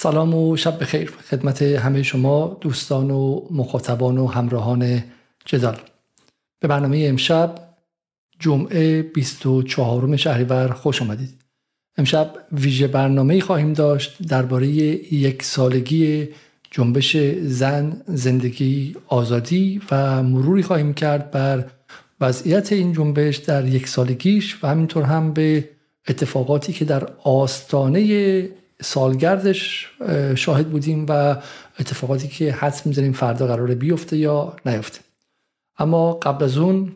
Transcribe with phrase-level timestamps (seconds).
[0.00, 1.10] سلام و شب بخیر.
[1.10, 5.04] خدمت همه شما دوستان و مخاطبان و همراهان
[5.44, 5.76] جدال.
[6.60, 7.54] به برنامه امشب
[8.38, 11.34] جمعه 24 شهریور خوش آمدید.
[11.96, 16.28] امشب ویژه برنامه خواهیم داشت درباره یک سالگی
[16.70, 21.64] جنبش زن زندگی آزادی و مروری خواهیم کرد بر
[22.20, 25.68] وضعیت این جنبش در یک سالگیش و همینطور هم به
[26.08, 28.48] اتفاقاتی که در آستانه
[28.82, 29.90] سالگردش
[30.34, 31.36] شاهد بودیم و
[31.80, 35.00] اتفاقاتی که حدس می‌زنیم فردا قراره بیفته یا نیفته.
[35.78, 36.92] اما قبل از اون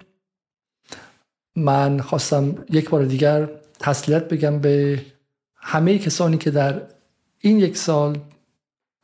[1.57, 5.05] من خواستم یک بار دیگر تسلیت بگم به
[5.57, 6.83] همه کسانی که در
[7.39, 8.19] این یک سال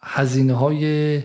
[0.02, 1.22] هزینه های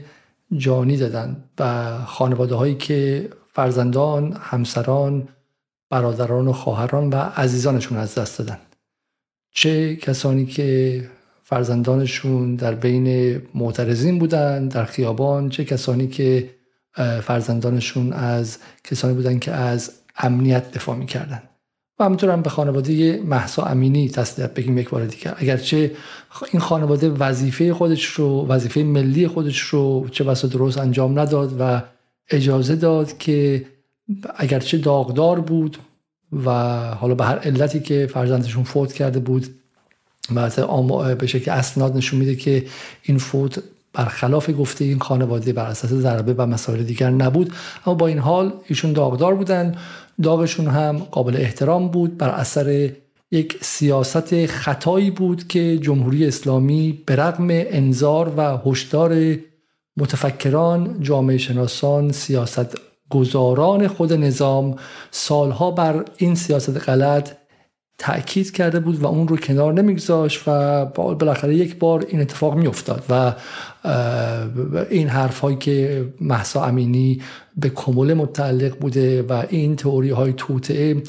[0.57, 5.27] جانی دادن و خانواده هایی که فرزندان، همسران،
[5.89, 8.59] برادران و خواهران و عزیزانشون از دست دادن.
[9.51, 11.09] چه کسانی که
[11.43, 15.49] فرزندانشون در بین معترضین بودن در خیابان.
[15.49, 16.49] چه کسانی که
[17.21, 21.43] فرزندانشون از کسانی بودن که از امنیت دفاع می‌کردن.
[21.99, 25.33] و همینطور هم به خانواده محسا امینی تسلیت بگیم یک بار دیگر.
[25.37, 25.91] اگرچه
[26.51, 31.81] این خانواده وظیفه خودش رو وظیفه ملی خودش رو چه بسا درست انجام نداد و
[32.29, 33.65] اجازه داد که
[34.35, 35.77] اگرچه داغدار بود
[36.45, 36.51] و
[36.93, 39.47] حالا به هر علتی که فرزندشون فوت کرده بود
[40.35, 42.65] و به شکل اسناد نشون میده که
[43.03, 47.53] این فوت برخلاف گفته این خانواده بر اساس ضربه و مسائل دیگر نبود.
[47.85, 49.75] اما با این حال ایشون داغدار بودن.
[50.23, 52.17] داغشون هم قابل احترام بود.
[52.17, 52.89] بر اثر
[53.31, 59.35] یک سیاست خطایی بود که جمهوری اسلامی به رغم انظار و هشدار
[59.97, 62.77] متفکران جامعه شناسان سیاست
[63.09, 64.75] گذاران خود نظام
[65.11, 67.31] سالها بر این سیاست غلط
[68.03, 73.03] تاکید کرده بود و اون رو کنار نمیگذاشت و بالاخره یک بار این اتفاق میافتاد
[73.09, 73.33] و
[74.89, 77.21] این حرف هایی که محسا امینی
[77.57, 81.03] به کمول متعلق بوده و این تئوری های توطعه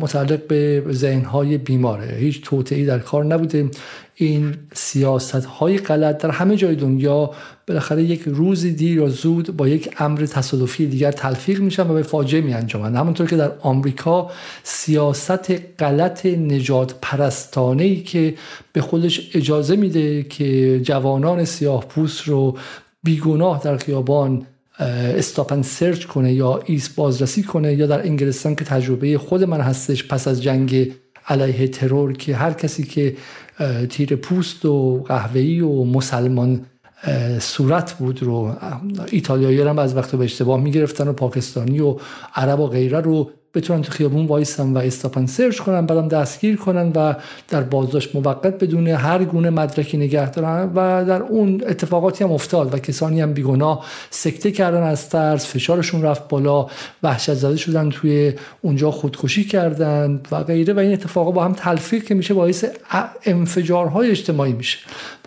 [0.00, 2.16] متعلق به ذهن های بیماره.
[2.16, 3.70] هیچ توطعه در کار نبوده.
[4.14, 7.30] این سیاست های غلط در همه جای دنیا
[7.68, 12.02] بالاخره یک روزی دیر یا زود با یک امر تصادفی دیگر تلفیق میشن و به
[12.02, 14.30] فاجعه می انجامن همونطور که در آمریکا
[14.62, 18.34] سیاست غلط نژادپرستانه‌ای که
[18.72, 22.58] به خودش اجازه میده که جوانان سیاه پوست رو
[23.02, 24.46] بیگناه در خیابان
[24.78, 29.60] stop and search کنه یا ایست بازرسی کنه یا در انگلستان که تجربه خود من
[29.60, 30.92] هستش پس از جنگ
[31.28, 33.16] علیه ترور که هر کسی که
[33.88, 36.66] تیر پوست و قهوه‌ای و مسلمان
[37.38, 38.54] صورت بود رو
[39.10, 41.96] ایتالیایی هم از وقت به اشتباه می‌گرفتن و پاکستانی و
[42.34, 46.92] عرب و غیره رو بتونن تو خیابون وایسن و استاپن سرچ کنن بعدم دستگیر کنن
[46.94, 47.14] و
[47.48, 52.74] در بازداشت موقت بدون هر گونه مدرکی نگه دارن و در اون اتفاقاتی هم افتاد
[52.74, 56.66] و کسانی هم بیگناه سکته کردن از ترس فشارشون رفت بالا
[57.02, 58.32] وحشت زده شدن توی
[58.62, 62.64] اونجا خودکشی کردن و غیره و این اتفاقا با هم تلفیق که میشه باعث
[63.24, 64.78] انفجارهای اجتماعی میشه.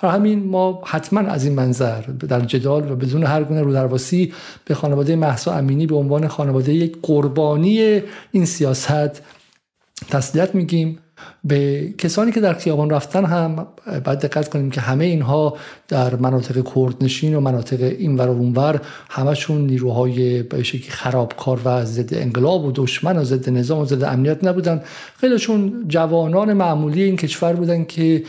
[0.05, 4.33] برای همین ما حتما از این منظر در جدال و بدون هر گونه رودرواسی
[4.65, 8.01] به خانواده محسا امینی به عنوان خانواده یک قربانی
[8.31, 9.21] این سیاست
[10.09, 10.99] تسلیت میگیم.
[11.43, 13.67] به کسانی که در خیابان رفتن هم
[14.05, 15.57] باید دقت کنیم که همه اینها
[15.87, 22.13] در مناطق کردنشین و مناطق اینور و اونور همشون نیروهای به شکلی خرابکار و ضد
[22.13, 24.81] انقلاب و دشمن و ضد نظام و ضد امنیت نبودن.
[25.19, 28.23] خیلیشون جوانان معمولی این کشور بودن که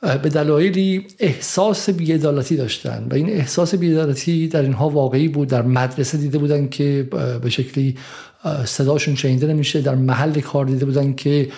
[0.00, 6.18] به دلایلی احساس بیعدالتی داشتن و این احساس بیعدالتی در اینها واقعی بود در مدرسه
[6.18, 7.08] دیده بودن که
[7.42, 7.96] به شکلی
[8.64, 11.48] صداشون شنیده نمیشه در محل کار دیده بودن که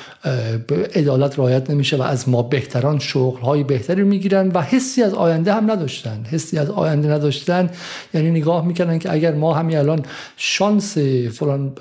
[0.94, 5.54] عدالت رعایت نمیشه و از ما بهتران شغل های بهتری می‌گیرن و حسی از آینده
[5.54, 6.24] هم نداشتن.
[6.30, 7.70] حسی از آینده نداشتن.
[8.14, 10.02] یعنی نگاه می‌کردن که اگر ما همین الان
[10.36, 10.98] شانس
[11.32, 11.72] فلان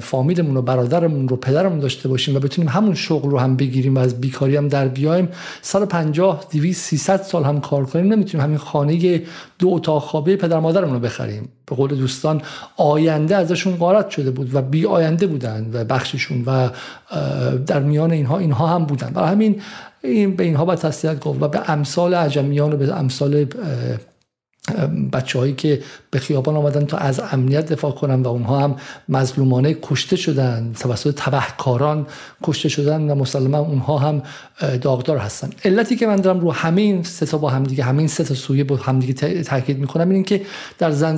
[0.00, 3.98] فامیلمون و برادرمون رو پدرمون داشته باشیم و بتونیم همون شغل رو هم بگیریم و
[3.98, 5.28] از بیکاری هم در بیایم
[5.62, 9.22] 150 200 300 سال هم کار کنیم نمی‌تونیم همین خانه
[9.58, 11.48] دو اتاق خوابه پدر مادرمون رو بخریم.
[11.66, 12.42] به قول دوستان
[12.76, 16.68] آینده ازشون غارت شده بود و بی آینده بودن و بخششون و
[17.66, 19.10] در میان اینها اینها هم بودن.
[19.10, 19.62] برای همین
[20.02, 23.46] این به اینها باید تسلیت گفت و به امثال عجمیان و به امثال
[25.12, 25.82] بچه هایی که
[26.16, 28.76] به خیابان آمدن تا از امنیت دفاع کنن و اونها هم
[29.08, 30.72] مظلومانه کشته شدن.
[30.80, 32.06] توسط تبهکاران
[32.42, 34.22] کشته شدن و مسلما اونها هم
[34.80, 35.50] داغدار هستن.
[35.64, 38.64] علتی که من دارم رو همه این سه تا با همدیگه همین سه تا سویه
[38.64, 40.42] با همدیگه تاکید می‌کنم این که
[40.78, 41.16] در زن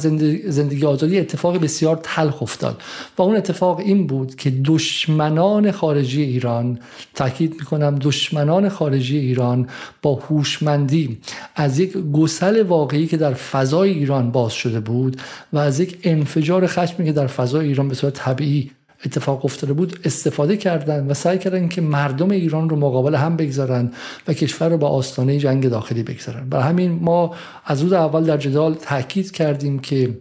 [0.49, 2.83] زندگی آزادی اتفاق بسیار تلخ افتاد
[3.19, 6.79] و اون اتفاق این بود که دشمنان خارجی ایران
[7.15, 9.69] تاکید می‌کنم دشمنان خارجی ایران
[10.03, 11.19] با هوشمندی
[11.56, 15.17] از یک گسل واقعی که در فضای ایران باز شده بود
[15.52, 18.70] و از یک انفجار خشمی که در فضای ایران به صورت طبیعی
[19.06, 23.93] اتفاق افتاده بود استفاده کردن و سعی کردن که مردم ایران رو مقابل هم بگذارن
[24.29, 26.49] و کشور رو با آستانه جنگ داخلی بگذارن.
[26.49, 30.19] برای همین ما از روز اول در جدال تاکید کردیم که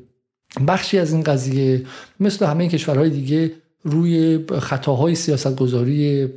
[0.68, 1.86] بخشی از این قضیه
[2.20, 3.52] مثل همه کشورهای دیگه
[3.88, 6.30] روی خطاهای سیاست گذاری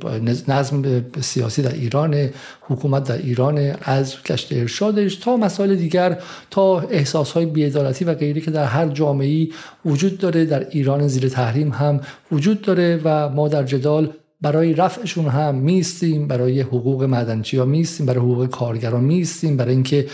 [0.47, 2.29] نظم سیاسی در ایران
[2.61, 6.17] حکومت در ایران از کشت ارشادش تا مسائل دیگر
[6.51, 9.47] تا احساسهای بیعدالتی و غیری که در هر جامعه
[9.85, 12.01] وجود داره در ایران زیر تحریم هم
[12.31, 18.05] وجود داره و ما در جدال برای رفعشون هم میستیم برای حقوق مدنچی ها میستیم
[18.05, 20.07] برای حقوق کارگران میستیم برای اینکه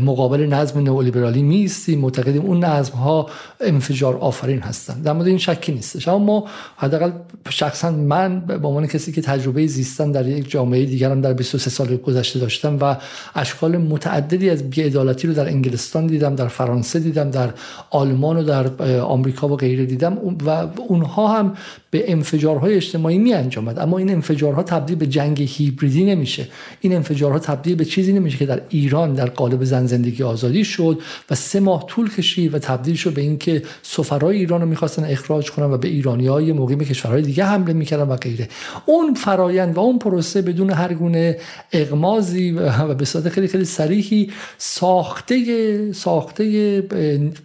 [0.00, 3.26] مقابل نظم نئولیبرالی میستیم معتقدیم اون نظم ها
[3.60, 5.02] انفجار آفرین هستن.
[5.02, 6.08] در مورد این شکی نیستش.
[6.08, 6.44] اما ما
[6.76, 7.10] حداقل
[7.50, 11.96] شخصا من به عنوان کسی که تجربه زیستن در یک جامعه دیگرم در 23 سال
[11.96, 12.96] گذشته داشتم و
[13.34, 17.50] اشکال متعددی از بیعدالتی رو در انگلستان دیدم در فرانسه دیدم در
[17.90, 20.18] آلمان و در آمریکا و غیره دیدم.
[20.46, 21.56] و اونها هم
[21.90, 26.48] به انفجارهای اجتماعی می انجامد اما این انفجارها تبدیل به جنگ هیبریدی نمیشه.
[26.80, 30.98] این انفجارها تبدیل به چیزی نمیشه که در ایران در قالب زن زندگی آزادی شد
[31.30, 35.50] و سه ماه طول کشید و تبدیل شد به اینکه سفرای ایران رو می‌خواستن اخراج
[35.50, 38.48] کنن و به ایرانی های مقیم کشورهای دیگه حمله می‌کردن و غیره.
[38.86, 41.38] اون فرایند و اون پروسه بدون هر گونه
[41.72, 46.80] اغمازی و به صورت خیلی خیلی صریحی ساخته ساخته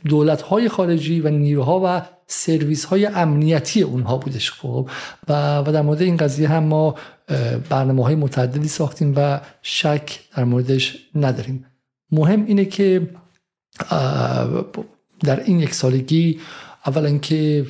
[0.09, 4.89] دولت های خارجی و نیروها و سرویس های امنیتی اونها بودش خب.
[5.27, 6.95] و, و در مورد این قضیه هم ما
[7.69, 11.65] برنامه های متعددی ساختیم و شک در موردش نداریم.
[12.11, 13.09] مهم اینه که
[15.23, 16.39] در این یک سالگی
[16.85, 17.65] اولا که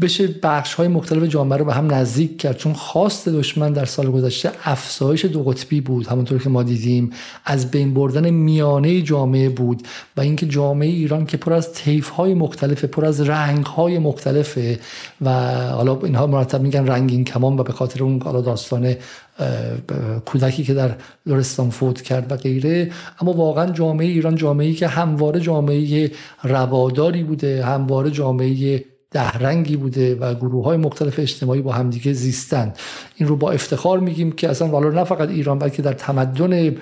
[0.00, 2.56] بشه بخش های مختلف جامعه رو به هم نزدیک کرد.
[2.56, 7.10] چون خواست دشمن در سال گذشته افزایش دو قطبی بود همونطور که ما دیدیم.
[7.44, 9.82] از بین بردن میانه جامعه بود
[10.16, 14.80] و اینکه جامعه ایران که پر از طیف های مختلفه پر از رنگ های مختلفه
[15.20, 15.30] و
[15.70, 18.94] حالا اینها مرتب میگن رنگین کمان و به خاطر اون حالا داستان
[20.24, 22.90] کودکی که در لرستان فوت کرد و غیره.
[23.20, 26.10] اما واقعا جامعه ایران جامعه ای که همواره جامعه
[26.42, 32.78] رواداری بوده همواره جامعه ده رنگی بوده و گروه های مختلف اجتماعی با همدیگه زیستند
[33.16, 36.76] این رو با افتخار میگیم که اصلا والا نه فقط ایران بلکه در تمدن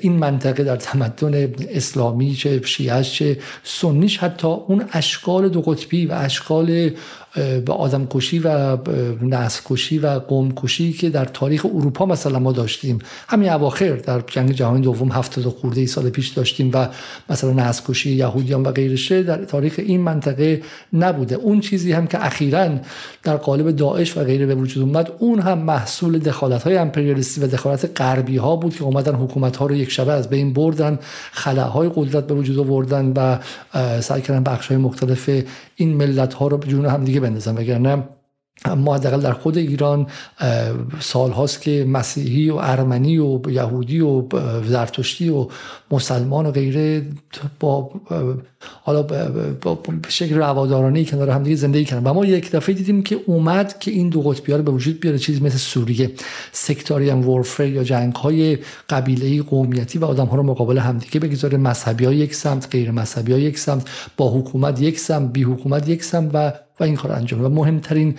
[0.00, 6.12] این منطقه در تمدن اسلامی چه شیعش چه سنیش حتی اون اشکال دو قطبی و
[6.12, 6.90] اشکال
[7.36, 8.78] به آدم کشی و
[9.22, 12.98] نسل کشی و قوم کشی که در تاریخ اروپا مثلا ما داشتیم.
[13.28, 16.88] همین اواخر در جنگ جهانی دوم هفتاد خورده ای سال پیش داشتیم و
[17.30, 20.62] مثلا نسل کشی یهودیان و غیرشه در تاریخ این منطقه
[20.92, 21.34] نبوده.
[21.34, 22.68] اون چیزی هم که اخیرا
[23.22, 27.46] در قالب داعش و غیره به وجود اومد اون هم محصول دخالت های امپریالیستی و
[27.46, 30.98] دخالت غربی ها بود که اومدن حکومت ها رو یک شبه از بین بردن
[31.32, 33.38] خلاهای قدرت به وجود آوردن و
[34.00, 35.30] سعی کردن بخش های مختلف
[35.76, 38.02] این ملت ها رو به جون هم دیگه بندازن وگرنه
[38.76, 40.06] ما حداقل در خود ایران
[41.00, 44.22] سال هاست که مسیحی و ارمنی و یهودی و
[44.64, 45.48] زرتشتی و
[45.90, 47.06] مسلمان و غیره
[47.60, 47.90] با
[48.82, 49.02] حالا
[49.62, 52.10] با شکل روادارانه کنار هم دیگه زندگی کردن.
[52.10, 55.18] و ما یک دفعه دیدیم که اومد که این دو قطبی رو به وجود بیاره
[55.18, 56.10] چیزی مثل سوریه
[56.52, 58.58] سکتاریان وورفر یا جنگ های
[58.88, 61.58] قبیله قومیتی و آدم ها رو مقابل همدیگه بگذاره.
[61.58, 65.88] مذهبی ها یک سمت غیر مذهبی ها یک سمت با حکومت یک سمت بی حکومت
[65.88, 68.14] یک سمت و و این کار انجام و مهمترین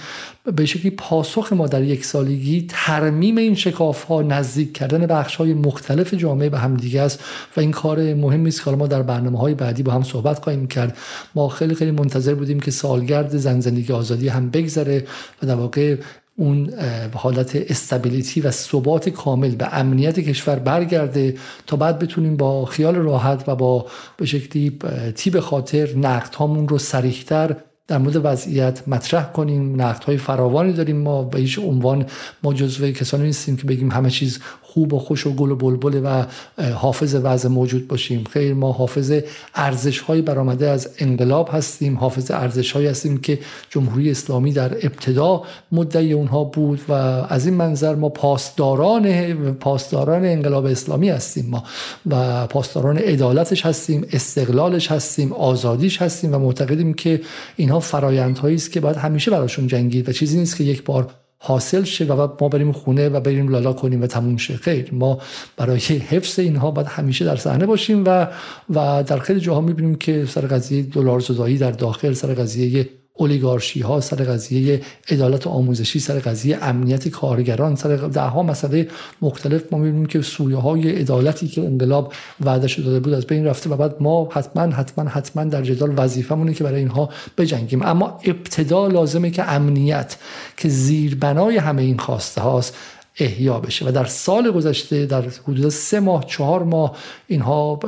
[0.55, 5.53] به شکلی پاسخ ما در یک سالگی ترمیم این شکاف ها نزدیک کردن بخش های
[5.53, 7.23] مختلف جامعه به هم دیگه است
[7.57, 10.67] و این کار مهمی است که ما در برنامه های بعدی با هم صحبت خواهیم
[10.67, 10.97] کرد.
[11.35, 15.07] ما خیلی خیلی منتظر بودیم که سالگرد زن زندگی آزادی هم بگذره
[15.43, 15.95] و در واقع
[16.35, 16.73] اون
[17.13, 21.35] حالت استابیلیتی و ثبات کامل به امنیت کشور برگرده
[21.67, 23.85] تا بعد بتونیم با خیال راحت و با
[24.17, 24.79] به شکلی
[25.15, 27.55] تیب خاطر نقد هامون رو سریحتر
[27.87, 29.81] در مورد وضعیت مطرح کنیم.
[29.81, 30.97] نقد های فراوانی داریم.
[30.97, 32.05] ما به هیچ عنوان
[32.43, 34.39] ما جزو کسانی نیستیم که بگیم همه چیز
[34.77, 36.25] خوب و خوش و گل و بلبل و
[36.73, 38.23] حافظ وضع موجود باشیم.
[38.23, 39.13] خیر ما حافظ
[39.55, 41.97] ارزش های برآمده از انقلاب هستیم.
[41.97, 46.93] حافظ ارزش های هستیم که جمهوری اسلامی در ابتدا مدعی اونها بود و
[47.29, 51.63] از این منظر ما پاسداران پاسداران انقلاب اسلامی هستیم ما
[52.05, 57.21] و پاسداران عدالتش هستیم استقلالش هستیم آزادیش هستیم و معتقدیم که
[57.55, 61.07] اینها فرایندهایی است که باید همیشه براشون جنگید و چیزی نیست که یک بار
[61.39, 64.55] حاصل شه و ما بریم خونه و بریم لالا کنیم و تموم شه.
[64.55, 65.19] خیر ما
[65.57, 68.27] برای حفظ اینها باید همیشه در صحنه باشیم و
[68.69, 73.81] و در خیلی جاها می‌بینیم که سر قضیه دلار زدایی در داخل سر قضیه اولیگارشی
[73.81, 78.87] ها سر قضیه عدالت آموزشی سر قضیه امنیت کارگران سر ده ها مسئله
[79.21, 79.61] مختلف.
[79.71, 83.75] ما می‌بینیم که سویه های عدالتی که انقلاب وعده داده بود از بین رفته و
[83.75, 87.81] بعد ما حتما حتما حتما در جدال وظیفمونه که برای اینها بجنگیم.
[87.81, 90.15] اما ابتدا لازمه که امنیت
[90.57, 92.75] که زیربنای همه این خواسته هاست.
[93.19, 93.85] احیا بشه.
[93.87, 96.95] و در سال گذشته در حدود سه ماه چهار ماه
[97.27, 97.79] اینها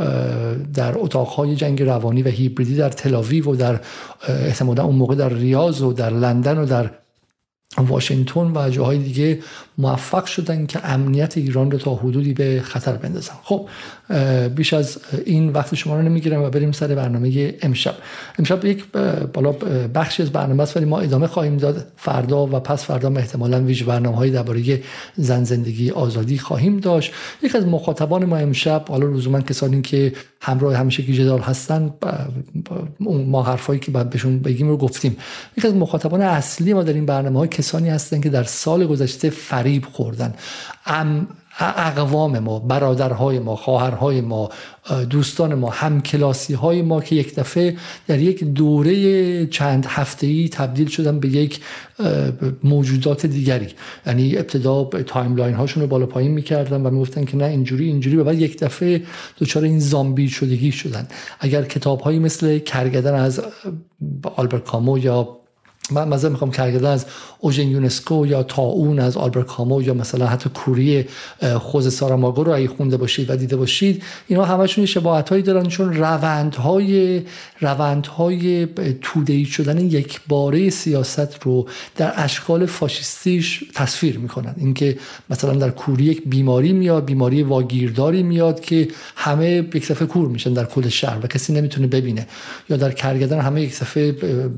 [0.74, 3.80] در اتاقهای جنگ روانی و هیبریدی در تلاویو و در
[4.28, 6.92] احتمالا اون موقع در ریاض و در لندن و در
[7.78, 9.40] واشنگتن و جاهای دیگه
[9.80, 13.34] موفق شدن که امنیت ایران رو تا حدودی به خطر بندازن.
[13.44, 13.70] خب
[14.56, 17.96] بیش از این وقت شما رو نمی‌گیرم و بریم سر برنامه امشب.
[18.40, 18.86] امشب یک
[19.34, 19.52] بالا
[19.96, 21.88] بخشی از برنامه است ولی ما ادامه خواهیم داد.
[21.98, 24.82] فردا و پس فردا احتمالا ویژه برنامه های درباره
[25.16, 27.12] زن زندگی آزادی خواهیم داشت.
[27.44, 31.94] یک از مخاطبان ما امشب حالا لزوما کسانی که همراه همیشه که جدال هستن
[33.00, 35.18] ما حرفایی که باید بهشون بگیم رو گفتیم.
[35.58, 39.30] یک از مخاطبان اصلی ما در این برنامه های کسانی هستن که در سال گذشته
[39.70, 40.34] فریب خوردن.
[41.60, 44.50] اقوام ما برادرهای ما خواهرهای ما
[45.10, 50.88] دوستان ما همکلاسی های ما که یک دفعه در یک دوره چند هفته ای تبدیل
[50.88, 51.60] شدن به یک
[52.64, 53.68] موجودات دیگری.
[54.08, 58.18] یعنی ابتدا timeline هاشون رو بالا پایین می‌کردن و می‌گفتن که نه اینجوری اینجوری.
[58.18, 59.04] و بعد یک دفعه
[59.40, 61.08] دچار این زامبی شدگی شدن.
[61.40, 63.42] اگر کتاب مثل کرگدن از
[64.36, 65.39] آلبرت کامو یا
[65.92, 67.06] من مثلا می‌خوام کرگدن از
[67.40, 71.06] اوژن یونسکو یا طاعون از آلبرت کامو یا مثلا حتی کوری
[71.60, 75.94] ژوزه ساراماگو رو اگه خونده باشید و دیده باشید اینا همشون شباهت هایی دارن چون
[75.94, 77.22] روندهای
[77.60, 78.68] روندهای
[79.02, 84.56] تودهی شدن یک باره سیاست رو در اشکال فاشیستیش تصویر می‌کنن.
[84.58, 84.98] اینکه
[85.30, 90.54] مثلا در کوری یک بیماری میاد بیماری واگیرداری میاد که همه یک دفعه کور میشن
[90.54, 92.28] در کل شهر و کسی نمی‌تونه ببینه.
[92.70, 94.12] یا در کرگدن همه یک دفعه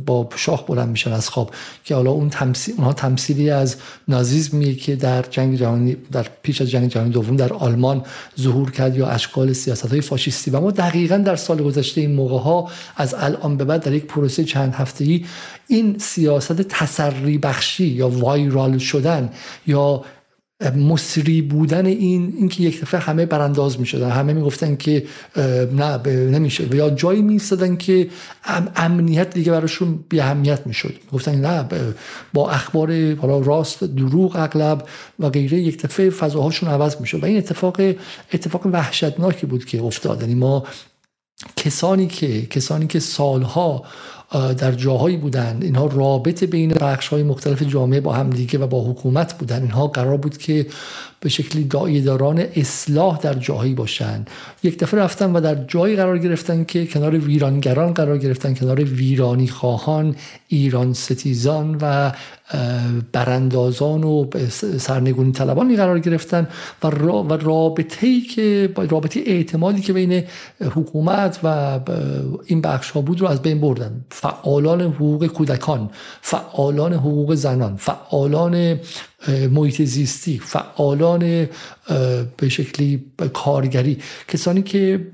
[0.05, 3.75] با شاخ بلند میشن از خواب که حالا اون تمثیل اونها تمثیلی از
[4.07, 8.03] نازیسمی که در جنگ جهانی در پیش از جنگ جهانی دوم در آلمان
[8.39, 10.51] ظهور کرد یا اشکال سیاست های فاشیستی.
[10.51, 14.05] و ما دقیقا در سال گذشته این موقع ها از الان به بعد در یک
[14.05, 15.25] پروسه چند هفته ای
[15.67, 19.29] این سیاست تسری بخشی یا وایرال شدن
[19.67, 20.03] یا
[20.69, 25.05] مصری بودن این اینکه یک دفعه همه برانداز می شدن همه می گفتن که
[25.71, 26.75] نه نمیشه.
[26.75, 27.41] یا جایی می
[27.79, 28.09] که
[28.75, 31.65] امنیت دیگه براشون بی اهمیت می شد گفتن نه
[32.33, 34.87] با اخبار حالا راست دروغ اغلب
[35.19, 37.81] و غیره یک دفعه فضاهاشون عوض می شد و این اتفاق
[38.33, 40.21] اتفاق وحشتناکی بود که افتاد.
[40.21, 40.63] یعنی ما
[41.55, 43.83] کسانی که کسانی که سالها
[44.31, 49.37] در جاهایی بودند اینها رابط بین بخش های مختلف جامعه با همدیگه و با حکومت
[49.37, 49.61] بودن.
[49.61, 50.65] اینها قرار بود که
[51.19, 54.25] به شکلی داران اصلاح در جاهایی باشن.
[54.63, 59.47] یک دفعه رفتن و در جایی قرار گرفتن که کنار ویرانگران قرار گرفتن کنار ویرانی
[59.47, 60.15] خواهان
[60.47, 62.11] ایران ستیزان و
[63.11, 64.25] براندازان و
[64.77, 66.47] سرنگونی طلبانی قرار گرفتن
[66.83, 66.87] و,
[67.37, 70.23] رابطه ای که رابطه اعتمادی که بین
[70.61, 71.79] حکومت و
[72.45, 74.05] این بخش ها بود رو از بین بردن.
[74.11, 75.89] فعالان حقوق کودکان
[76.21, 78.79] فعالان حقوق زنان فعالان
[79.51, 81.47] محیط زیستی فعالان
[82.37, 83.97] به شکلی کارگری.
[84.27, 85.07] کسانی که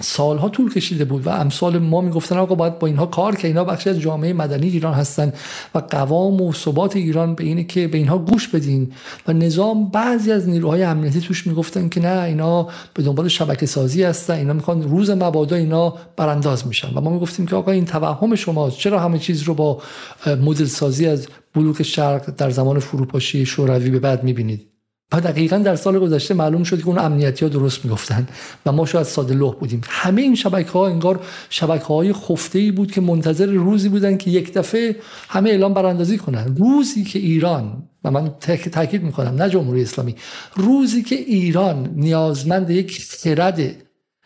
[0.00, 3.64] سالها طول کشیده بود و امثال ما می‌گفتن آقا باید با اینها کار که اینها
[3.64, 5.32] بخشی از جامعه مدنی ایران هستن
[5.74, 8.92] و قوام و ثبات ایران به اینه که به اینها گوش بدین.
[9.28, 14.02] و نظام بعضی از نیروهای امنیتی توش می‌گفتن که نه اینا به دنبال شبکه سازی
[14.02, 16.88] هستن اینا می‌خوان روز مبادا اینا برانداز میشن.
[16.94, 19.82] و ما می‌گفتیم که آقا این توهم شماست چرا همه چیز رو با
[20.26, 24.66] مدل سازی از بلوک شرق در زمان فروپاشی شوروی به بعد می‌بینید؟
[25.12, 28.28] و دقیقا در سال گذشته معلوم شد که اون امنیتی ها درست می‌گفتن
[28.66, 29.80] و ما شاید ساده لح بودیم.
[29.88, 34.30] همه این شبکه ها انگار شبکه های خفته ای بود که منتظر روزی بودن که
[34.30, 34.96] یک دفعه
[35.28, 36.56] همه اعلام براندازی کنن.
[36.58, 38.34] روزی که ایران و من
[38.72, 40.14] تاکید می‌کنم نه جمهوری اسلامی
[40.56, 43.60] روزی که ایران نیازمند یک خرد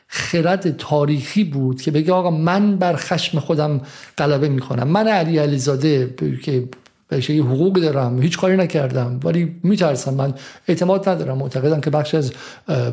[0.07, 3.81] خرد تاریخی بود که بگه آقا من بر خشم خودم
[4.19, 4.89] غلبه می‌کنم.
[4.89, 6.69] من علی علیزاده که
[7.15, 8.23] بهش یه حقوق دارم.
[8.23, 9.21] هیچ کاری نکردم.
[9.25, 10.15] ولی میترسم.
[10.15, 10.35] من
[10.69, 11.39] اعتماد ندارم.
[11.39, 12.33] معتقدم که بخش از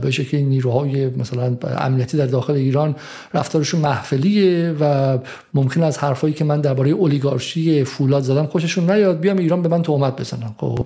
[0.02, 2.96] به شکلی نیروهای مثلا امنیتی در داخل ایران
[3.34, 5.18] رفتارشون محفلیه و
[5.54, 9.20] ممکن از حرفایی که من درباره اولیگارشی فولاد زدم خوششون نیاد.
[9.20, 10.56] بیام ایران به من تهمت بزنن.
[10.58, 10.86] خب.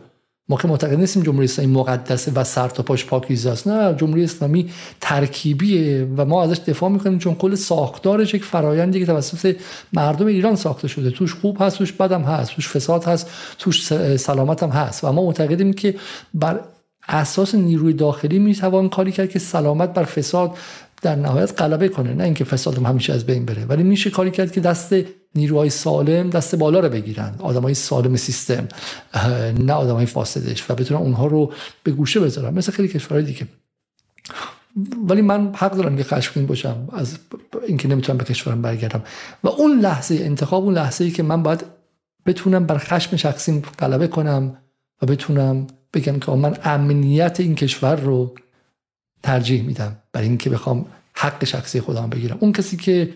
[0.49, 3.67] ما که معتقد نیستیم جمهوری اسلامی مقدسه و سر تا پاش پاکیزه است.
[3.67, 4.69] نه جمهوری اسلامی
[5.01, 9.55] ترکیبیه و ما ازش دفاع می‌کنیم چون کل ساختارش یک فرایندی که توسط
[9.93, 11.11] مردم ایران ساخته شده.
[11.11, 15.03] توش خوب هست توش بدم هست توش فساد هست توش سلامت هم هست.
[15.03, 15.95] و ما معتقدیم که
[16.33, 16.59] بر
[17.07, 20.51] اساس نیروی داخلی می‌توان کاری کرد که سلامت بر فساد
[21.01, 22.13] در نهایت غلبه کنه.
[22.13, 24.95] نه اینکه فساد همیشه از بین بره ولی میشه کاری کرد که دست
[25.35, 27.35] نیروهای سالم دست بالا رو بگیرن.
[27.39, 28.67] آدمای سالم سیستم
[29.59, 32.53] نه آدمای فاسدش و بتونن اونها رو به گوشه بذارن.
[32.53, 33.47] مثل خیلی کشورهای دیگه.
[35.07, 37.17] ولی من حق دارم که خشمگین باشم از
[37.67, 39.03] اینکه نمی‌تونم به کشورم برگردم.
[39.43, 41.65] و اون لحظه انتخاب اون لحظه ای که من باید
[42.25, 44.57] بتونم بر خشم شخصیم غلبه کنم
[45.01, 48.35] و بتونم بگم که من امنیت این کشور رو
[49.23, 52.37] ترجیح میدم برای اینکه بخوام حق شخصی خودم بگیرم.
[52.39, 53.13] اون کسی که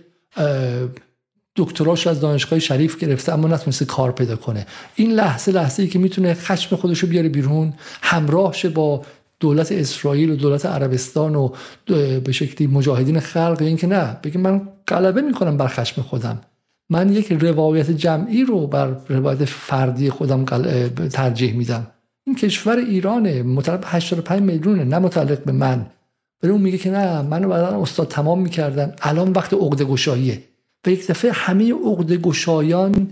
[1.60, 4.66] دکتراش از دانشگاه شریف گرفته اما نتونسته کار پیدا کنه.
[4.96, 9.02] این لحظه لحظه ای که می‌تونه خشم خودش رو بیاره بیرون همراه شه با
[9.40, 11.50] دولت اسرائیل و دولت عربستان و
[12.26, 13.58] به شکلی مجاهدین خلق.
[13.62, 16.42] این که نه بگیم من غلبه می‌کنم بر خشم خودم.
[16.90, 20.46] من یک روایت جمعی رو بر روایت فردی خودم
[21.10, 21.88] ترجیح میدم.
[22.28, 25.86] این کشور ایرانه متعلق 85 میلیونه نه متعلق به من.
[26.44, 28.94] ولی اون میگه که نه منو بعدا استاد تمام می‌کردن.
[29.02, 30.44] الان وقت عقده گشاییه
[30.86, 33.10] و یک دفعه همه عقده گشایان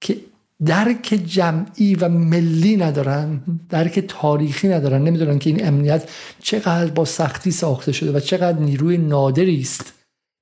[0.00, 0.16] که
[0.64, 6.10] درک جمعی و ملی ندارن درک تاریخی ندارن نمی‌دونن که این امنیت
[6.42, 9.92] چقدر با سختی ساخته شده و چقدر نیروی نادری است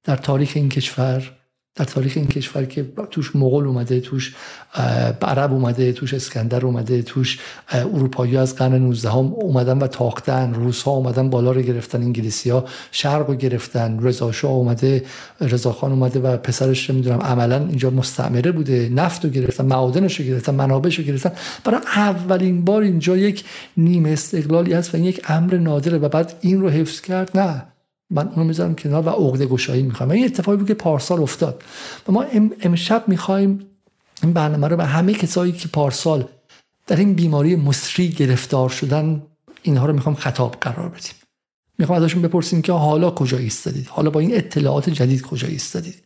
[0.04, 1.32] در تاریخ این کشور.
[1.76, 4.34] در تاریخ این کشور که توش مغول اومده توش
[5.22, 10.82] عرب اومده توش اسکندر اومده توش اروپایی از قرن 19 هم اومدن و تاختن روس
[10.82, 15.04] ها اومدن بالا رو گرفتن انگلیسی ها شرق رو گرفتن رضا شاه اومده
[15.40, 20.26] رضا خان اومده و پسرش نمی‌دونم عملا اینجا مستعمره بوده نفت رو گرفتن معادنش رو
[20.26, 21.32] گرفتن منابعش رو گرفتن.
[21.64, 23.44] برای اولین بار اینجا یک
[23.76, 27.38] نیم استقلالی هست و این یک امر نادره و بعد این رو حفظ کرد.
[27.38, 27.75] نه.
[28.10, 30.10] من اونو می‌ذارم کنار و عقده گشایی می‌خوام.
[30.10, 31.62] این اتفاقی بود که پارسال افتاد.
[32.08, 32.24] و ما
[32.60, 33.66] امشب می‌خوایم
[34.22, 36.28] این برنامه رو به همه کسایی که پارسال
[36.86, 39.22] در این بیماری مصری گرفتار شدن
[39.62, 41.12] اینها رو می‌خوام خطاب قرار بدیم.
[41.78, 46.04] می‌خوام ازشون بپرسیم که حالا کجا ایستادید؟ حالا با این اطلاعات جدید کجا ایستادید؟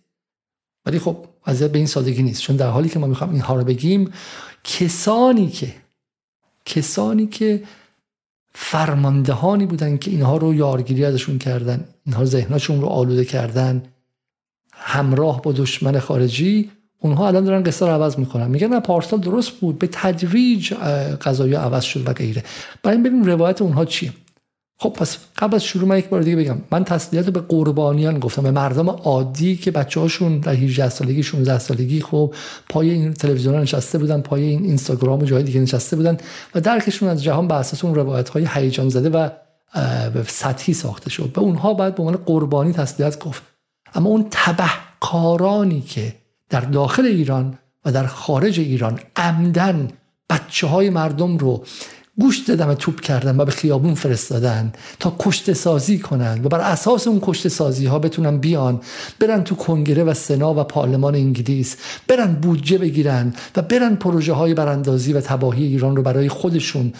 [0.87, 3.64] ولی خب از به این سادگی نیست چون در حالی که ما می‌خوام اینها رو
[3.64, 4.12] بگیم
[4.64, 5.75] کسانی که
[6.64, 7.62] کسانی که
[8.54, 13.83] فرماندهانی بودن که اینها رو یارگیری ازشون کردن اینها ذهنشون رو آلوده کردن
[14.73, 18.47] همراه با دشمن خارجی اونها الان دارن قصه رو عوض می‌کنن.
[18.47, 20.75] میگن نه پارسال درست بود به تدریج
[21.23, 22.45] قضایی عوض شد و غیره.
[22.82, 24.13] برای ببینیم روایت اونها چیه.
[24.82, 26.58] خب پس قبل از شروع من یک بار دیگه بگم.
[26.71, 28.43] من تسلیت به قربانیان گفتم.
[28.43, 32.34] به مردم عادی که بچه هاشون در 18 سالگی 16 سالگی خب
[32.69, 36.16] پای این تلویزیون نشسته بودن پای این اینستاگرام و جای دیگه نشسته بودن
[36.54, 39.28] و درکشون از جهان به اساس اون روایت های هیجان زده و
[40.26, 41.32] سطحی ساخته شد.
[41.32, 43.43] به اونها باید به عنوان قربانی تسلیت گفت.
[43.95, 46.14] اما اون تبهکارانی که
[46.49, 49.88] در داخل ایران و در خارج ایران عمدن
[50.30, 51.64] بچه های مردم رو
[52.21, 57.06] گوشت دم توپ کردن و به خیابون فرستادن تا کشته سازی کنن و بر اساس
[57.06, 58.80] اون کشته سازی ها بتونن بیان
[59.19, 61.76] برن تو کنگره و سنا و پارلمان انگلیس
[62.09, 66.93] برن بودجه بگیرن و برن پروژه های براندازی و تباهی ایران رو برای خودشون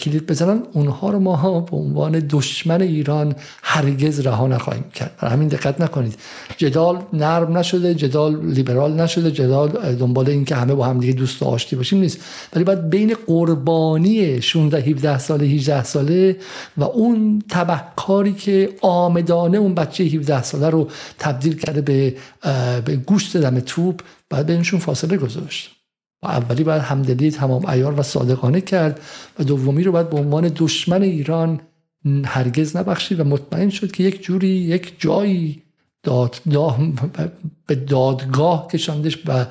[0.00, 0.62] کلید بزنن.
[0.72, 5.16] اونها رو ما به عنوان دشمن ایران هرگز رها نخواهیم کرد.
[5.20, 6.14] برای همین دقت نکنید.
[6.56, 11.42] جدال نرم نشده جدال لیبرال نشده جدال دنبال این که همه با هم دیگه دوست
[11.42, 12.18] و آشتی باشیم نیست.
[12.54, 16.36] ولی باید بین قربانی 16 17 ساله 18 ساله
[16.76, 20.88] و اون تبهکاری که آمدانه اون بچه 17 ساله رو
[21.18, 22.14] تبدیل کرده به
[22.84, 25.70] به گوشت دم توپ باید بینشون فاصله گذاشت.
[26.22, 29.00] و اولی باید همدلی تمام ایار و صادقانه کرد
[29.38, 31.60] و دومی رو باید به عنوان دشمن ایران
[32.24, 35.62] هرگز نبخشید و مطمئن شد که یک جوری یک جایی
[36.02, 36.36] داد
[37.66, 39.46] به دادگاه کشاندش و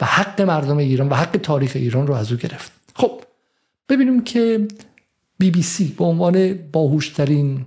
[0.00, 2.72] و حق مردم ایران و حق تاریخ ایران رو از او گرفت.
[2.94, 3.20] خب
[3.88, 4.68] ببینیم که
[5.38, 7.64] بی بی سی به عنوان باهوشترین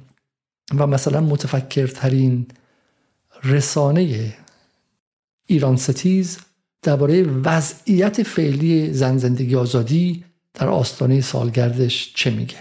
[0.78, 2.48] و مثلا متفکرترین
[3.44, 4.34] رسانه
[5.48, 6.40] ایران ستیز
[6.82, 12.56] درباره وضعیت فعلی زن زندگی آزادی در آستانه سالگردش چه میگه؟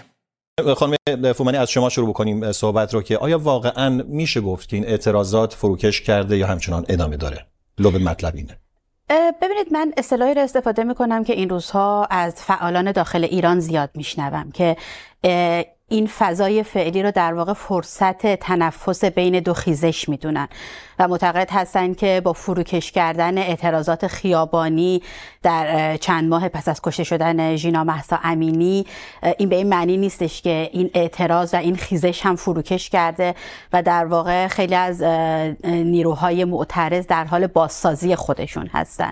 [0.75, 0.95] خانم
[1.33, 5.53] فومنی از شما شروع بکنیم صحبت رو که آیا واقعا میشه گفت که این اعتراضات
[5.53, 7.45] فروکش کرده یا همچنان ادامه داره؟
[7.79, 8.59] لب مطلب اینه.
[9.41, 13.89] ببینید من اصطلاحی رو استفاده می کنم که این روزها از فعالان داخل ایران زیاد
[13.95, 14.77] میشنوم که
[15.87, 20.47] این فضای فعلی رو در واقع فرصت تنفس بین دو خیزش می‌دونن.
[21.01, 25.01] و معتقد هستند که با فروکش کردن اعتراضات خیابانی
[25.43, 28.85] در چند ماه پس از کشته شدن ژینا محسا امینی
[29.37, 33.35] این به این معنی نیستش که این اعتراض و این خیزش هم فروکش کرده
[33.73, 35.03] و در واقع خیلی از
[35.63, 39.11] نیروهای معترض در حال بازسازی خودشون هستن.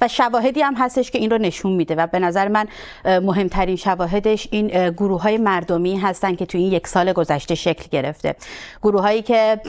[0.00, 2.68] و شواهدی هم هستش که این رو نشون میده و به نظر من
[3.04, 8.34] مهمترین شواهدش این گروه های مردمی هستن که تو این یک سال گذشته شکل گرفته.
[8.82, 9.60] گروه هایی که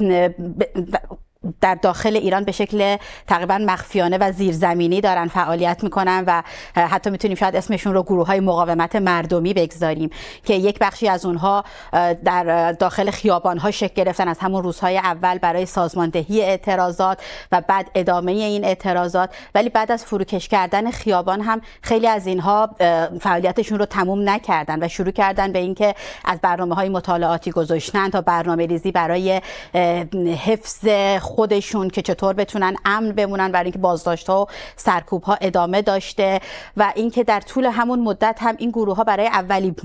[1.62, 6.44] در داخل ایران به شکل تقریبا مخفیانه و زیرزمینی دارن فعالیت می‌کنن و
[6.76, 10.10] حتی می‌تونیم شاید اسمشون رو گروه های مقاومت مردمی بگذاریم
[10.46, 11.64] که یک بخشی از اونها
[12.26, 14.28] در داخل خیابان ها شکل گرفتن.
[14.28, 19.30] از همون روزهای اول برای سازماندهی اعتراضات و بعد ادامه این اعتراضات.
[19.56, 22.70] ولی بعد از فروکش کردن خیابان هم خیلی از اینها
[23.22, 28.22] فعالیتشون رو تموم نکردن و شروع کردن به اینکه از برنامه های مطالعاتی گذاشتن تا
[28.22, 29.42] برنامه ریزی برای
[30.46, 30.88] حفظ
[31.36, 36.40] خودشون که چطور بتونن امن بمونن برای اینکه بازداشت ها و سرکوب ها ادامه داشته
[36.78, 39.76] و اینکه در طول همون مدت هم این گروه ها برای اولی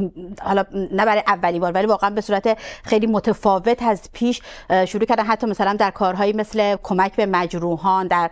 [0.42, 4.40] حالا نه برای اولی بار ولی واقعا به صورت خیلی متفاوت از پیش
[4.86, 5.24] شروع کردن.
[5.24, 8.30] حتی مثلا در کارهایی مثل کمک به مجروحان در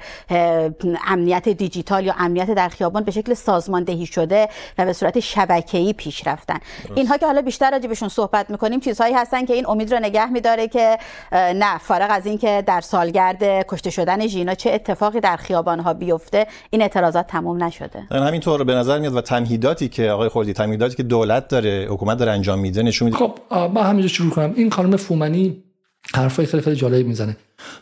[1.07, 4.49] امنیت دیجیتال یا امنیت در خیابان به شکل سازماندهی شده
[4.79, 6.59] و به صورت شبکه‌ای پیش رفتن.
[6.95, 10.69] اینها که حالا بیشتر راجبشون صحبت می‌کنیم چیزهایی هستن که این امید رو نگه میداره
[10.69, 10.99] که
[11.33, 15.39] نه فارغ از اینکه در سالگرد کشته شدن ژینا چه اتفاقی در
[15.85, 18.01] ها بیفته؟ این اعتراضات تموم نشده.
[18.11, 22.33] همینطور به نظر میاد و تمهیداتی که آقای خوردی تمهیداتی که دولت داره حکومت داره
[22.33, 24.53] انجام میده نشون میده خب ما همینجا شروع کنم.
[24.57, 25.63] این خانم فومنی
[26.15, 27.37] حرفای خیلی خیلی جالبی می‌زنه.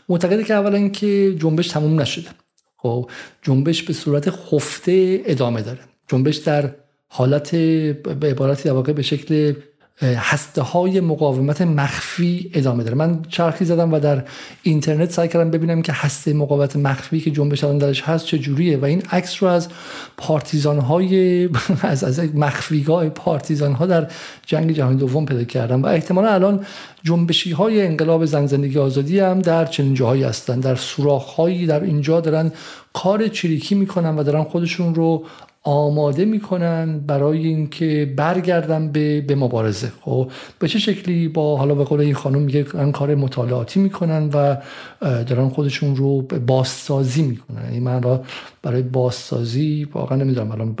[0.09, 2.29] معتقده که اولا که جنبش تموم نشده.
[2.77, 3.09] خب
[3.41, 5.79] جنبش به صورت خفته ادامه داره.
[6.07, 6.69] جنبش در
[7.07, 9.53] حالت به عبارتی در واقع به شکل
[10.01, 12.95] هسته های مقاومت مخفی ادامه داره.
[12.95, 14.23] من چرخی زدم و در
[14.63, 18.77] اینترنت سعی کردم ببینم که هسته مقاومت مخفی که جنبش الان درش هست چه جوریه
[18.77, 19.69] و این عکس رو از
[20.17, 21.49] پارتیزان های
[21.81, 24.11] از از مخفیگاه پارتیزان ها در
[24.45, 26.65] جنگ جهانی دوم پیدا کردم و احتمالا الان
[27.03, 30.59] جنبشی های انقلاب زن زندگی آزادی هم در چنین جاهایی هستن.
[30.59, 32.51] در سوراخ هایی در اینجا دارن
[32.93, 35.25] کار چریکی می‌کنن و دارن خودشون رو
[35.63, 39.91] آماده می‌کنن برای اینکه برگردن به به مبارزه.
[40.01, 44.57] خب به چه شکلی با حالا به قول این خانم میگه کار مطالعاتی می‌کنن و
[45.01, 47.63] دارن خودشون رو بازسازی می‌کنن.
[47.63, 48.23] یعنی من را
[48.61, 50.51] برای بازسازی واقعا نمی‌دونم.
[50.51, 50.75] الان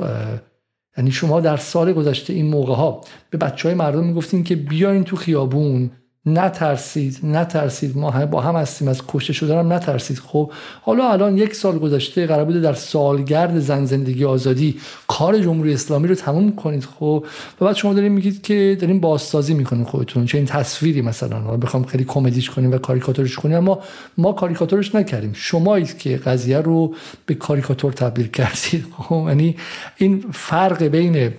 [0.97, 5.03] یعنی شما در سال گذشته این موقع ها به بچه های مردم می‌گفتین که بیاین
[5.03, 5.91] تو خیابون
[6.25, 7.97] نترسید نترسید.
[7.97, 10.19] ما با هم هستیم از کشته شدن هم نترسید.
[10.19, 15.73] خب حالا الان یک سال گذشته قرار بوده در سالگرد زن زندگی آزادی کار جمهوری
[15.73, 16.85] اسلامی رو تموم کنید.
[16.85, 17.25] خب
[17.61, 20.25] و بعد شما دارین میگید که دارین بازسازی می‌کنید خودتون.
[20.25, 21.39] چه این تصویری مثلا.
[21.39, 23.79] حالا بخوام خیلی کمدیش کنیم و کاریکاتورش کنیم اما
[24.17, 25.31] ما کاریکاتورش نکردیم.
[25.33, 28.85] شمایید که قضیه رو به کاریکاتور تبدیل کردید.
[28.97, 29.55] خب یعنی
[29.97, 31.33] این فرق بین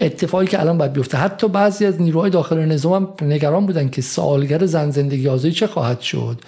[0.00, 1.18] اتفاقی که الان باید بیفته.
[1.18, 5.66] حتی بعضی از نیروهای داخل نظام هم نگران بودن که سالگر زن زندگی آزادی چه
[5.66, 6.40] خواهد شد.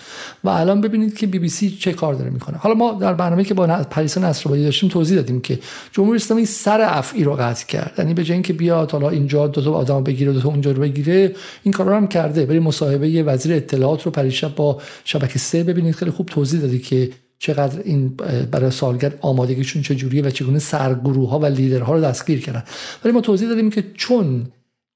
[0.44, 2.56] و الان ببینید که بی بی سی چه کار داره می‌کنه.
[2.56, 5.58] حالا ما در برنامه که با پریسا نصرآبادی داشتیم توضیح دادیم که
[5.92, 7.94] جمهوری اسلامی سر افعی رو قطع کرد.
[7.98, 10.82] یعنی به جای اینکه بیاد حالا اینجا دو تا آدم بگیره دو تا اونجا رو
[10.82, 12.46] بگیره این کارا هم کرده.
[12.46, 15.94] برای مصاحبه وزیر اطلاعات رو پریشب با شبکه سه ببینید.
[15.94, 17.10] خیلی خوب توضیح دادی که
[17.42, 18.08] چقدر این
[18.50, 22.62] برای سالگرد آمادگیشون چجوریه و چگونه سرگروه ها و لیدرها رو دستگیر کردن.
[23.04, 24.46] ولی ما توضیح دادیم که چون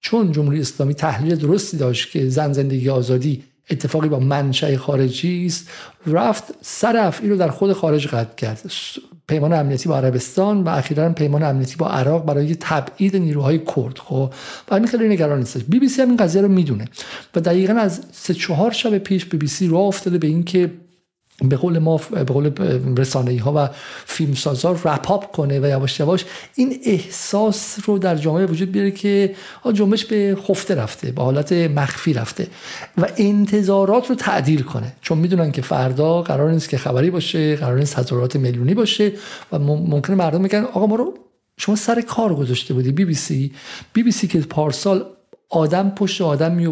[0.01, 5.69] چون جمهوری اسلامی تحلیل درستی داشت که زن زندگی آزادی اتفاقی با منشأ خارجی است
[6.07, 8.73] رفت سر افعی رو در خود خارج قطع کرد.
[9.29, 13.99] پیمان امنیتی با عربستان و اخیرا پیمان امنیتی با عراق برای تبعید نیروهای کرد.
[13.99, 14.33] خب
[14.71, 15.63] و همین خیلی نگران نیستش.
[15.69, 16.85] بی بی سی هم این قضیه رو می‌دونه.
[17.37, 20.71] و دقیقا از سه چهار شب پیش بی بی سی راه افتاده به اینکه
[21.43, 22.53] به قول ما به قول
[22.97, 23.69] رسانه ها و
[24.07, 29.35] فیلمسازا رپاپ کنه و یواش یواش این احساس رو در جامعه وجود بیاره که
[29.73, 32.47] جنبش به خفته رفته به حالت مخفی رفته
[32.99, 34.93] و انتظارات رو تعدیل کنه.
[35.01, 39.13] چون می‌دونن که فردا قرار نیست که خبری باشه قرار نیست هزارات میلیونی باشه
[39.53, 41.15] و ممکنه مردم میگن آقا ما رو
[41.59, 43.53] شما سر کار گذاشته بودی بی بی سی.
[43.93, 45.05] بی بی سی که پارسال
[45.51, 46.67] آدم پشت آدم می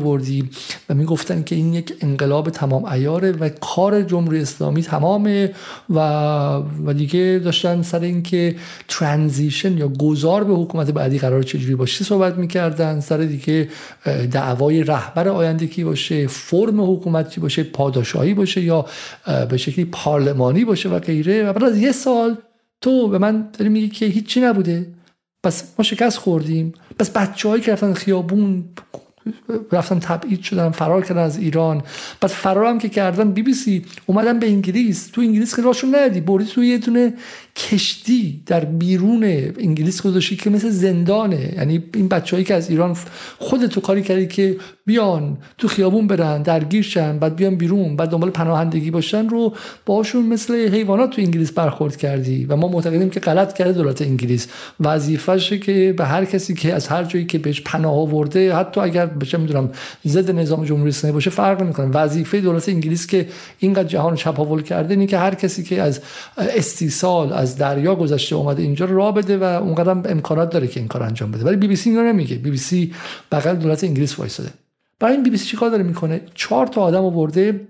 [0.88, 5.54] و می گفتن که این یک انقلاب تمام ایاره و کار جمهوری اسلامی تمامه
[5.90, 5.98] و
[6.86, 8.56] و دیگه داشتن سر اینکه
[8.88, 13.00] ترانزیشن یا گذار به حکومت بعدی قرار چجوری باشه صحبت می‌کردن.
[13.00, 13.68] سر دیگه
[14.32, 18.86] دعوای رهبر آینده کی باشه فرم حکومتی باشه پاداشایی باشه یا
[19.50, 21.50] به شکلی پارلمانی باشه و غیره.
[21.50, 22.36] و بعد از یه سال
[22.80, 24.93] تو به من داری میگی که هیچی نبوده.
[25.44, 26.72] پس ما شکست خوردیم.
[26.98, 28.64] پس بچه‌هایی که رفتن خیابون
[29.72, 31.82] رفتن تبعید شدن فرار کردن از ایران.
[32.20, 35.10] بعد فرار هم که کردن بی بی سی اومدن به انگلیس.
[35.12, 37.14] تو انگلیس که راشون ندی بردی تو یه دونه
[37.56, 39.24] کشتی در بیرون
[39.58, 41.52] انگلیس گذاشتی که مثل زندانه.
[41.56, 42.96] یعنی این بچههایی که از ایران
[43.38, 48.30] خودتو کاری کردی که بیان تو خیابون برن درگیر شن بعد بیان بیرون بعد دنبال
[48.30, 49.52] پناهندگی باشن رو
[49.86, 52.44] باشون مثل حیوانات تو انگلیس برخورد کردی.
[52.44, 54.48] و ما معتقدیم که غلط کرده دولت انگلیس.
[54.80, 59.06] وظیفشه که به هر کسی که از هر جایی که بهش پناه آورده حتی اگر
[59.06, 59.70] بشه می‌دونم
[60.06, 61.86] ضد نظام جمهوری اسلامی باشه فرق نمی‌کنه.
[61.86, 66.00] وظیفه دولت انگلیس که اینقدر جهان چپاول کرده اینه که هر کسی که از
[66.36, 71.02] استیصال از دریا گذشته اومده اینجا راه بده و اونقدر امکانات داره که این کار
[71.02, 71.44] انجام بده.
[71.44, 72.36] ولی بی بی سی اینو نمیگه.
[72.36, 72.94] بی بی سی
[73.32, 74.50] بغل دولت انگلیس وایساده.
[75.00, 77.60] برای این بی بی سی چیکار داره می‌کنه؟ چهار تا آدم آورده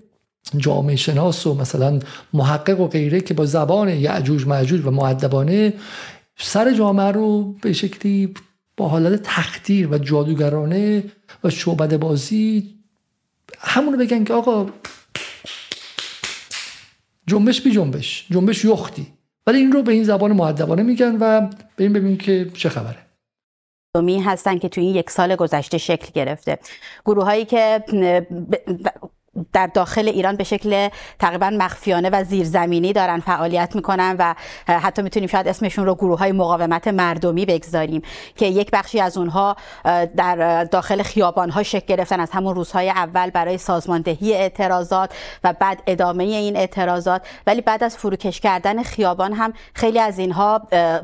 [0.56, 1.98] جامعه شناس و مثلا
[2.32, 5.72] محقق و غیره که با زبان یعجوج معجوج و معدبانه
[6.38, 8.34] سر جامعه رو به شکلی
[8.76, 11.04] با حالت تقدیر و جادوگرانه
[11.44, 12.74] و شعبد بازی
[13.58, 14.66] همونو بگن که آقا
[17.26, 18.26] جنبش بی جنبش.
[18.30, 19.06] جنبش یختی.
[19.46, 22.98] ولی این رو به این زبان معدبانه میگن و این ببینیم که چه خبره.
[23.94, 26.58] دومی هستن که تو این یک سال گذشته شکل گرفته.
[27.04, 27.84] گروه هایی که
[29.52, 34.34] در داخل ایران به شکل تقریبا مخفیانه و زیرزمینی دارن فعالیت می‌کنن و
[34.66, 38.02] حتی می‌تونیم شاید اسمشون رو گروه های مقاومت مردمی بگذاریم
[38.36, 39.56] که یک بخشی از اونها
[40.16, 42.20] در داخل خیابان ها شکل گرفتن.
[42.20, 45.10] از همون روزهای اول برای سازماندهی اعتراضات
[45.44, 47.22] و بعد ادامه این اعتراضات.
[47.46, 50.62] ولی بعد از فروکش کردن خیابان هم خیلی از اینها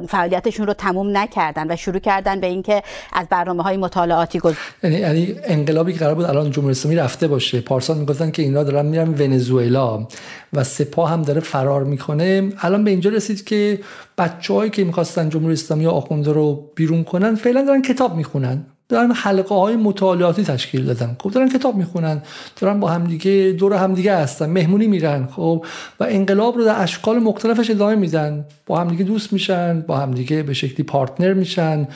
[0.08, 4.98] فعالیتشون رو تموم نکردن و شروع کردن به اینکه از برنامه های مطالعاتی گذاشتن یعنی-,
[5.00, 7.60] یعنی انقلابی که قرار بود الان جمهوری رفته باشه.
[7.60, 7.96] پارسال
[8.28, 10.06] که اینا دارن میرن ونزوئلا
[10.52, 12.52] و سپاه هم داره فرار می‌کنه.
[12.58, 13.80] الان به اینجا رسید که
[14.18, 18.64] بچههایی که می‌خواستن جمهوری اسلامی آخونده رو بیرون کنن فعلا دارن کتاب می‌خونن.
[18.88, 21.16] دارن حلقه های مطالعاتی تشکیل دادن.
[21.20, 22.22] خب دارن کتاب می‌خونن.
[22.60, 24.50] دارن با همدیگه دور همدیگه هستن.
[24.50, 25.26] مهمونی میرن.
[25.26, 25.64] خب
[26.00, 28.44] و انقلاب رو در اشکال مختلفش ادامه میدن.
[28.66, 31.88] با همدیگه دوست میشن با همدیگه به شکلی پارتنر میشن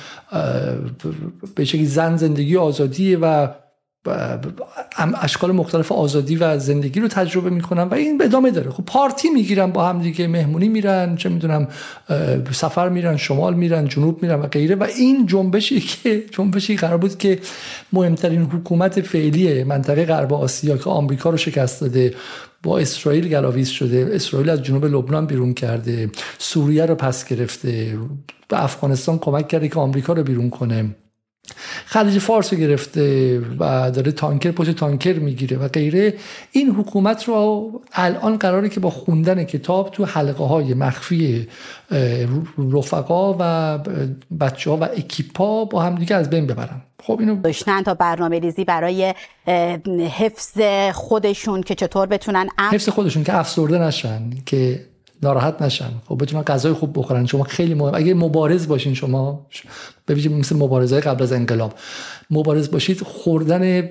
[1.55, 3.49] به شکلی زن زندگی آزادی و
[5.23, 8.71] اشکال مختلف آزادی و زندگی رو تجربه می‌کنن و این ادامه داره.
[8.71, 11.69] خب پارتی می‌گیرن با هم دیگه مهمونی میرن چه می‌دونم
[12.53, 17.19] سفر میرن شمال میرن جنوب میرن و غیره و این جنبشی که جنبشی قرار بود
[17.19, 17.39] که
[17.93, 22.15] مهمترین حکومت فعلی منطقه غرب آسیا که آمریکا رو شکست داده
[22.63, 27.99] با اسرائیل گلاویز شده اسرائیل از جنوب لبنان بیرون کرده سوریه رو پس گرفته
[28.49, 30.95] به افغانستان کمک کرده که آمریکا رو بیرون کنه.
[31.87, 36.15] خلیج فارس گرفته و داره تانکر پشت تانکر می‌گیره و غیره.
[36.53, 41.49] این حکومت رو الان قراره که با خوندن کتاب تو حلقه های مخفی
[42.73, 43.79] رفقا و
[44.41, 46.83] بچه ها و اکیپا با هم دیگه از بین ببرن.
[47.03, 49.15] خب اینو داشتن تا برنامه ریزی برای
[50.11, 50.61] حفظ
[50.93, 54.87] خودشون که چطور بتونن حفظ خودشون که افسرده نشن که
[55.23, 55.91] ناراحت نشن.
[56.09, 57.27] خب بتونن غذای خوب بخورن.
[57.27, 59.47] شما خیلی مهم اگه مبارز باشین شما
[60.09, 61.75] ببینید مثل مبارزهای قبل از انقلاب.
[62.31, 63.89] مبارز باشید خوردن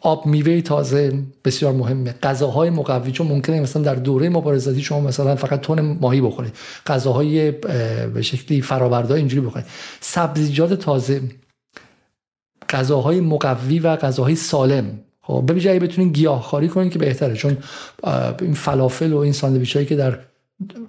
[0.00, 2.14] آب میوه تازه بسیار مهمه.
[2.22, 6.52] غذاهای مقوی چون ممکنه مثلا در دوره مبارزاتی شما مثلا فقط تون ماهی بخورید.
[6.86, 7.50] غذاهای
[8.14, 9.66] به شکلی فرآورده اینجوری بخورید.
[10.00, 11.22] سبزیجات تازه
[12.70, 15.00] غذاهای مقوی و غذاهای سالم.
[15.22, 17.58] خب به ویژه بتونین گیاهخواری کنین که بهتره چون
[18.40, 20.18] این فلافل و این ساندویچ هایی که در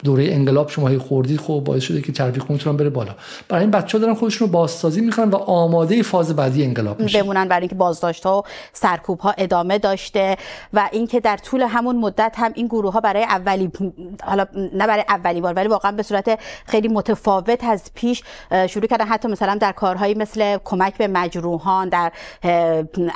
[0.04, 3.16] دوره انقلاب شما هی خوردید خب باعث شده که چربی خونتون بره بالا.
[3.50, 7.48] برای این بچه‌ها دارن خودشون رو بازسازی می‌کنن و آماده فاز بعدی انقلاب میشن بمونن
[7.48, 10.38] برای اینکه بازداشت ها و سرکوب ها ادامه داشته
[10.74, 13.72] و اینکه در طول همون مدت هم این گروه ها برای اولی
[14.24, 18.24] حالا نه برای اولی بار ولی واقعا به صورت خیلی متفاوت از پیش
[18.70, 22.12] شروع کردن حتی مثلا در کارهایی مثل کمک به مجروحان در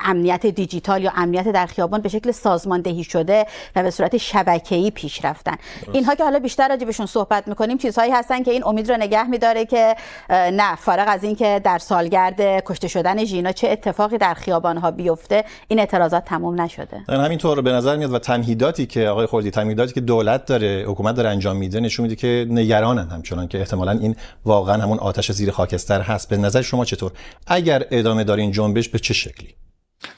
[0.06, 5.26] امنیت دیجیتال یا امنیت در خیابان به شکل سازماندهی شده و به صورت شبکه‌ای پیش
[5.26, 5.56] رفتن.
[5.94, 7.78] اینها که حالا بیشتر راجبشون صحبت می‌کنیم.
[7.78, 9.96] چیزهایی هستن که این امید رو نگه میداره که
[10.30, 15.80] نه فارغ از اینکه در سالگرد کشته شدن ژینا چه اتفاقی در خیابانها بیفته این
[15.80, 17.04] اعتراضات تموم نشده.
[17.10, 21.30] همینطور به نظر میاد و تمهیداتی که آقای خردی تمهیداتی که دولت داره حکومت داره
[21.30, 26.02] انجام میده نشون میده که نگرانن همچنان که احتمالا این واقعا همون آتش زیر خاکستر
[26.02, 26.30] هست.
[26.30, 27.12] به نظر شما چطور؟
[27.48, 29.56] اگر ادامه داره این جنبش به چه شکلی؟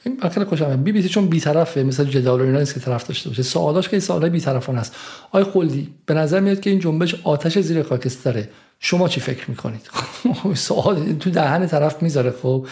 [0.03, 3.29] این خیلی خوشم بی بی سی چون بیطرفه مثل جدال اینا نیست که طرف داشته
[3.29, 3.43] باشه.
[3.43, 4.95] سوالاش که سوالای بیطرفانه است.
[5.31, 8.49] آی خلدی به نظر میاد که این جنبش آتش زیر خاکستره.
[8.79, 9.89] شما چی فکر می‌کنید؟
[10.53, 12.67] سوال تو دهن طرف می‌ذاره خب؟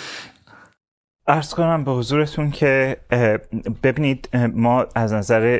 [1.27, 2.97] ارز کنم به حضورتون که
[3.83, 5.59] ببینید ما از نظر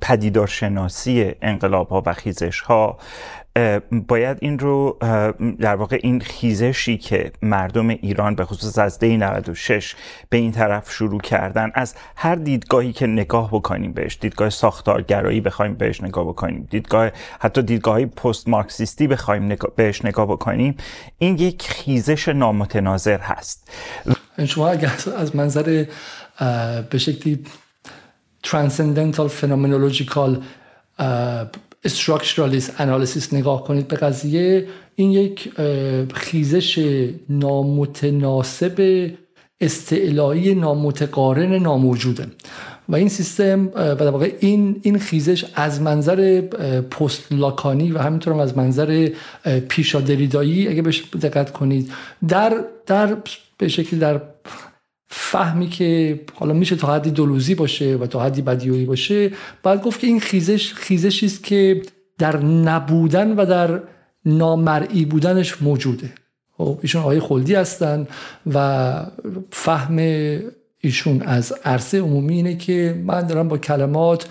[0.00, 2.98] پدیدارشناسی انقلاب ها و خیزش ها
[4.08, 4.98] باید این رو
[5.60, 9.94] در واقع این خیزشی که مردم ایران به خصوص از دی 96
[10.28, 15.74] به این طرف شروع کردن از هر دیدگاهی که نگاه بکنیم بهش دیدگاه ساختارگرایی بخوایم
[15.74, 20.76] بهش نگاه بکنیم دیدگاه حتی دیدگاه پست مارکسیستی بخوایم بهش نگاه بکنیم
[21.18, 23.70] این یک خیزش نامتناظر هست.
[24.46, 25.86] شما اگر از منظر
[26.90, 27.44] به شکلی
[28.42, 30.42] ترانسندنتال فنومنولوژیکال
[31.84, 35.52] استراکچرالیست انالیسیس نگاه کنید به قضیه این یک
[36.14, 36.78] خیزش
[37.28, 39.10] نامتناسب
[39.60, 42.26] استعلایی نامتقارن ناموجوده.
[42.88, 46.40] و این سیستم و در واقع این این خیزش از منظر
[46.90, 49.08] پست لاکانی و همینطور از منظر
[49.68, 51.92] پیشا دریدایی اگه بهش دقت کنید
[52.28, 53.16] در در
[53.58, 54.20] به شکلی در
[55.16, 59.30] فهمی که حالا میشه تا حدی دلوزی باشه و تا حدی بدیویی باشه
[59.62, 61.82] باید گفت که این خیزش خیزشی است که
[62.18, 63.80] در نبودن و در
[64.24, 66.12] نامرئی بودنش موجوده.
[66.56, 68.06] خب ایشون آقای خلدی هستن
[68.54, 69.06] و
[69.50, 69.98] فهم
[70.80, 74.28] ایشون از عرصه عمومی اینه که من دارم با کلمات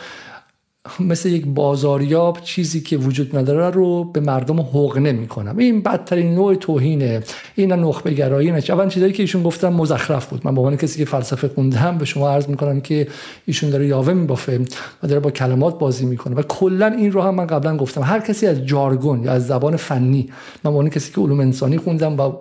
[1.00, 5.58] مثل یک بازاریاب چیزی که وجود نداره رو به مردم حقنه می‌کنم.
[5.58, 7.24] این بدترین نوع توهینه.
[7.56, 10.42] این نخبه گرایی اول چیزایی که ایشون گفتم مزخرف بود.
[10.46, 13.08] من به عنوان کسی که فلسفه خوندم به شما عرض می‌کنم که
[13.46, 14.60] ایشون داره یاوه میبافه
[15.04, 16.36] و داره با کلمات بازی می‌کنه.
[16.36, 18.02] و کلا این رو هم من قبلا گفتم.
[18.02, 20.30] هر کسی از جارگون یا از زبان فنی
[20.64, 22.32] من به عنوان کسی که علوم انسانی خوندم و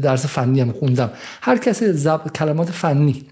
[0.00, 1.10] درس فنی هم خوندم.
[1.42, 3.22] هر کسی از کلمات فنی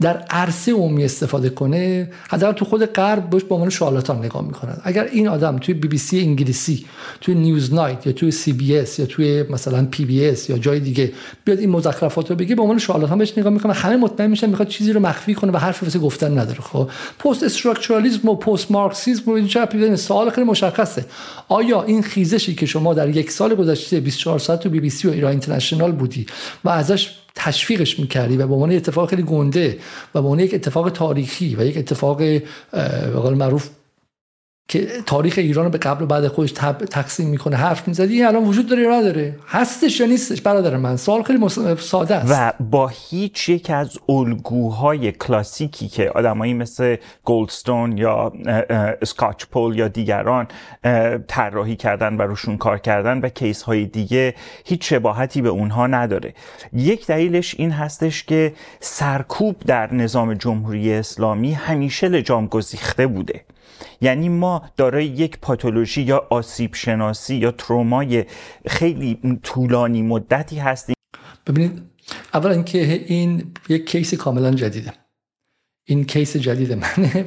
[0.00, 4.76] در عرصه عمومی استفاده کنه حداقل تو خود غرب بهش به عنوان شالاتان نگاه می‌کنن.
[4.84, 6.86] اگر این آدم توی بی بی سی انگلیسی
[7.20, 10.80] توی Newsnight یا توی سی بی اس یا توی مثلا پی بی اس یا جای
[10.80, 11.12] دیگه
[11.44, 13.72] بیاد این مزخرفات رو بگه به عنوان شارلاتان بهش نگاه می‌کنه.
[13.72, 16.60] همه مطمئن میشن می‌خواد چیزی رو مخفی کنه و حرفی واسه گفتن نداره.
[16.60, 21.04] خب post-structuralism و پست مارکسیسم و این سوال خیلی مشخصه.
[21.48, 25.08] آیا این خیزشی که شما در یک سال گذشته 24 ساعت تو بی بی سی
[25.08, 26.26] و ایران اینترنشنال بودی
[26.64, 29.78] و ازش تشویقش می‌کردی و به عنوان اتفاق خیلی گنده
[30.14, 33.68] و به عنوان یک اتفاق تاریخی و یک اتفاق به معروف
[34.72, 36.52] که تاریخ ایران رو به قبل و بعد خودش
[36.90, 40.96] تقسیم می‌کنه حرف می‌زدی این الان وجود داره یا نداره؟ هستش یا نیستش؟ برادر من
[40.96, 42.32] سوال خیلی ساده است.
[42.32, 48.32] و با هیچ یک از الگوهای کلاسیکی که آدمایی مثل گولدستون یا
[49.02, 50.46] اسکاچ پول یا دیگران
[51.28, 56.34] طراحی کردن و روشون کار کردن و کیس های دیگه هیچ شباهتی به اونها نداره.
[56.72, 63.40] یک دلیلش این هستش که سرکوب در نظام جمهوری اسلامی همیشه لجام گسیخته بوده.
[64.00, 68.24] یعنی ما دارای یک پاتولوژی یا آسیب شناسی یا ترومای
[68.66, 70.94] خیلی طولانی مدتی هستیم.
[71.46, 71.82] ببینید
[72.34, 74.92] اولا اینکه این یک case کاملا جدیده.
[75.84, 77.26] این case جدید منه.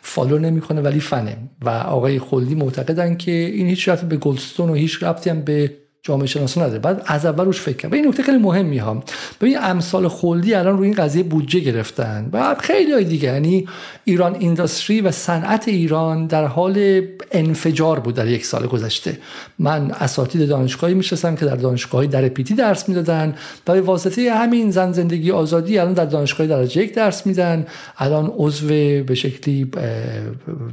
[0.00, 1.36] follow نمی‌کنه ولی فنه.
[1.62, 5.79] و آقای خلدی معتقدن که این هیچ ربطی به گلدستون و هیچ ربطی هم به
[6.02, 6.78] جامعه شناسی نداره.
[6.78, 9.02] بعد از اول روش فکر کنم این نکته خیلی مهمی ها
[9.40, 13.32] ببین امثال خلدی الان روی این قضیه بودجه گرفتن و خیلی های دیگه.
[13.32, 13.68] یعنی
[14.04, 19.18] ایران اینداستری و صنعت ایران در حال انفجار بود در یک سال گذشته.
[19.58, 23.34] من اساتید دانشگاهی میشستم که در دانشگاهی در پیتی درس می‌دادن
[23.66, 27.66] و به واسطه همین زن زندگی آزادی الان در دانشگاه درجه یک درس میدن.
[27.98, 28.68] الان عضو
[29.02, 29.70] به شکلی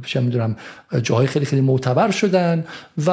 [0.06, 0.56] چه می‌دونم
[1.02, 2.64] جاهای خیلی خیلی معتبر شدن
[3.06, 3.10] و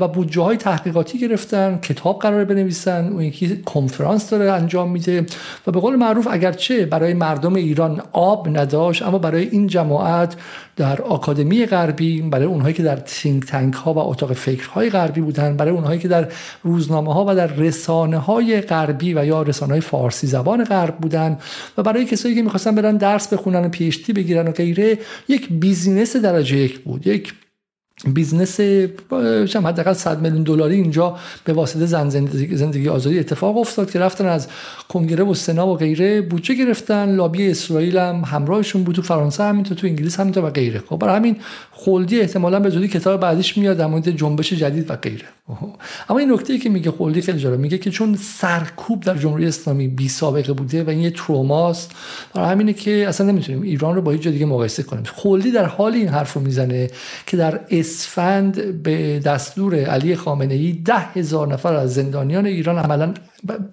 [0.00, 1.53] و بودجه های تحقیقاتی گرفتن.
[1.82, 5.26] کتاب قرار بنویسن اون یکی کنفرانس داره انجام میده
[5.66, 10.36] و به قول معروف اگرچه برای مردم ایران آب نداشت اما برای این جماعت
[10.76, 15.56] در آکادمی غربی برای اونهایی که در think tank ها و اتاق فکرهای غربی بودن
[15.56, 16.28] برای اونهایی که در
[16.62, 21.38] روزنامه ها و در رسانه های غربی و یا رسانه های فارسی زبان غرب بودن
[21.78, 26.16] و برای کسایی که می‌خواستن برن درس بخونن و PhD بگیرن و غیره یک business
[26.16, 27.34] درجه یک بود یک
[28.06, 28.60] business
[29.54, 34.26] حداقل 100 میلیون دلاری اینجا به واسطه زن زندگی, زندگی آزادی اتفاق افتاد که رفتن
[34.26, 34.48] از
[34.88, 37.14] کنگره و سنا و غیره بودجه گرفتن.
[37.14, 40.82] لابی اسرائیل هم همراهشون بود تو فرانسه همینطور تو انگلیس همینطور و غیره.
[40.88, 41.36] خب برای همین
[41.72, 45.24] خلدی احتمالا به زودی کتاب بعدیش میاد در مورد جنبش جدید و غیره.
[46.08, 49.88] اما این نکته که میگه خلدی خیلی جالب میگه که چون سرکوب در جمهوری اسلامی
[49.88, 51.92] بی سابقه بوده و این یه تروماست
[52.34, 55.04] برای همینه که اصلا نمی‌تونیم ایران رو با هیچ دیگه مقایسه کنیم.
[55.14, 56.90] خلدی در حال این حرف می‌زنه
[57.26, 63.14] که در اسفند به دستور علی خامنه ای ده هزار نفر از زندانیان ایران عملا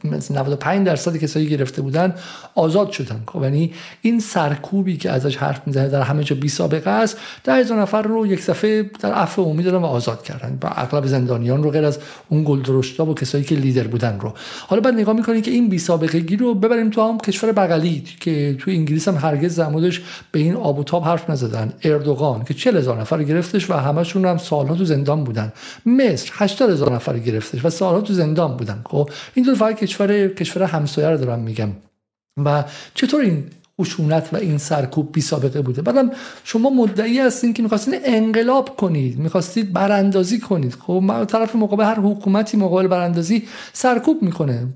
[0.03, 2.15] 95 درصد کسایی گرفته بودن
[2.55, 3.23] آزاد شدن.
[3.27, 7.53] خب یعنی این سرکوبی که ازش حرف می‌زنه در همه جا بی سابقه است ده
[7.53, 10.57] هزار نفر رو یک صفحه در عفو عمومی دادن و آزاد کردن.
[10.63, 14.34] و اغلب زندانیان رو غیر از اون گل درشتا و کسایی که لیدر بودن رو.
[14.67, 18.03] حالا بعد نگاه می‌کنید که این بی سابقه گی رو ببریم تو هم کشور بغلی
[18.19, 21.73] که تو انگلیس هم هرگز زمودش به این آب و تاب حرف نزدن.
[21.84, 25.53] اردوغان که 40 هزار نفر گرفتش و همشون هم سالها تو زندان بودن.
[25.86, 28.81] مصر 80 هزار نفر گرفتش و سالها تو زندان بودن.
[28.85, 31.69] خب این فقط کشور کشور همسایه رو دارم میگم.
[32.45, 33.43] و چطور این
[33.81, 36.12] خشونت و این سرکوب بی سابقه بوده؟ بعدم
[36.43, 40.73] شما مدعی هستین که می‌خواستین انقلاب کنید می‌خواستید براندازی کنید.
[40.73, 44.67] خب طرف مقابل هر حکومتی مقابل براندازی سرکوب می‌کنه.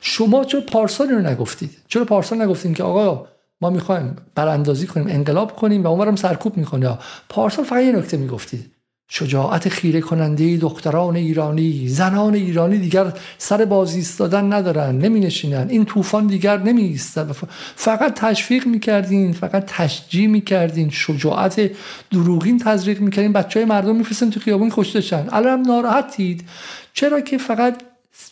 [0.00, 3.26] شما چرا پارسال رو نگفتید؟ چرا پارسال نگفتین که آقا
[3.60, 6.98] ما می‌خوایم براندازی کنیم انقلاب کنیم و اونورم سرکوب می‌کنه؟
[7.28, 8.75] پارسال فقط یه نکته می‌گفتید.
[9.08, 15.84] شجاعت خیره کننده دختران ایرانی زنان ایرانی دیگر سر بازی ایستادن ندارن نمی نشینن این
[15.84, 17.32] طوفان دیگر نمی ایستد
[17.76, 21.70] فقط تشویق می‌کردین فقط تشجیع می‌کردین شجاعت
[22.10, 23.32] دروغین تزریق می‌کردین.
[23.32, 25.00] بچه های مردم میفرستن تو خیابون کشته
[25.32, 26.48] الان هم ناراحتید.
[26.94, 27.82] چرا که فقط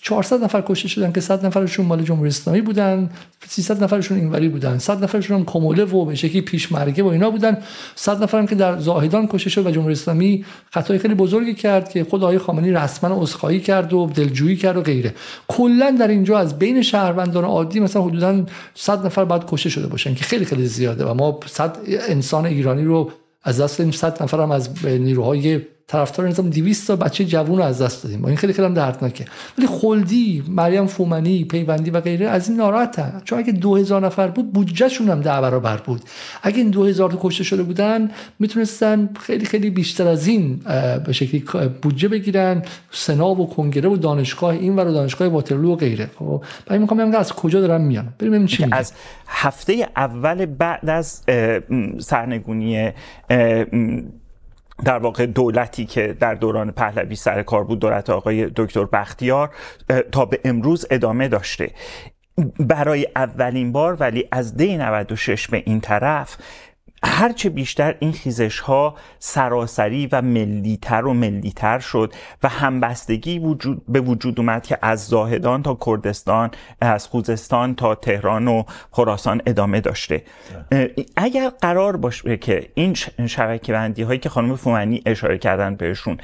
[0.05, 3.11] 400 نفر کشته شدن که 100 نفرشون مال جمهوری اسلامی بودن
[3.49, 4.79] 300 نفرشون اینوری بودن.
[4.79, 7.59] 100 نفرشون هم کموله و به شکلی پیشمرگه و اینا بودن.
[7.95, 11.89] 100 نفر هم که در زاهدان کشته شد و جمهوری اسلامی خطای خیلی بزرگی کرد
[11.89, 15.15] که خود آقای خامنه‌ای رسما عذرخواهی کرد و دلجویی کرد و غیره.
[15.49, 18.45] کلا در اینجا از بین شهروندان عادی مثلا حدودا
[18.75, 21.79] 100 نفر بعد کشته شده باشن که خیلی خیلی زیاده و ما 100
[22.09, 23.11] انسان ایرانی رو
[23.43, 23.93] از دست دادیم.
[23.93, 28.25] 100 نفر هم از نیروهای طرفدار نظام 200 تا بچه جوون رو از دست دادیم.
[28.25, 29.25] این خیلی خیلی هم دردناکه.
[29.59, 33.23] ولی خلدی مریم فومنی پیوندی و غیره از این ناراحتن.
[33.25, 36.01] چون اگه 2000 نفر بود بودجهشون هم ده برابر بود.
[36.43, 40.61] اگه این 2000 تا کشته شده بودن می‌تونستن خیلی خیلی بیشتر از این
[41.07, 41.45] به شکلی
[41.83, 42.63] بودجه بگیرن.
[42.91, 46.11] سنا و کنگره و دانشگاه این و دانشگاه واترلو و غیره.
[46.19, 48.93] خب بعد می‌خوام از کجا دارن میان؟ بریم چی از
[49.27, 51.23] هفته اول بعد از
[51.99, 52.93] سرنگونی
[54.85, 59.51] در واقع دولتی که در دوران پهلوی سر کار بود دولت آقای دکتر بختیار
[60.13, 61.71] تا به امروز ادامه داشته.
[62.59, 66.37] برای اولین بار ولی از دی 96 به این طرف
[67.07, 74.01] هرچه بیشتر این خیزش ها سراسری و ملیتر و ملیتر شد و همبستگی وجود به
[74.01, 76.51] وجود اومد که از زاهدان تا کردستان
[76.81, 80.23] از خوزستان تا تهران و خراسان ادامه داشته.
[81.17, 82.95] اگر قرار باشه که این
[83.27, 86.19] شبکه بندی هایی که خانم فومنی اشاره کردن بهشون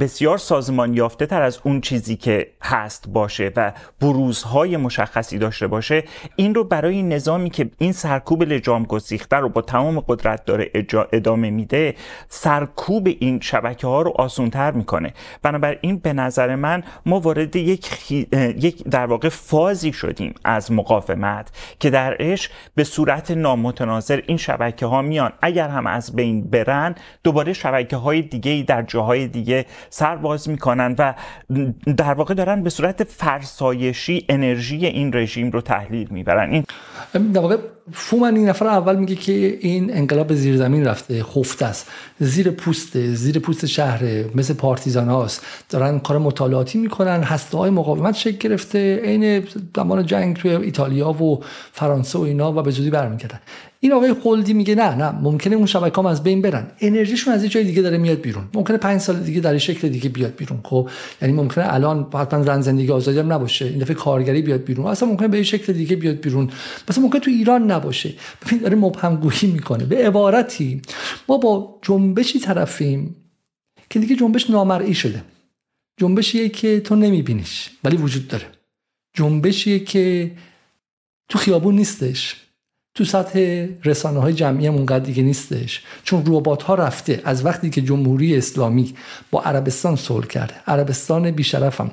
[0.00, 6.04] بسیار سازمان یافته تر از اون چیزی که هست باشه و بروزهای مشخصی داشته باشه
[6.36, 10.70] این رو برای نظامی که این سرکوب لجام گسیخته رو با تمام قدرت داره
[11.12, 11.94] ادامه میده
[12.28, 15.14] سرکوب این شبکه ها رو آسونتر می‌کنه.
[15.42, 21.50] بنابراین به نظر من ما وارد یک, یک در واقع فازی شدیم از مقاومت
[21.80, 25.32] که درش به صورت نامتناظر این شبکه ها میان.
[25.42, 26.94] اگر هم از بین برن
[27.24, 31.14] دوباره شبکه های دیگه در جاهای دیگه سر باز می‌کنن و
[31.96, 36.50] در واقع دارن به صورت فرسایشی انرژی این رژیم رو تحلیل می‌برن.
[36.50, 36.64] این
[37.34, 37.56] در واقع
[37.92, 41.86] فومن این نفر اول میگه که این انقلاب زیر زمین رفته خفته است.
[42.20, 45.44] زیر پوست زیر پوست شهر مثل پارتیزان هاست.
[45.70, 49.46] دارن کار مطالعاتی می‌کنن هسته های مقاومت شکل گرفته عین
[49.76, 51.40] زمان جنگ توی ایتالیا و
[51.72, 53.40] فرانسه و اینا و به زودی برمیگردن.
[53.82, 56.66] این آقای خلدی میگه نه نه ممکنه اون شبکه از بین برن.
[56.80, 58.48] انرژیشون از یه جای دیگه داره میاد بیرون.
[58.54, 60.88] ممکنه پنج سال دیگه در شکل دیگه بیاد بیرون خب؟
[61.22, 64.86] یعنی ممکنه الان حتما رن زندگی آزادی هم نباشه این دفعه کارگری بیاد بیرون.
[64.86, 66.50] اصلا ممکنه به یه شکل دیگه بیاد بیرون.
[66.90, 68.14] مثلا ممکنه تو ایران نباشه.
[68.46, 69.84] ببین داره مبهم گویی می‌کنه.
[69.84, 70.82] به عبارتی
[71.28, 73.16] ما با جنبشی طرفیم
[73.90, 75.22] که دیگه جنبش نامرئی شده.
[75.96, 78.46] جنبشیه که تو نمیبینیش ولی وجود داره.
[79.14, 80.32] جنبشیه که
[81.28, 82.36] تو خیابون نیستش.
[83.00, 85.82] تو سطح رسانه های جمعی هم اونقدر دیگه نیستش.
[86.04, 87.20] چون روبات ها رفته.
[87.24, 88.94] از وقتی که جمهوری اسلامی
[89.30, 90.54] با عربستان صلح کرده.
[90.66, 91.90] عربستان بیشرف هم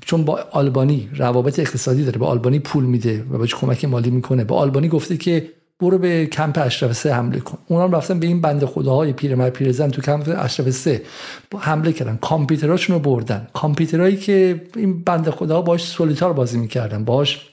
[0.00, 2.18] چون با آلبانی روابط اقتصادی داره.
[2.18, 4.44] به آلبانی پول میده و بهش کمک مالی می‌کنه.
[4.44, 5.48] به آلبانی گفته که
[5.80, 7.58] برو به کمپ اشرف سه حمله کن.
[7.68, 11.02] اونا رفتن به این بنده خداهای پیرمرد پیرزن تو کمپ اشرف سه.
[11.58, 12.18] حمله کردن.
[12.20, 13.46] کامپیوتراشون رو بردن.
[13.52, 17.04] کامپیوترهایی که این بنده خداها باش solitaire بازی می‌کردن.
[17.04, 17.51] باش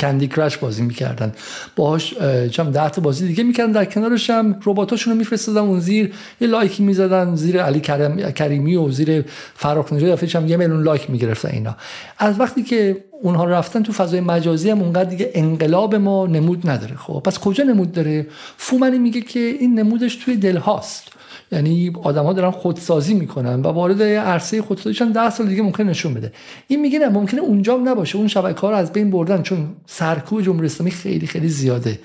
[0.00, 1.32] Candy Crush بازی می‌کردن.
[1.76, 2.14] باهاش
[2.50, 3.72] چند ده تا بازی دیگه می‌کردن.
[3.72, 8.76] در کنارش هم رباتاشون رو میفرستادن اون زیر یه لایکی می‌زدن زیر علی کرم، کریمی
[8.76, 9.24] و زیر
[9.54, 11.76] فرخ‌نژاد یه میلیون لایک می‌گرفتن اینا.
[12.18, 16.96] از وقتی که اونها رفتن تو فضای مجازی هم اونقدر دیگه انقلاب ما نمود نداره.
[16.96, 18.26] خب پس کجا نمود داره؟
[18.56, 21.15] فومنی میگه که این نمودش توی دل هاست.
[21.52, 26.32] یعنی آدما دارن خودسازی می‌کنن و وارد عرصه خودسازیشن 10 سال دیگه ممکن نشون بده.
[26.68, 28.18] این میگه نه ممکنه اونجا نباشه.
[28.18, 31.98] اون شبکه ها رو از بین بردن چون سرکوب جمهوری اسلامی خیلی خیلی زیاده.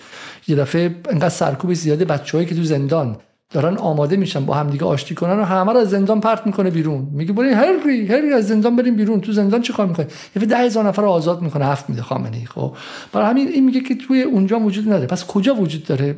[0.48, 3.18] یه دفعه انقدر سرکوب زیاده بچه‌هایی که تو زندان
[3.54, 7.08] دارن آماده میشن با همدیگه آشتی کنن و همه رو از زندان پرت می‌کنه بیرون.
[7.12, 9.22] میگه بریم هری هری از زندان بریم بیرون.
[9.22, 12.46] تو زندان چیکار می‌کنه یه ده هزار نفر رو آزاد می‌کنه هفت میده خامنه ای
[12.46, 12.76] خب.
[13.14, 15.08] برای همین این میگه که توی اونجا وجود نداره.
[15.08, 16.16] پس کجا وجود داره؟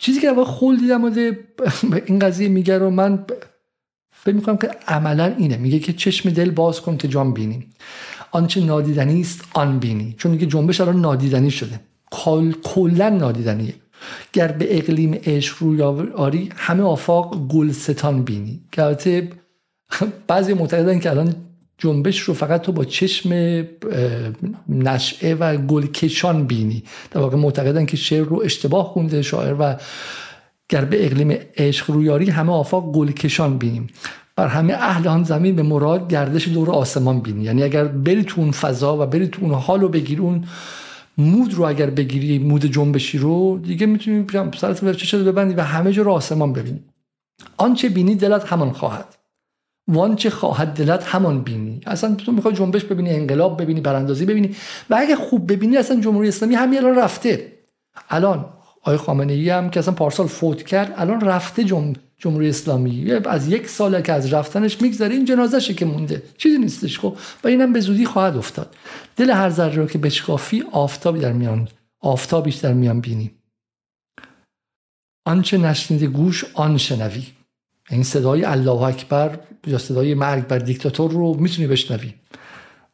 [0.00, 1.04] چیزی که خول دیدم
[2.06, 3.24] این قضیه میگه رو من
[4.12, 5.56] فکر می‌کنم که عملا اینه.
[5.56, 7.66] میگه که چشم دل باز کن که جان بینی.
[8.30, 10.14] آنچه نادیدنی است آن بینی.
[10.18, 11.80] چون میگه جنبش الان نادیدنی شده.
[12.62, 13.74] کلا نادیدنیه.
[14.32, 15.82] گر به اقلیم عشق روی
[16.12, 18.60] آری همه آفاق گلستان بینی.
[18.72, 19.28] که البته
[20.28, 21.34] بعضی معتقدن که الان
[21.80, 23.32] جنبش رو فقط تو با چشم
[24.68, 26.82] نشعه و گلکشان بینی.
[27.10, 29.76] در واقع معتقدن که شعر رو اشتباه خونده شاعر و
[30.68, 33.86] گر به اقلیم عشق رویاری همه آفاق گلکشان بینیم.
[34.36, 37.44] بر همه اهل آن زمین به مراد گردش دور آسمان بینی.
[37.44, 40.44] یعنی اگر بری تو اون فضا و بری تو اون حال و بگیر اون
[41.18, 44.26] مود رو اگر بگیری مود جنبشی رو دیگه می‌تونی
[44.56, 46.80] سرت چه ببندی و همه جا رو آسمان ببینی.
[47.56, 49.19] آنچه بینی دلت همان خواهد.
[49.90, 51.80] وانچه خواهد دلت همان بینی.
[51.86, 54.56] اصلا تو می‌خوای جنبش ببینی انقلاب ببینی براندازی ببینی.
[54.90, 57.52] و اگه خوب ببینی اصلا جمهوری اسلامی همین الان رفته.
[58.10, 58.44] الان
[58.82, 61.92] آقای خامنه ای هم که اصلا پارسال فوت کرد الان رفته جم...
[62.18, 63.12] جمهوری اسلامی.
[63.12, 66.22] از یک ساله که از رفتنش میگذره این جنازشه که مونده.
[66.38, 67.16] چیزی نیستش خب.
[67.44, 68.76] و اینم به زودی خواهد افتاد.
[69.16, 71.68] دل هر ذره رو که بشکافی آفتابی در میان
[72.00, 73.30] آفتابیش در میان بینی.
[75.24, 77.26] آنچه نشنیده گوش آن شنوی.
[77.90, 82.14] این صدای الله اکبر یا صدای مرگ بر دیکتاتور رو می‌تونی بشنوی.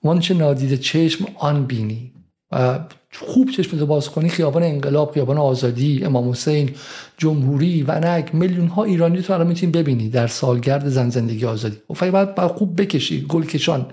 [0.04, 2.12] وانچه نادیده چشم آن بینی
[2.52, 2.78] و
[3.26, 6.70] خوب چشم باز کنی خیابان انقلاب خیابان آزادی امام حسین
[7.18, 11.76] جمهوری و نک میلیون ها ایرانی تو الان می‌تونی ببینی در سالگرد زن زندگی آزادی.
[11.88, 13.86] خب باید, باید خوب بکشی گلکشان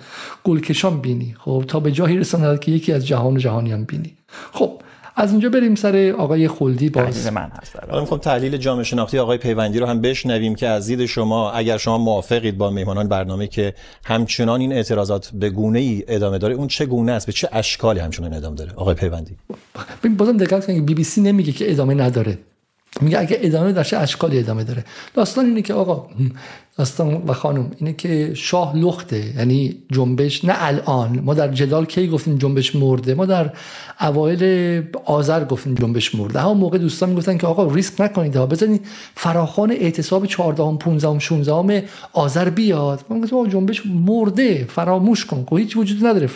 [0.44, 1.36] گلکشان بینی.
[1.40, 4.18] خب تا به جایی رساند که یکی از جهان و جهانیان بینی.
[4.54, 4.82] خب
[5.16, 7.28] از اونجا بریم سر آقای خلدی باز.
[7.28, 11.06] من هست حالا می‌خوام تحلیل جامعه شناختی آقای پیوندی رو هم بشنویم که از دید
[11.06, 13.74] شما اگر شما موافقید با مهمانان برنامه که
[14.06, 18.00] همچنان این اعتراضات به گونه ای ادامه داره اون چه گونه است؟ به چه اشکالی
[18.00, 19.36] همچنان ادامه داره؟ آقای پیوندی.
[20.18, 22.38] بازم دقت کنید بی بی سی نمیگه که ادامه نداره.
[23.02, 24.86] میگه اگه ادامه داشته اشکالی ادامه داره.
[25.14, 26.08] داستان اینه که آقا
[26.78, 31.20] داستان و خانم اینه که شاه لخته یعنی جنبش نه الان.
[31.26, 33.52] ما در جدال کی گفتیم جنبش مرده؟ ما در
[34.02, 36.40] اوایل آذر گفتیم جنبش مرده.
[36.40, 38.86] همون موقع دوستان می‌گفتن که آقا ریسک نکنید ها بزنید
[39.16, 41.84] فراخوان اعتصاب 14 15 16
[42.14, 43.06] آذر بیاد.
[43.10, 45.46] ما گفتیم جنبش مرده فراموش کن.
[45.50, 46.30] خب هیچ وجود نداره.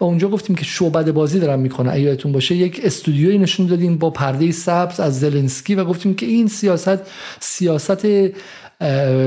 [0.00, 4.10] و اونجا گفتیم که شعبده بازی دارن می‌کنه اگه باشه یک استودیوی نشون دادیم با
[4.10, 6.98] پرده سبز از زلنسکی و گفتیم که این سیاست
[7.40, 8.06] سیاست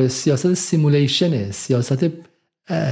[0.07, 2.05] سیاست سیمولیشنه سیاست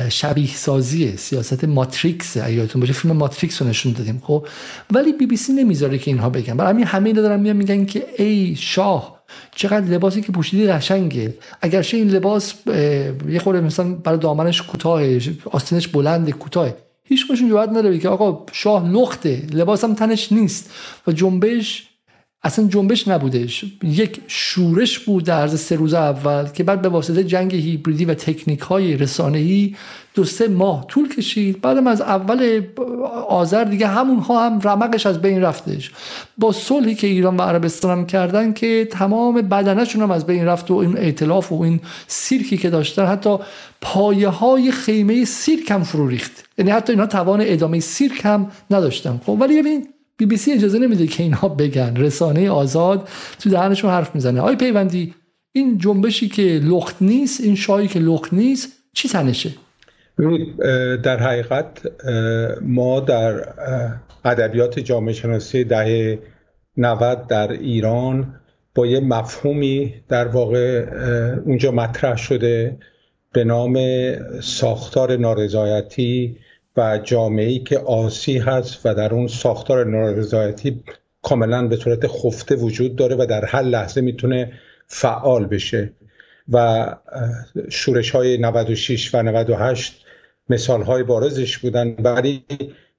[0.10, 4.48] شبیه سازیه سیاست ماتریکس یادتون باشه فیلم ماتریکس رو نشون دادیم خب؟
[4.92, 6.58] ولی بی بی سی نمی‌ذاره که اینها بگن.
[6.58, 9.24] برای همین همه دارن میان میگن که ای شاه
[9.56, 11.34] چقدر لباسی که پوشیدی قشنگه.
[11.62, 12.54] اگرچه این لباس
[13.30, 15.02] یه خورده مثلا برای دامنش کوتاه
[15.46, 20.72] آستینش بلند کوتاه هیچ کدومشون جواب نداره که آقا شاه لخته لباسم تنش نیست.
[21.08, 21.90] و جنبش
[22.46, 23.66] اصلا جنبش نبودش.
[23.84, 28.14] یک شورش بود در عرض سه روز اول که بعد به واسطه جنگ هیبریدی و
[28.14, 29.76] تکنیک های رسانه ای
[30.14, 31.62] دو سه ماه طول کشید.
[31.62, 32.62] بعدم از اول
[33.30, 35.92] آذر دیگه همون ها هم رمقش از بین رفتش.
[36.38, 40.72] با صلحی که ایران و عربستان هم کردن که تمام بدنشون هم از بین رفت
[40.72, 43.38] و این ائتلاف و این سیرکی که داشتن حتی
[43.82, 46.46] پایه های خیمه سیرک هم فرو ریخت.
[46.58, 49.22] یعنی حتی اینا توان ادامه سیرک هم نداشتن.
[49.26, 49.88] خب ولی ببین
[50.18, 51.96] بی بی سی اجازه نمیده که اینها بگن.
[51.96, 53.10] رسانه آزاد
[53.40, 54.42] تو دهنشون حرف می‌زنه.
[54.42, 55.14] آقای پیوندی
[55.52, 59.52] این جنبشی که لخت نیست این شایی که لخت نیست چی تنشه؟
[61.04, 61.82] در حقیقت
[62.62, 63.54] ما در
[64.26, 66.20] ادبیات جامعه شناسی دهه
[66.78, 68.40] 90 در ایران
[68.76, 70.86] با یه مفهومی در واقع
[71.46, 72.78] اونجا مطرح شده
[73.34, 73.78] به نام
[74.42, 76.38] ساختار نارضایتی
[76.78, 80.84] و جامعه که آسی هست و در اون ساختار نارضایتی
[81.22, 84.52] کاملا به صورت خفته وجود داره و در هر لحظه می‌تونه
[84.88, 85.94] فعال بشه.
[86.50, 86.86] و
[87.70, 90.06] شورش های 96 و 98
[90.50, 92.46] مثال های بارزش بودن ولی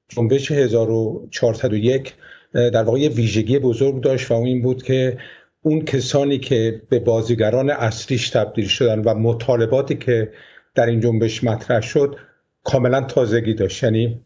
[0.08, 2.14] جنبش 1401
[2.52, 5.18] در واقع یه ویژگی بزرگ داشت و اون این بود که
[5.62, 10.32] اون کسانی که به بازیگران اصلیش تبدیل شدن و مطالباتی که
[10.74, 12.16] در این جنبش مطرح شد
[12.66, 13.82] کاملا تازگی داشت.
[13.82, 14.20] یعنی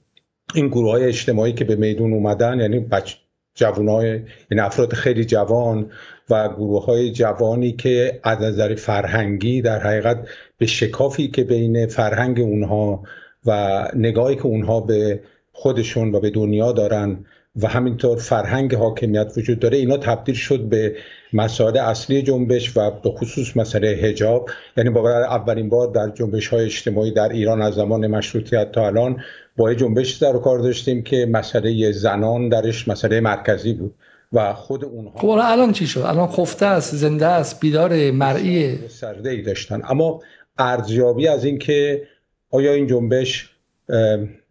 [0.54, 3.14] این گروه های اجتماعی که به میدون اومدن یعنی بچ...
[3.54, 5.90] جوانای این یعنی افراد خیلی جوان
[6.30, 10.28] و گروه های جوانی که از نظر فرهنگی در حقیقت
[10.58, 13.02] به شکافی که بین فرهنگ اونها
[13.46, 15.20] و نگاهی که اونها به
[15.52, 17.24] خودشون و به دنیا دارن
[17.56, 20.96] و همینطور فرهنگ حاکمیت وجود داره اینا تبدیل شد به
[21.32, 26.64] مسائل اصلی جنبش و به خصوص مسئله هجاب یعنی با اولین بار در جنبش های
[26.64, 29.22] اجتماعی در ایران از زمان مشروطیت تا الان
[29.56, 33.94] با جنبش در کار داشتیم که مسئله زنان درش مسئله مرکزی بود
[34.32, 38.88] و خود اونها خب الان چی شد؟ الان خفته است زنده است بیدار مرئی.
[38.88, 39.82] سرده ای داشتن.
[39.88, 40.20] اما
[40.58, 42.02] ارزیابی از اینکه
[42.50, 43.50] آیا این جنبش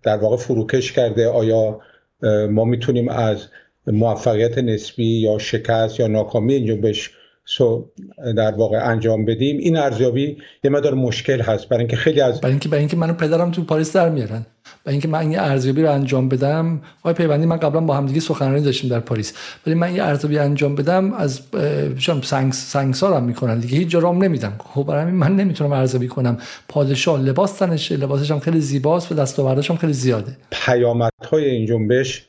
[0.04, 1.82] در واقع فروکش کرده آیا
[2.50, 3.48] ما می‌تونیم از
[3.88, 7.12] موفقیت نسبی یا شکست یا ناکامی این جنبش
[8.38, 9.58] در واقع انجام بدیم.
[9.58, 11.70] این ارزیابی یه مدار مشکل هست.
[11.70, 14.46] برای اینکه خیلی از برای اینکه برای اینکه منو پدرم تو پاریس در میارن.
[14.84, 18.62] برای اینکه من این ارزیابی رو انجام بدم آقای پیوندی من قبلا با همدیگه سخنرانی
[18.62, 19.34] داشتیم در پاریس.
[19.66, 21.42] ولی من این ارزیابی انجام بدم از
[21.98, 24.54] شام سنگ سنگسارم می‌کنن دیگه هیچ جرام نمیدم.
[24.74, 26.38] خب برای من نمی‌تونم ارزیابی کنم.
[26.68, 30.38] پادشاه لباس تنشه لباسش هم خیلی زیباست و دستاوردش هم خیلی زیاده.
[30.52, 32.29] پیامدهای این جنبش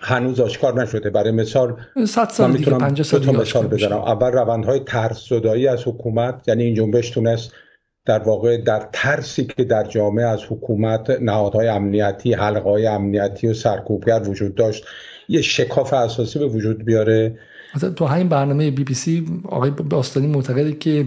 [0.00, 1.10] هنوز آشکار نشده.
[1.10, 1.76] برای مثال
[2.06, 3.98] 100 سال دیگه 50 سال دیگه مثال بزنم.
[3.98, 7.52] اول روندهای ترس زدایی از حکومت یعنی این جنبش تونست
[8.04, 14.22] در واقع در ترسی که در جامعه از حکومت نهادهای امنیتی حلقهای امنیتی و سرکوبگر
[14.28, 14.84] وجود داشت
[15.28, 17.38] یه شکاف اساسی به وجود بیاره.
[17.96, 21.06] تو همین برنامه بی بی سی آقای باستانی معتقده که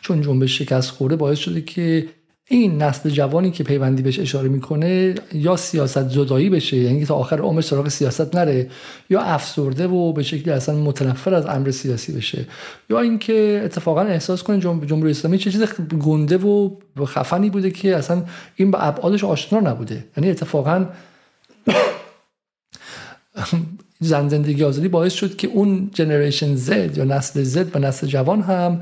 [0.00, 2.06] چون جنبش شکست خورده باعث شده که
[2.48, 7.40] این نسل جوانی که پیوندی بهش اشاره می‌کنه یا سیاست زدایی بشه یعنی تا آخر
[7.40, 8.70] عمر سراغ سیاست نره
[9.10, 12.46] یا افسرده و به شکلی اصلا متنفر از امر سیاسی بشه
[12.90, 15.64] یا اینکه اتفاقا احساس کنه جمهوری اسلامی چه چیز
[16.04, 16.70] گنده و
[17.04, 18.22] خفنی بوده که اصلا
[18.56, 20.04] این به ابعادش آشنا نبوده.
[20.16, 20.86] یعنی اتفاقا
[24.00, 28.42] زن زندگی آزادی باعث شد که اون جنریشن زد یا نسل زد و نسل جوان
[28.42, 28.80] هم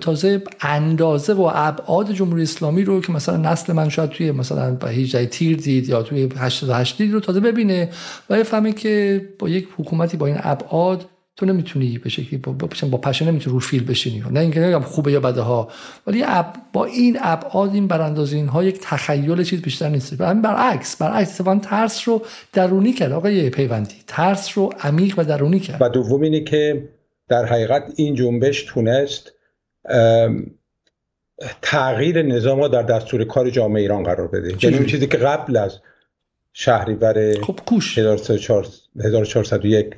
[0.00, 5.26] تازه اندازه و ابعاد جمهوری اسلامی رو که مثلا نسل من شاید توی مثلا 18
[5.26, 7.88] تیر دید یا توی 88 دید رو تازه ببینه
[8.30, 11.06] و یفهمه که با یک حکومتی با این ابعاد
[11.36, 12.52] تو نمی‌تونی به شکلی با,
[12.90, 14.24] با پشه نمی‌تونی رو فیل بشینی.
[14.30, 15.68] نه اینکه نگم خوبه یا بده ها
[16.06, 16.24] ولی
[16.72, 20.14] با این ابعاد این براندازین ها یک تخیل چیز بیشتر نیست.
[20.14, 22.22] برعکس برعکس اتفاقا ترس رو
[22.52, 23.94] درونی کرد آقای پیوندی.
[24.06, 25.82] ترس رو عمیق و درونی کرد.
[25.82, 26.88] و دوم اینه که
[27.28, 29.32] در حقیقت این جنبش تونست
[31.62, 34.56] تغییر نظام ها در دستور کار جامعه ایران قرار بده.
[34.62, 35.78] یعنی اون چیزی که قبل از
[36.52, 37.98] شهریور خب کوش.
[37.98, 39.94] 1401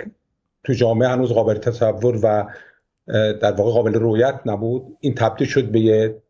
[0.64, 2.46] تو جامعه هنوز قابل تصور و
[3.32, 6.22] در واقع قابل رویت نبود این تبدیل شد به یه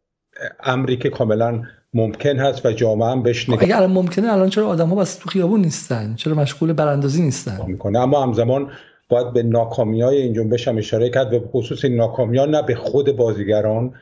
[0.60, 1.62] امری که کاملا
[1.94, 5.30] ممکن هست و جامعه هم بهش نگاه اگر ممکنه الان چرا آدم ها بس تو
[5.30, 8.70] خیابون نیستن؟ چرا مشغول براندازی نیستن؟ می‌کنه اما همزمان
[9.08, 12.46] باید به ناکامی های این جنبش هم اشاره کرد و به خصوص این ناکامی ها
[12.46, 13.94] نه به خود بازیگران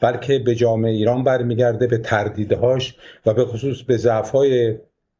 [0.00, 2.96] بلکه به جامعه ایران برمیگرده به تردیدهاش
[3.26, 4.74] و به خصوص به ضعف های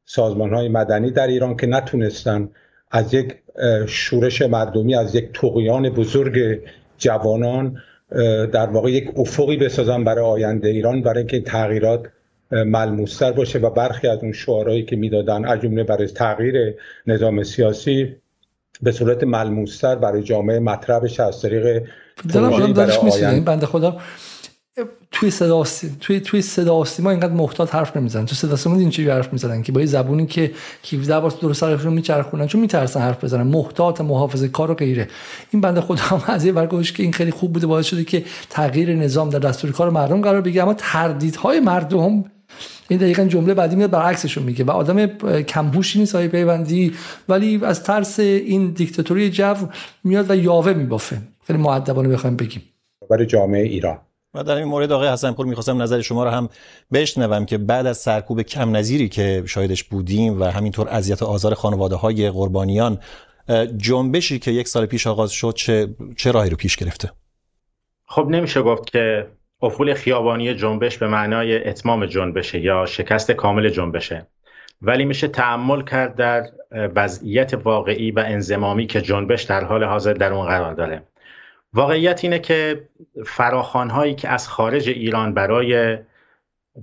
[0.05, 2.51] سازمان های مدنی در ایران که نتونستن
[2.91, 3.35] از یک
[3.87, 6.61] شورش مردمی از یک تقیان بزرگ
[6.99, 7.83] جوانان
[8.53, 12.07] در واقع یک افقی بسازن برای آینده ایران برای اینکه این تغییرات
[12.51, 16.75] ملموستر باشه و برخی از اون شعارهایی که می‌دادن از جمله برای تغییر
[17.07, 18.17] نظام سیاسی
[18.83, 21.83] به صورت ملموستر برای جامعه مطرحش از طریق
[22.33, 23.97] دارم برای بنده خدا
[25.11, 25.65] توی صدا
[26.01, 28.27] توی توی صدا ما اینقدر محتاط حرف نمی‌زنن.
[28.27, 30.51] تو صدا سیما اینجوری حرف می‌زنن که با یه زبونی که
[30.93, 33.43] 17 بار دور سرشون میچرخونن چون میترسن حرف بزنن.
[33.43, 35.09] محتاط محافظه کار و غیره.
[35.51, 38.25] این بنده خدا هم از یه ورگوش که این خیلی خوب بوده باعث شده که
[38.51, 40.63] تغییر نظام در دستور کار مردم قرار بگیره.
[40.63, 42.25] اما تردیدهای مردم
[42.89, 45.07] این دقیقا جمله بعدی میاد برعکسشون میگه و آدم
[45.43, 46.93] کمهوشی نیست های پیوندی
[47.29, 49.55] ولی از ترس این دیکتاتوری جو
[50.05, 51.19] میاد و یاوه میبافه.
[51.47, 52.63] خیلی معدبانه بخوایم بگیم.
[53.11, 53.99] برای جامعه ایران.
[54.35, 56.49] و در این مورد آقای حسنپور می‌خواستم نظر شما رو هم
[56.93, 61.97] بشنوم که بعد از سرکوب کم نظیری که شاهدش بودیم و همینطور اذیت آزار خانواده
[61.97, 62.99] های قربانیان
[63.77, 67.11] جنبشی که یک سال پیش آغاز شد چه, چه راهی رو پیش گرفته؟
[68.07, 69.27] خب نمیشه گفت که
[69.63, 74.27] افول خیابانی جنبش به معنای اتمام جنبشه یا شکست کامل جنبشه.
[74.83, 80.33] ولی میشه تعمل کرد در وضعیت واقعی و انزمامی که جنبش در حال حاضر در
[80.33, 81.03] اون قرار داره.
[81.73, 82.89] واقعیت اینه که
[83.27, 85.99] فراخانهایی که از خارج ایران برای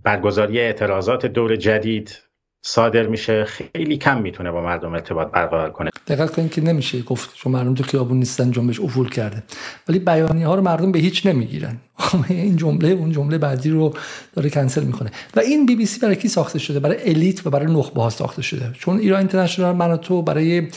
[0.04, 2.25] برگزاری اعتراضات دور جدید
[2.68, 5.90] صادر میشه خیلی کم می‌تونه با مردم ارتباط برقرار کنه.
[6.08, 9.44] دقت کنید که نمیشه گفت چون مردم تو خیابون نیستن جنبش افول کرده.
[9.90, 11.78] ولی بیانی ها رو مردم به هیچ نمی‌گیرن.
[11.98, 13.94] خب، این جمله اون جمله بعدی رو
[14.36, 17.50] داره کنسل می‌کنه و این بی بی سی برای کی ساخته شده؟ برای الیت و
[17.50, 18.72] برای نخبه ها ساخته شده.
[18.74, 20.68] چون ایران اینترنشنال من تو برای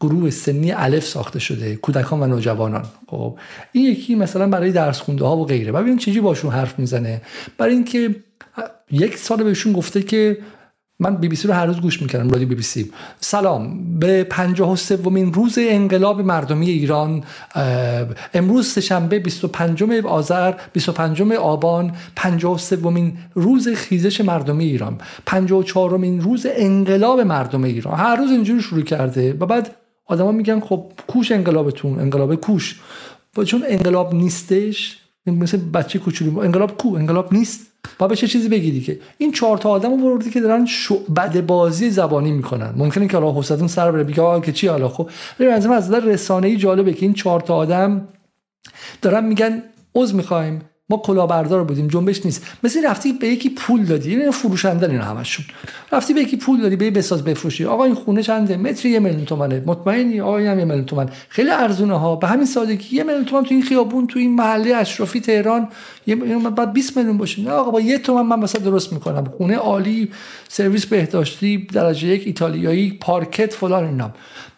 [0.00, 2.84] گروه سنی الف ساخته شده کودکان و نوجوانان.
[3.06, 3.38] خب
[3.72, 5.72] این یکی مثلا برای درس خونده ها و غیره.
[5.72, 7.22] ببین چیزی باشون حرف می‌زنه.
[7.58, 8.14] برای اینکه
[8.90, 10.38] یک سال بهشون گفته که
[11.00, 13.98] من بی بی سی رو هر روز گوش می‌کردم رادیو بی بی سی سلام.
[13.98, 17.24] به پنجاه و سومین روز انقلاب مردمی ایران
[18.34, 27.20] امروز سهشنبه 25 آذر 25 آبان 53 روز خیزش مردمی ایران 54 مین روز انقلاب
[27.20, 27.98] مردم ایران.
[27.98, 29.76] هر روز اینجوری شروع کرده و بعد
[30.06, 32.80] آدما میگن خب کوش انقلابتون انقلاب کوش.
[33.46, 34.98] چون انقلاب نیستش
[35.30, 37.66] مثل بچه کوچولو انقلاب کو انقلاب نیست.
[37.98, 40.66] با به چه چیزی بگیری که؟ این چهار تا آدم وردی که دارن
[41.16, 42.74] بد بازی زبانی می‌کنن.
[42.76, 45.10] ممکنه که الله حسدون سر بره بگه که چی حالا خب؟
[45.40, 48.08] از از رسانه ای جالبه که این چهار تا آدم
[49.02, 49.62] دارن میگن
[49.94, 50.62] عذر می‌خوایم.
[50.90, 52.46] ما کلاهبردار بودیم جنبش نیست.
[52.62, 55.46] مثل رفتی به یکی پول دادی این فروشنده اینا همشون.
[55.92, 57.64] رفتی به یکی پول دادی به بساز بفروشی.
[57.64, 59.62] آقا این خونه چنده؟ متری یه میلیون تومنه.
[59.66, 61.08] مطمئنی؟ آقا هم یه میلیون تومن.
[61.28, 64.76] خیلی ارزونه ها به همین سادگی یه میلیون تومن تو این خیابون تو این محله
[64.76, 65.68] اشرافی تهران
[66.06, 66.16] یه
[66.56, 69.24] بعد 20 میلیون باشه نه آقا با یه تومن من مثلا درست می‌کنم.
[69.24, 70.10] خونه عالی
[70.48, 74.10] سرویس بهداشتی درجه یک ایتالیایی پارکت فلان اینا.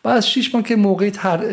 [0.03, 1.11] بعد 6 ماه که موقع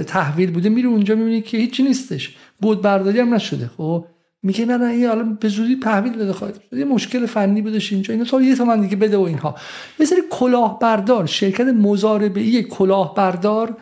[0.08, 2.36] تحویل بوده میره اونجا می‌بینی که هیچی نیستش.
[2.62, 3.70] بود برداری هم نشده.
[3.78, 4.06] خب؟
[4.44, 6.60] میگه نه نه این حالا به زودی تحویل بده خواهد.
[6.72, 8.14] یه مشکل فنی بودش اینجا.
[8.14, 9.56] اینا تا یه تومن دیگه بده و اینها.
[10.00, 13.78] یه سری کلاهبردار شرکت مزاربه ای کلاهبردار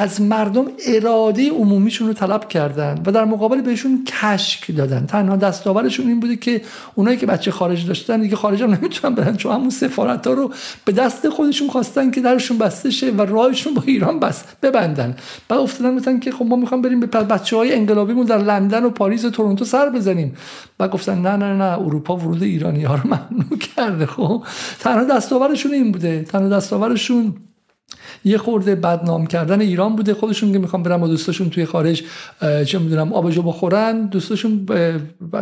[0.00, 5.06] از مردم اراده عمومیشون رو طلب کردن و در مقابل بهشون کشک دادن.
[5.06, 6.62] تنها دستاورشون این بوده که
[6.94, 10.52] اونایی که بچه خارج داشتن دیگه خارج هم نمی‌تونن برن چون همون سفارت ها رو
[10.84, 15.16] به دست خودشون خواستن که درشون بسته شه و راهشون با ایران بس ببندن.
[15.48, 18.90] بعد افتادن مثلا که خب ما می‌خوام بریم به بچه های انقلابیمون در لندن و
[18.90, 20.36] پاریس و تورنتو سر بزنیم.
[20.80, 24.42] و گفتن نه نه نه اروپا ورود ایرانی ها رو ممنوع کرده خب.
[24.80, 26.22] تنها دستاورشون این بوده.
[26.22, 27.34] تنها دستاورشون
[28.24, 30.14] یه خورده بدنام کردن ایران بوده.
[30.14, 32.02] خودشون که می‌خوان برن با دوستاشون توی خارج
[32.66, 34.06] چه می‌دونم آبجو بخورن.
[34.06, 34.66] دوستاشون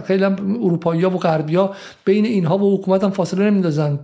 [0.07, 3.99] خیلی هم اروپایی ها و غربی ها بین اینها و حکومت هم فاصله نمیندازن.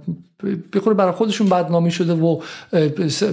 [0.72, 2.40] بخوره برای خودشون بدنامی شده و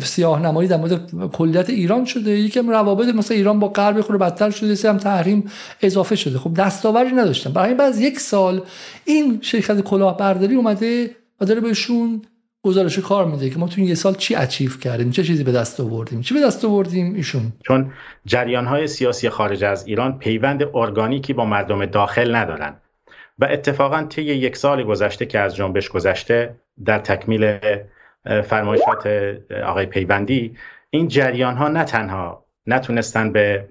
[0.02, 2.32] سیاه نمایی در مورد کلیت ایران شده.
[2.40, 5.52] یکم روابط مثلا ایران با غرب بخوره بدتر شده هم تحریم
[5.82, 6.38] اضافه شده.
[6.38, 7.54] خب دستاوری نداشتن.
[7.54, 8.62] برای بعد یک سال
[9.06, 11.12] این شرکت کلاهبرداری اومده
[11.42, 12.22] و داره بهشون
[12.64, 15.52] گزارش کار میده که ما تو این یه سال چی اچیف کردیم؟ چه چیزی به
[15.52, 17.94] دست آوردیم؟ چی به دست آوردیم ایشون؟ چون
[18.26, 22.76] جریان های سیاسی خارج از ایران پیوند ارگانیکی با مردم داخل ندارن
[23.40, 26.56] و اتفاقا طی یک سال گذشته که از جنبش گذشته
[26.86, 27.58] در تکمیل
[28.44, 29.08] فرمایشات
[29.66, 30.56] آقای پیوندی
[30.90, 33.70] این جریان ها نه تنها نتونستن به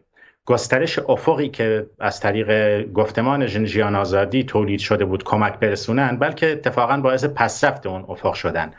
[0.49, 6.97] گسترش افقی که از طریق گفتمان ژنژیان آزادی تولید شده بود کمک برسونن بلکه اتفاقا
[6.97, 8.71] باعث پسرفت اون افق شدن.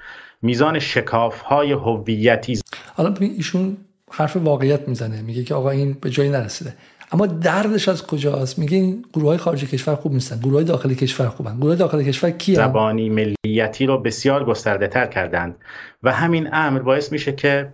[0.41, 2.59] میزان شکاف های هویتی
[2.93, 3.77] حالا ایشون
[4.11, 6.73] حرف واقعیت می‌زنه میگه که آقا این به جایی نرسیده.
[7.11, 10.39] اما دردش از کجاست میگه این گروه های خارج کشور خوب نیستن.
[10.39, 11.57] گروه های داخل کشور خوبن.
[11.57, 15.55] گروه داخل کشور کی زبانی ملیتی رو بسیار گسترده تر کردند.
[16.03, 17.71] و همین امر باعث میشه که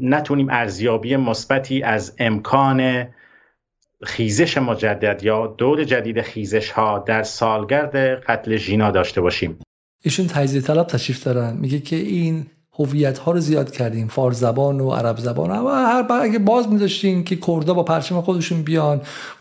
[0.00, 3.08] نتونیم ارزیابی مثبتی از امکان
[4.02, 9.58] خیزش مجدد یا دور جدید خیزش ها در سالگرد قتل ژینا داشته باشیم.
[10.02, 11.56] ایشون تجزیه طلب تشریف دارن.
[11.56, 12.46] میگه که این
[12.78, 14.08] هویت ها رو زیاد کردیم.
[14.08, 15.50] فارس زبان و عرب زبان.
[15.50, 19.00] و هر بار اگه باز میذاشتیم که کردا با پرچم خودشون بیان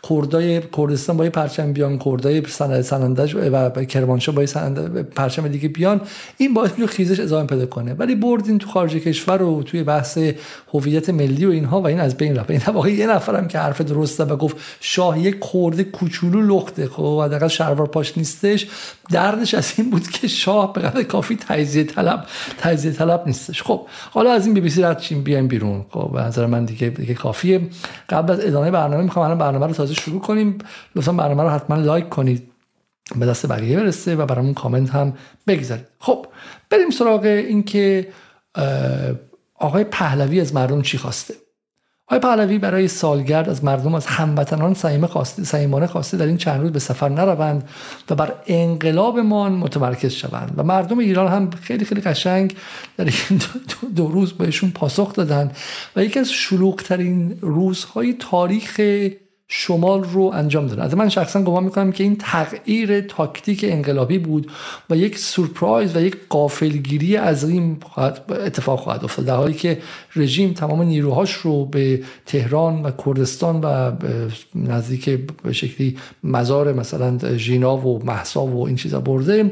[0.09, 2.43] کردای کردستان با پرچم بیان کردای
[2.81, 4.45] سنندج و کرمانشاه با
[5.15, 6.01] پرچم دیگه بیان
[6.37, 7.93] این باعث میشه خیزش ادامه پیدا کنه.
[7.93, 10.17] ولی بردین تو خارج کشور و توی بحث
[10.73, 12.51] هویت ملی و اینها و این از بین رفت.
[12.51, 16.87] این واقعا یه نفرم که حرف درسته و گفت شاه یک کرد کوچولو لخته.
[16.87, 18.67] خب حداقل شلوار پاش نیستش.
[19.11, 22.25] دردش از این بود که شاه به کافی تجزیه طلب
[22.57, 23.63] تجزیه طلب نیستش.
[23.63, 25.85] خب حالا از این بی بی سی رد شیم بیایم بیرون.
[25.89, 27.61] خب به نظر من دیگه دیگه کافیه.
[28.09, 30.57] قبل از ادامه برنامه می‌خوام الان برنامه رو تازه شروع کنیم.
[30.95, 32.51] لطفا برنامه رو حتما لایک کنید
[33.15, 35.13] به دست بقیه برسه و برامون کامنت هم
[35.47, 35.85] بگذارید.
[35.99, 36.25] خب
[36.69, 38.07] بریم سراغ اینکه
[39.55, 41.33] آقای پهلوی از مردم چی خواسته؟
[42.11, 46.61] آقای پهلوی برای سالگرد از مردم از هموطنان صمیمه خواسته صمیمانه خواسته در این چند
[46.61, 47.69] روز به سفر نروند
[48.09, 52.55] و بر انقلابمان متمرکز شوند و مردم ایران هم خیلی خیلی قشنگ
[52.97, 53.41] در این
[53.95, 55.51] دو روز بهشون پاسخ دادن
[55.95, 58.81] و یکی از شلوغترین روزهای تاریخ
[59.53, 60.81] شمال رو انجام دادن.
[60.81, 64.51] از من شخصا گمان می‌کنم که این تغییر تاکتیک انقلابی بود
[64.89, 67.79] و یک سورپرایز و یک قافلگیری عظیم
[68.29, 69.25] اتفاق خواهد افتاد.
[69.25, 69.77] در حالی که
[70.15, 73.91] رژیم تمام نیروهاش رو به تهران و کردستان و
[74.55, 75.09] نزدیک
[75.43, 79.49] به شکلی مزار مثلا ژینا و محسا و این چیزا برده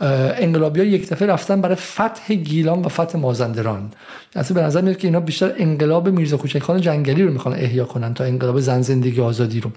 [0.00, 3.90] انقلابی ها یک دفعه رفتن برای فتح گیلان و فتح مازندران.
[4.34, 8.14] اصلا به نظر میاد که اینا بیشتر انقلاب میرزا کوچکخان جنگلی رو می‌خوان احیا کنن
[8.14, 9.70] تا انقلاب زن زندگی آزادی رو.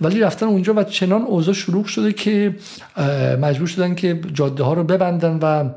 [0.00, 2.56] ولی رفتن اونجا و چنان اوضاع شلوغ شده که
[3.40, 5.70] مجبور شدن که جاده ها رو ببندن و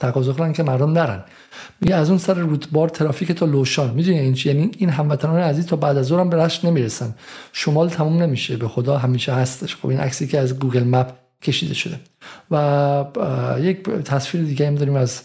[0.00, 1.24] تقاضا کنن که مردم نرن.
[1.80, 3.94] میگه از اون سر رودبار ترافیک تا لوشان.
[3.94, 7.14] می‌دونی این یعنی این هموطنان عزیز تا بعد از ظهر به رشت نمی‌رسن.
[7.52, 8.56] شمال تموم نمیشه.
[8.56, 9.76] به خدا همیشه هستش.
[9.76, 11.12] خب این عکسی که از گوگل مپ
[11.42, 12.00] کشیده شده.
[12.50, 13.04] و
[13.60, 15.22] یک تصویر دیگه هم داریم از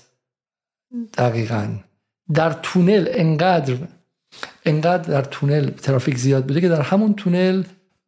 [1.17, 1.67] دقیقا
[2.33, 3.75] در تونل انقدر
[4.65, 7.63] انقدر در تونل ترافیک زیاد بوده که در همون تونل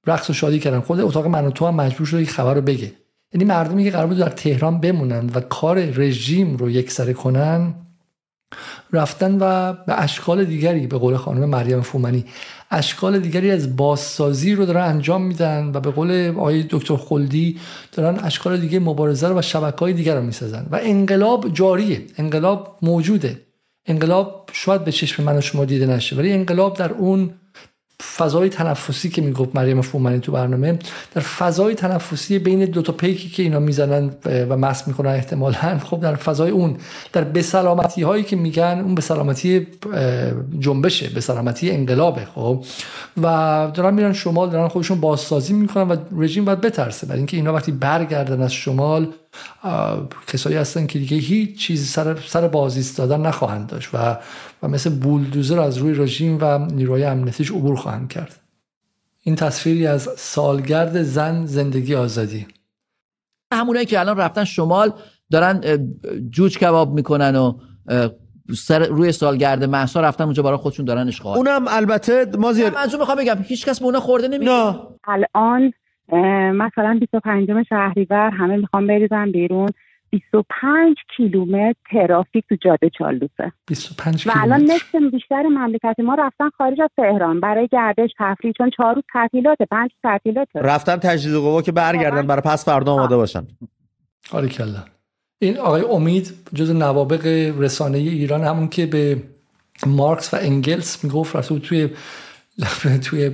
[0.07, 0.79] رقص و شادی کردن.
[0.79, 2.91] خود اتاق من و تو هم مجبور شده خبر رو بگه.
[3.33, 7.73] یعنی مردمی که قرار بود در تهران بمونن و کار رژیم رو یکسره کنن
[8.93, 12.25] رفتن و به اشکال دیگری به قول خانم مریم فومنی
[12.71, 17.59] اشکال دیگری از بازسازی رو دارن انجام میدن و به قول آقای دکتر خلدی
[17.91, 20.67] دارن اشکال دیگه مبارزه رو و شبکه های دیگر رو می‌سازن.
[20.71, 23.44] و انقلاب جاریه انقلاب موجوده.
[23.87, 27.29] انقلاب شاید به چشم من و شما دیده نشه ولی انقلاب در اون
[28.17, 30.79] فضای تنفسی که می‌گفت مریم فومنی تو برنامه
[31.13, 35.99] در فضای تنفسی بین دو تا پیکی که اینا می‌زنن و مس می‌کنن احتمالا خب
[35.99, 36.77] در فضای اون
[37.13, 39.67] در بسلامتی هایی که میگن اون بسلامتی
[40.59, 42.65] جنبشه بسلامتی انقلابه خب.
[43.17, 43.21] و
[43.73, 47.07] دارن میرن شمال دارن خودشون بازسازی می‌کنن و رژیم باید بترسه.
[47.07, 49.07] برای اینکه اینا وقتی برگردن از شمال
[50.27, 54.17] کسایی هستن که دیگه هیچ چیزی سر, سر باز ایستادن نخواهند داشت و,
[54.63, 58.39] و مثل بولدوزر از روی رژیم و نیروی امنیتیش عبور خواهند کرد.
[59.23, 62.47] این تصویری از سالگرد زن زندگی آزادی.
[63.53, 64.93] همونایی که الان رفتن شمال
[65.31, 65.87] دارن
[66.29, 67.59] جوج کباب می‌کنن و
[68.57, 72.99] سر روی سالگرد محسا رفتن اونجا برای خودشون دارن اشغال اونم البته ما زیاد منظور
[72.99, 75.73] می‌خوام بگم هیچ کس به اونا خورده نمی‌کنه الان
[76.53, 79.69] مثلا 25 شهریور همه می‌خوام بریزن بیرون.
[80.09, 83.51] 25 کیلومتر ترافیک تو جاده چالوسه.
[83.67, 87.39] 25 و الان نصف بیشتر مملکت ما رفتن خارج از تهران.
[87.39, 90.47] برای گردش تفریح چون چهار روز تعطیلات پنج تعطیلات.
[90.55, 93.47] رفتن تجدید قوا که برگردن برای پس فردا آماده باشن.
[94.31, 94.83] کلا.
[95.39, 97.25] این آقای امید جزو نوابغ
[97.59, 99.17] رسانه ایران همون که به
[99.87, 101.89] مارکس و انگلس می‌گفت رفته توی
[103.03, 103.31] توی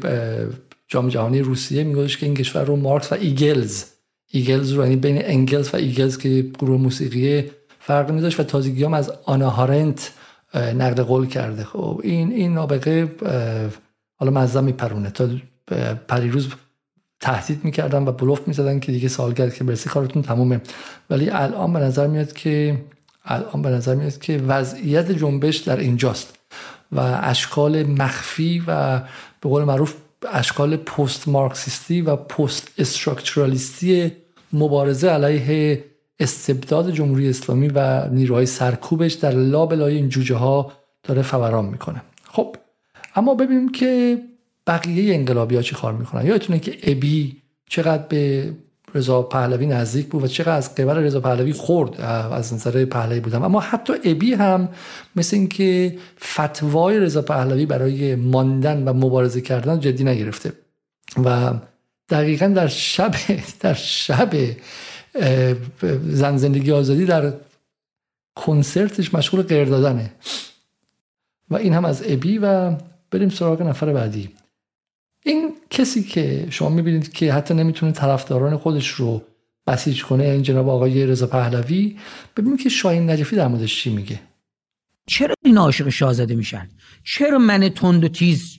[0.92, 3.84] جام جهانی روسیه می‌گفتش که این کشور رو مارکس و Eagles.
[4.32, 8.94] Eagles رو یعنی بین انگلز و Eagles که گروه موسیقی فرق میداشت و تازگی هم
[8.94, 10.12] از هانا آرنت
[10.54, 11.64] نقل قول کرده.
[11.64, 13.16] خب این این نابغه
[14.16, 15.10] حالا مزه میپرونه.
[15.10, 15.30] تا
[16.08, 16.48] پریروز
[17.20, 20.62] تهدید می‌کردن و بلوف می‌زدن که دیگه سالگرد که برسی کارتون تمومه.
[21.10, 22.82] ولی الان به نظر میاد که
[23.26, 26.36] الان به نظر میاد که وضعیت جنبش در اینجاست
[26.92, 29.00] و اشکال مخفی و
[29.42, 29.94] به قول معروف
[30.30, 34.12] اشکال پست مارکسیستی و پست استراکچرالیستی
[34.54, 35.84] مبارزه علیه
[36.20, 40.72] استبداد جمهوری اسلامی و نیروهای سرکوبش در لابلای این جوجه ها
[41.04, 42.02] داره فوران می‌کنه.
[42.24, 42.56] خب
[43.16, 44.22] اما ببینیم که
[44.68, 46.26] بقیه انقلابی ها چی کار می‌کنن.
[46.26, 47.38] یادتونه که ابی
[47.70, 48.54] چقدر به
[48.96, 53.44] رضا پهلوی نزدیک بود و چقدر از قبل رضا پهلوی خورد از نظر پهلوی بودم
[53.44, 54.70] اما حتی ابی هم
[55.16, 60.54] مثل اینکه فتوای رضا پهلوی برای ماندن و مبارزه کردن جدی نگرفته.
[61.26, 61.54] و
[62.10, 63.16] دقیقا در شب
[63.60, 64.30] در شب
[66.04, 67.34] زن زندگی آزادی در
[68.36, 70.12] کنسرتش مشغول غیر دادنه.
[71.50, 72.76] و این هم از ابی و
[73.12, 74.30] بریم سراغ نفر بعدی.
[75.26, 79.22] این کسی که شما می‌بینید که حتی نمی‌تونه طرفداران خودش رو
[79.68, 81.98] بسیج کنه این جناب آقای رضا پهلوی
[82.38, 84.20] ببینید که شاهین نجفی در موردش چی میگه.
[85.08, 86.70] چرا این عاشق شاهزاده میشن؟
[87.04, 88.58] چرا من تند و تیز؟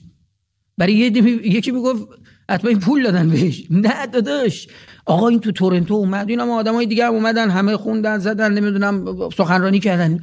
[0.77, 2.07] برای یکی می‌گفت
[2.49, 3.67] حتما این پول دادن بهش.
[3.69, 4.67] نه داداش.
[5.05, 9.29] آقا این تو تورنتو اومد اینا ما آدمای دیگه هم اومدن همه خوندن زدن نمی‌دونم
[9.37, 10.19] سخنرانی کردن.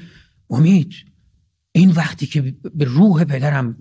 [0.51, 0.93] امید
[1.73, 3.77] این وقتی که به روح پدرم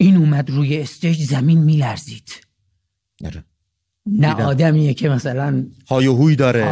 [0.00, 2.30] این اومد روی استیج زمین میلرزید.
[3.24, 3.44] آره.
[4.06, 6.64] نه آدمیه که مثلا های و هوی داره.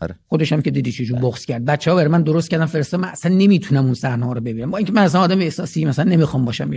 [0.00, 0.14] آره.
[0.26, 1.64] خودش هم که دیدی چجور بغض کرد.
[1.64, 4.70] بچه ها من درست کردم فرسته من اصلا نمی‌تونم اون صحنه ها رو ببینم.
[4.70, 6.70] با اینکه من اصلا آدم احساسی مثلا نمی‌خوام باشم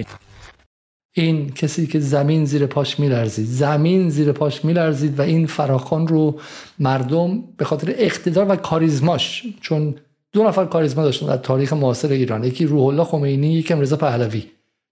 [1.18, 3.46] این کسی که زمین زیر پاش میلرزید.
[3.46, 6.40] زمین زیر پاش میلرزید و این فراخان رو
[6.80, 9.96] مردم به خاطر اقتدار و کاریزماش چون
[10.32, 14.44] دو نفر کاریزما داشتن در تاریخ معاصر ایران یکی روح الله خمینی یکی رضا پهلوی.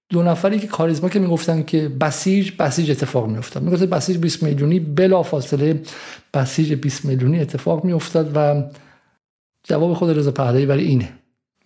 [0.09, 3.63] دو نفری که کاریزما که می‌گفتن که بسیج بسیج اتفاق میافتاد.
[3.63, 5.81] می‌گفت بسیج 20 میلیونی بلا فاصله
[6.33, 8.63] بسیج 20 میلیونی اتفاق میافتاد و
[9.63, 11.09] جواب خود رضا پهلوی برای اینه.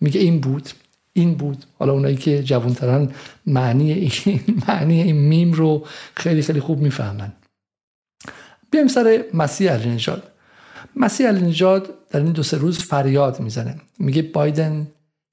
[0.00, 0.68] میگه این بود
[1.12, 1.64] این بود.
[1.78, 3.08] حالا اونایی که جوانترن
[3.46, 7.32] معنی این معنی این میم رو خیلی خیلی خوب می‌فهمن.
[8.70, 10.22] بیایم سر مسیح علی نژاد
[10.96, 13.76] مسیح علی نژاد در این دو سه روز فریاد می‌زنه.
[13.98, 14.86] میگه بایدن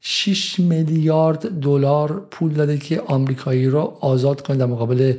[0.07, 5.17] 6 میلیارد دلار پول داده که آمریکایی رو آزاد کنه در مقابل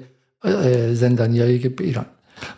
[0.93, 2.07] زندانیایی که به ایران.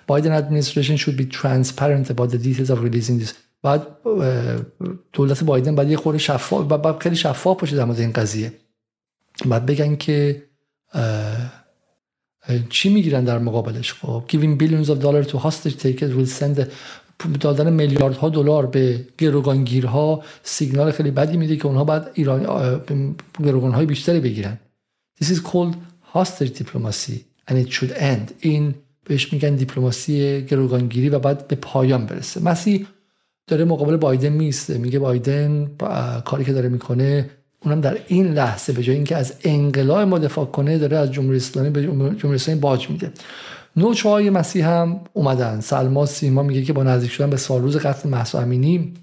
[0.06, 3.32] بایدن administration should be transparent about the details of releasing this.
[3.62, 3.86] بعد
[5.12, 8.52] دولت بایدن باید یه خورده شفاف بعد خیلی شفاف باشه در مورد این قضیه.
[9.46, 10.42] بعد بگن که
[12.70, 16.60] چی می‌گیرن در مقابلش؟ خب giving billions of dollars to hostage takers will send
[17.40, 22.46] دادن میلیاردها دلار به گروگانگیرها سیگنال خیلی بدی میده که اونها بعد ایران
[23.42, 24.58] گروگانهای بیشتری بگیرن.
[25.22, 25.74] This is called
[26.14, 32.06] hostage diplomacy and it should end این بهش میگن دیپلماسی گروگانگیری و بعد به پایان
[32.06, 32.42] برسه.
[32.42, 32.86] مسی
[33.46, 34.78] داره مقابل بایدن میسته.
[34.78, 35.70] میگه بایدن
[36.24, 40.44] کاری که داره می‌کنه اونم در این لحظه به جای اینکه از انقلاب ما دفاع
[40.44, 43.12] کنه داره از جمهوری اسلامی به جمهوری اسلامی باج میده.
[43.76, 45.60] نوچه مسیح هم اومدن.
[45.60, 48.94] سلما سیما میگه که با نزدیک شدن به سالروز قتل محسا امینی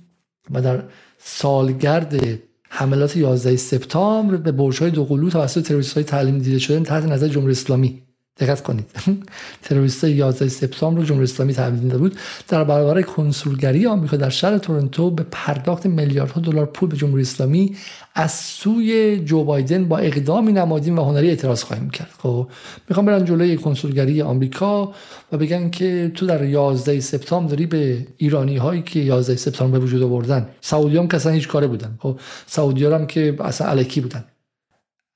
[0.51, 0.84] و در
[1.18, 2.39] سالگرد
[2.70, 7.28] حملات 11 سپتامبر به برج های دوقلو توسط تروریست های تعلیم دیده شدن تحت نظر
[7.28, 8.05] جمهوری اسلامی.
[8.39, 8.86] دقت کنید.
[9.63, 12.15] تروریست 11 سپتامبر رو جمهوری اسلامی تحویل بود.
[12.47, 17.75] در برابر کنسولگری آمریکا در شهر تورنتو به پرداخت میلیاردها دلار پول به جمهوری اسلامی
[18.15, 22.09] از سوی جو بایدن با اقدامی نمادین و هنری اعتراض خواهیم کرد.
[22.19, 22.47] خب
[22.89, 24.93] می‌خوام برن جلوی کنسولگری آمریکا
[25.31, 29.86] و بگن که تو در 11 سپتامبر داری به ایرانی هایی که 11 سپتامبر به
[29.86, 31.95] وجود آوردن سعودی هم که هیچ کاره بودن.
[31.99, 34.23] خب سعودی هم که اصلا علکی بودن.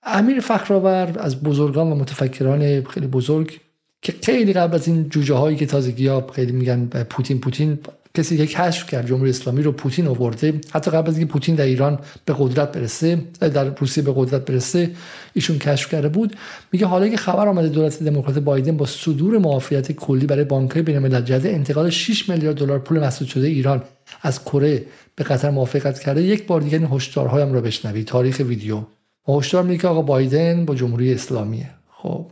[0.04, 3.60] امیر فخرآور از بزرگان و متفکران خیلی بزرگ
[4.02, 7.80] که خیلی قبل از این جوجه هایی که تازگی ها خیلی میگن پوتین پوتین
[8.14, 10.62] کسی که کشف کرد جمهوری اسلامی رو پوتین آورده.
[10.72, 14.92] حتی قبل از اینکه پوتین در ایران به قدرت برسه در روسیه به قدرت برسه
[15.34, 16.36] ایشون کشف کرده بود.
[16.72, 21.22] میگه حالا که خبر آمده دولت دموکرات بایدن با صدور معافیت کلی برای بانک‌های بین‌الملل
[21.22, 23.84] جهت انتقال 6 میلیارد دلار پول مسدود شده ایران
[24.22, 24.86] از کره
[25.16, 28.08] به قطر موافقت کرده یک بار دیگه این هشدارهایم رو بشنوید.
[28.08, 28.82] تاریخ ویدیو.
[29.28, 31.70] هشدار میگه که آقا بایدن با جمهوری اسلامیه.
[31.92, 32.32] خب.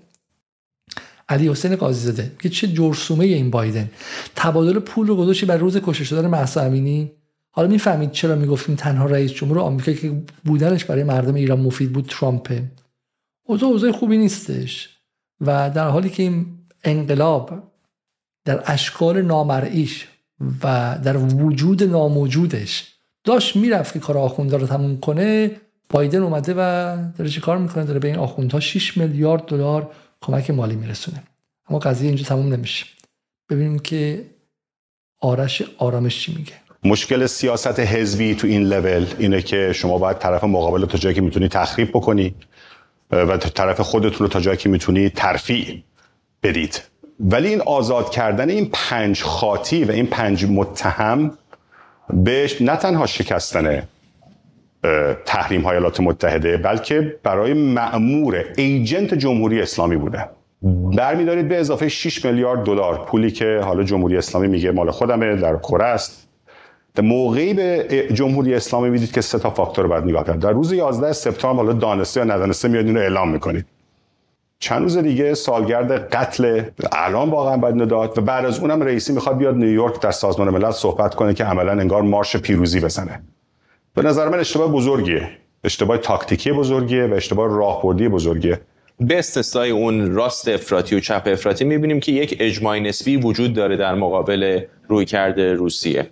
[1.30, 3.92] علی حسین قاضی زاده که چه جرسومه این بایدن.
[4.36, 7.12] تبادل پول رو گذاشتی بر روز کشته شدن مهسا امینی.
[7.52, 12.06] حالا می‌فهمید چرا می‌گفتیم تنها رئیس جمهور آمریکا که بودنش برای مردم ایران مفید بود
[12.10, 12.64] ترامپه
[13.44, 14.90] اوضاع اوضاع خوبی نیستش.
[15.42, 16.46] و در حالی که این
[16.84, 17.64] انقلاب
[18.46, 20.08] در اشکال نامرئیش
[20.64, 25.52] و در وجود ناموجودش داشت می‌رفت که کار آخونده رو تموم کنه
[25.90, 30.50] بایدن اومده و داره چی کار می‌کنه؟ داره به این آخوندها 6 میلیارد دلار کمک
[30.50, 31.24] مالی میرسونه.
[31.70, 32.86] اما قضیه اینجا تموم نمیشه.
[33.50, 34.26] ببینیم که
[35.22, 36.54] آرش آرامش چی میگه.
[36.84, 41.22] مشکل سیاست حزبی تو این لول اینه که شما باید طرف مقابل تا جایی که
[41.22, 42.36] می‌تونی تخریب بکنی
[43.12, 45.84] و طرف خودتون رو تا جایی که می‌تونی ترفیع
[46.44, 46.82] بدید.
[47.20, 51.38] ولی این آزاد کردن این پنج خاطی و این پنج متهم
[52.14, 53.88] بهش نه تنها شکستن
[55.26, 60.30] تحریم های ایالات متحده بلکه برای معمور ایجنت جمهوری اسلامی بوده.
[60.98, 65.58] برمیدارید به اضافه 6 میلیارد دلار پولی که حالا جمهوری اسلامی میگه مال خودمه در
[65.58, 66.28] کره است.
[67.04, 70.40] موقعی به جمهوری اسلامی می‌دید که سه تا فاکتور رو باید نگاه کرد.
[70.40, 73.66] در روز 11 سپتامبر حالا دانسته یا ندانسته میاد اینو اعلام می‌کنید.
[74.60, 76.62] چند روز دیگه سالگرد قتل
[76.92, 80.72] الان واقعا باید نداد و بعد از اونم رئیسی می‌خواد بیاد نیویورک در سازمان ملل
[80.72, 83.22] صحبت کنه که عملا انگار مارش پیروزی بزنه.
[83.98, 85.30] به نظر من اشتباه بزرگیه.
[85.64, 88.60] اشتباه تاکتیکی بزرگیه و اشتباه راهبردی بزرگیه.
[89.00, 93.78] به استثنای اون راست افراطی و چپ افراطی می‌بینیم که یک اجماع نسبی وجود داره
[93.78, 96.10] در مقابل رویکرد روسیه.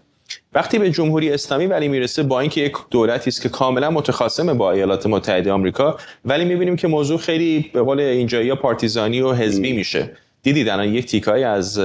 [0.53, 4.71] وقتی به جمهوری اسلامی ولی می‌رسه با اینکه یک دولتی است که کاملا متخاصم با
[4.71, 10.11] ایالات متحده آمریکا ولی می‌بینیم که موضوع خیلی به قول اینجایی پارتیزانی و حزبی میشه.
[10.45, 11.81] دیدید الان یک تیکایی از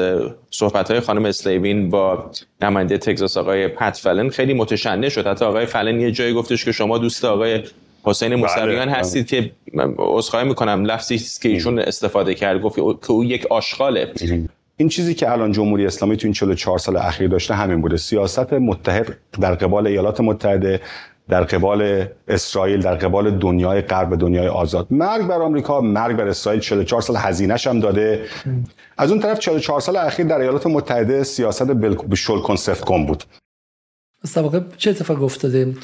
[0.50, 2.30] صحبت های خانم اسلیوین با
[2.62, 5.26] نماینده تگزاس آقای پت فلن خیلی متشنج شد.
[5.26, 7.62] حتی آقای فلن یه جایی گفتش که شما دوست آقای
[8.04, 8.94] حسین موسویان بله.
[8.94, 9.50] هستید که
[9.98, 10.84] عذرخواهی می‌کنم.
[10.84, 12.60] لفظی که ایشون استفاده کرد.
[12.60, 14.12] گفت که او یک آشغاله.
[14.76, 17.96] این چیزی که الان جمهوری اسلامی تو این 44 سال اخیر داشته همین بوده.
[17.96, 20.80] سیاست متحد در قبال ایالات متحده
[21.30, 24.86] در قبال اسرائیل در قبال دنیای غرب دنیای آزاد.
[24.90, 26.60] مرگ بر آمریکا مرگ بر اسرائیل.
[26.60, 28.24] 44 سال هزینهش هم داده.
[28.98, 33.24] از اون طرف 44 سال اخیر در ایالات متحده سیاست به شل کنسفت کن بود.
[34.36, 35.74] واقع چه اتفاق افتاده؟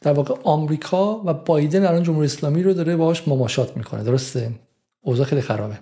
[0.00, 4.02] در واقع آمریکا و بایدن الان جمهوری اسلامی رو داره باهاش مماشات می‌کنه.
[4.02, 4.50] درسته؟
[5.00, 5.78] اوضاع خیلی خرابه.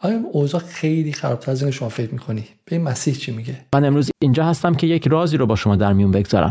[0.00, 3.84] آیا اوضاع خیلی خرابتر از این شما فکر می‌کنی؟ به این مسیح چی میگه؟ من
[3.84, 6.50] امروز اینجا هستم که یک رازی رو با شما در میون بگذارم.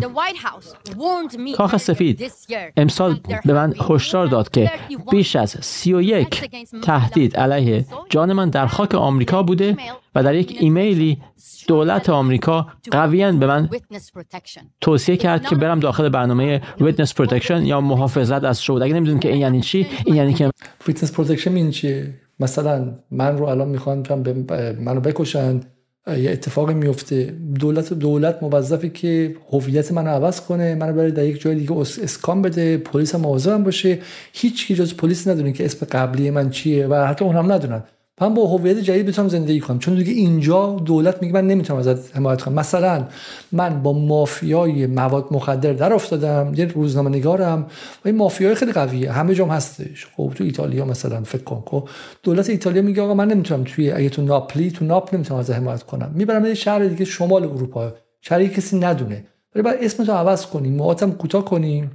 [1.56, 2.32] کاخ سفید
[2.78, 4.72] امسال به من هشدار داد که
[5.12, 6.50] بیش از 31
[6.84, 9.78] تهدید علیه جان من در خاک آمریکا بوده
[10.16, 11.22] و در یک ایمیلی
[11.68, 13.70] دولت آمریکا قویا به من
[14.82, 19.30] توصیه کرد که برم داخل برنامه Witness Protection یا محافظت از شهود اگه نمی‌دونید که
[19.30, 20.52] این یعنی چی این یعنی که
[20.90, 24.06] Witness Protection این چیه؟ مثلا من رو الان می‌خوان
[24.80, 25.62] منو بکشن
[26.08, 27.24] یه اتفاقی میفته
[27.60, 32.42] دولت دولت موظفی که هویت منو عوض کنه منو بره در یک جای دیگه اسکان
[32.42, 34.00] بده پلیس هم مواظبم باشه.
[34.34, 37.84] هیچ کی جز پلیس ندونه که اسم قبلی من چیه و حتی اونم ندونن.
[38.22, 39.80] من با هویت جدید بتونم زندگی کنم.
[39.80, 42.54] چون دیگه اینجا دولت میگه من نمی‌تونم ازت حمایت کنم.
[42.56, 43.08] مثلا
[43.52, 47.62] من با مافیای مواد مخدر در افتادم یه روزنامه نگارم
[48.06, 49.12] و این مافیای خیلی قویه.
[49.12, 50.08] همه جام هستش.
[50.16, 51.64] خب تو ایتالیا مثلا فکر کن.
[51.66, 51.90] خب
[52.24, 55.84] دولت ایتالیا میگه آقا من نمی‌تونم توی اگه تو ناپلی تو ناپل نمی‌تونم ازت حمایت
[55.84, 56.12] کنم.
[56.16, 57.94] می‌برم یه شهر دیگه شمال اروپا.
[58.22, 59.26] شهری کسی ندونه.
[59.56, 61.90] ولی بعد اسمتو عوض کنی موهاتم کوتاه کنی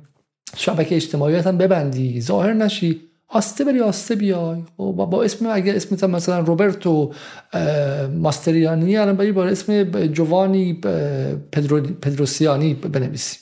[0.56, 3.00] شبکه اجتماعیت هم ببندی ظاهر نشی.
[3.32, 4.62] آسته بری آسته بیای.
[4.76, 7.12] خب با اسم اگر اسم مثلا روبرتو
[8.16, 10.80] ماستریانی الان بری با اسم جوانی
[11.52, 13.38] پدرو پدروسیانی بنویسی.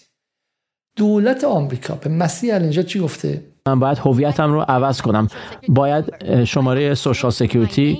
[0.97, 5.28] دولت آمریکا به مسیح الینجا چی گفته؟ من باید هویتم رو عوض کنم.
[5.68, 6.05] باید
[6.45, 7.99] شماره social security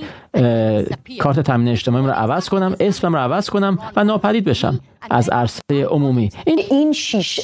[1.19, 4.79] کارت تامین اجتماعی رو عوض کنم اسمم رو عوض کنم و ناپدید بشم
[5.09, 6.29] از عرصه عمومی.
[6.45, 7.39] این این شیش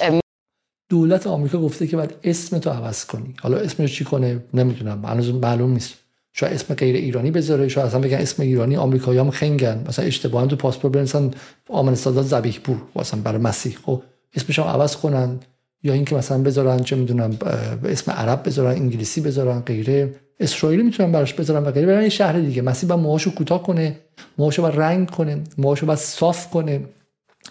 [0.89, 3.33] دولت آمریکا گفته که باید اسم تو عوض کنی.
[3.41, 5.05] حالا اسمش چی کنه؟ نمی‌دونم.
[5.05, 5.93] هنوز معلوم نیست.
[6.33, 7.67] شاید اسم غیر ایرانی بذاره.
[7.67, 9.83] شاید اصلا بگن اسم ایرانی آمریکایی هم خنگن.
[9.87, 11.31] مثلا اشتباها تو پاسپورت بنویسن
[11.69, 13.77] آمن سادات ذبیح پور مثلا برای مسیح.
[13.85, 14.03] خب
[14.35, 15.39] اسمش هم عوض کنن.
[15.83, 17.37] یا اینکه مثلا بذارن چه می‌دونم
[17.85, 20.15] اسم عرب بذارن انگلیسی بذارن غیره.
[20.39, 21.87] اسرائیلی می‌تونن براش بذارن و غیره.
[21.87, 22.61] برن یه شهر دیگه.
[22.61, 23.99] مسیح با موهاشو کوتاه کنه.
[24.37, 25.41] موهاشو با رنگ کنه.
[25.57, 26.81] موهاشو با صاف کنه.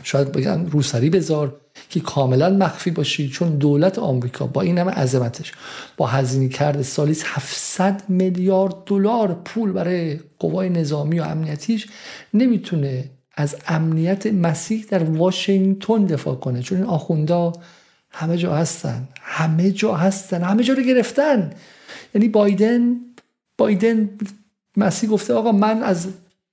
[0.03, 1.57] شاید بگن روسری بذار.
[1.91, 5.53] که کاملا مخفی باشی چون دولت آمریکا با این همه عظمتش
[5.97, 11.87] با هزینه کرده سالی 700 میلیارد دلار پول برای قوای نظامی و امنیتیش
[12.35, 16.63] نمی‌تونه از امنیت مسیح در واشنگتن دفاع کنه.
[16.63, 17.53] چون این آخوندا
[18.11, 19.09] همه جا هستن.
[19.21, 20.43] همه جا هستن.
[20.43, 21.51] همه جا رو گرفتن.
[22.15, 22.97] یعنی بایدن
[23.59, 24.11] بایدن
[24.77, 26.09] مسیح گفته آقا من از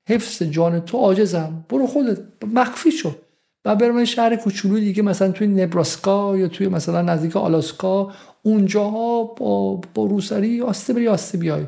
[0.09, 1.65] حفظ جان تو عاجزم.
[1.69, 2.17] برو خودت.
[2.53, 3.15] مخفی شو.
[3.66, 8.11] و برم شهر کوچولو دیگه مثلا توی نبراسکا یا توی مثلا نزدیک آلاسکا
[8.43, 11.66] اونجاها با, با روسری آسته بری آسته بیای.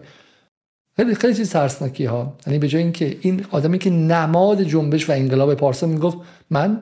[0.95, 5.13] خیلی خیلی چیز ترسناکی ها یعنی به جای اینکه این آدمی که نماد جنبش و
[5.13, 6.17] انقلاب پارسا می‌گفت
[6.49, 6.81] من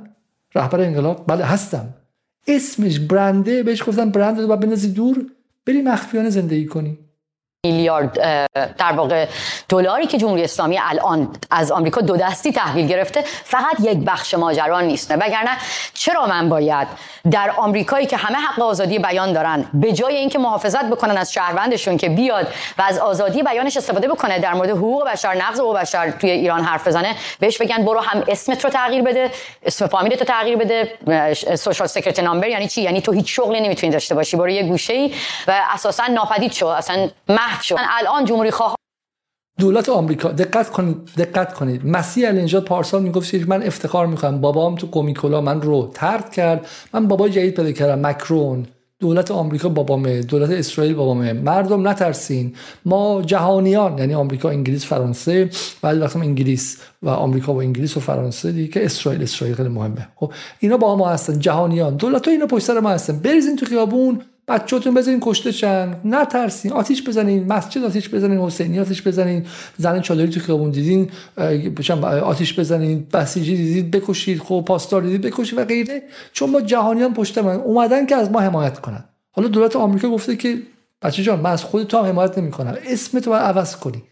[0.56, 1.94] رهبر انقلاب بله هستم.
[2.48, 5.26] اسمش برنده بهش گفتم برند رو بنزی دور
[5.66, 6.98] بری مخفیانه زندگی کنی
[7.66, 8.20] میلیارد
[8.78, 9.28] در واقع
[9.70, 14.82] دلاری که جمهوری اسلامی الان از آمریکا دو دستی تحویل گرفته فقط یک بخش ماجرا
[14.82, 15.12] نیست.
[15.12, 15.58] وگرنه
[15.94, 16.88] چرا من باید
[17.32, 21.98] در آمریکایی که همه حق آزادی بیان دارن به جای اینکه محافظت بکنن از شهروندشون
[21.98, 22.48] که بیاد
[22.78, 26.64] و از آزادی بیانش استفاده بکنه در مورد حقوق بشر نقض حقوق بشر توی ایران
[26.64, 29.32] حرف بزنه بهش بگن برو هم اسمت رو تغییر بده
[29.66, 30.98] اسم فامیلت رو تغییر بده
[31.56, 35.14] سوشال سکرت نامبر یعنی چی؟ یعنی تو هیچ شغلی نمی‌تونی داشته باشی برو یه گوشه‌ای
[35.48, 36.68] و اساسا ناپدید شو.
[36.68, 37.10] اصلا
[37.62, 37.76] شد.
[38.00, 38.76] الان جمهوری خواه
[39.60, 41.86] دولت آمریکا دقت کنید دقت کنید.
[41.86, 44.42] مسیح النجات پارسال می‌گفت من افتخار می‌کنم.
[44.42, 46.68] بابام تو کومیکولا من رو ترد کرد.
[46.94, 48.66] من بابای جدید پیدا کردم مکرون.
[49.00, 51.34] دولت آمریکا بابامه دولت اسرائیل بابامه.
[51.34, 52.56] مردم نترسین.
[52.86, 55.50] ما جهانیان یعنی آمریکا انگلیس فرانسه
[55.84, 60.08] ولی وقتی انگلیس و آمریکا و انگلیس و فرانسه دیگه که اسرائیل اسرائیل خیلی مهمه.
[60.16, 61.96] خب اینا با ما هستن جهانیان.
[61.96, 63.20] دولت ها اینا پشت سر ما هستن.
[63.20, 64.22] بریزین تو خیابون.
[64.48, 66.72] بچه‌تون بزنین کشته چن نترسین.
[66.72, 67.48] آتیش بزنین.
[67.54, 68.38] مسجد آتیش بزنین.
[68.38, 69.46] حسینی آتیش بزنین.
[69.78, 71.10] زن چادری تو خیابون دیدین.
[72.24, 73.08] آتیش بزنین.
[73.14, 74.40] بسیجی دیدید بکشید.
[74.40, 76.02] خب پاسدار دیدید بکشید و غیره.
[76.34, 79.04] چون ما جهانیان پشت من اومدن که از ما حمایت کنن.
[79.32, 80.58] حالا دولت آمریکا گفته که
[81.02, 82.76] بچه جان من از خود تو هم حمایت نمی‌کنم.
[82.86, 84.04] اسم تو باید عوض کنی.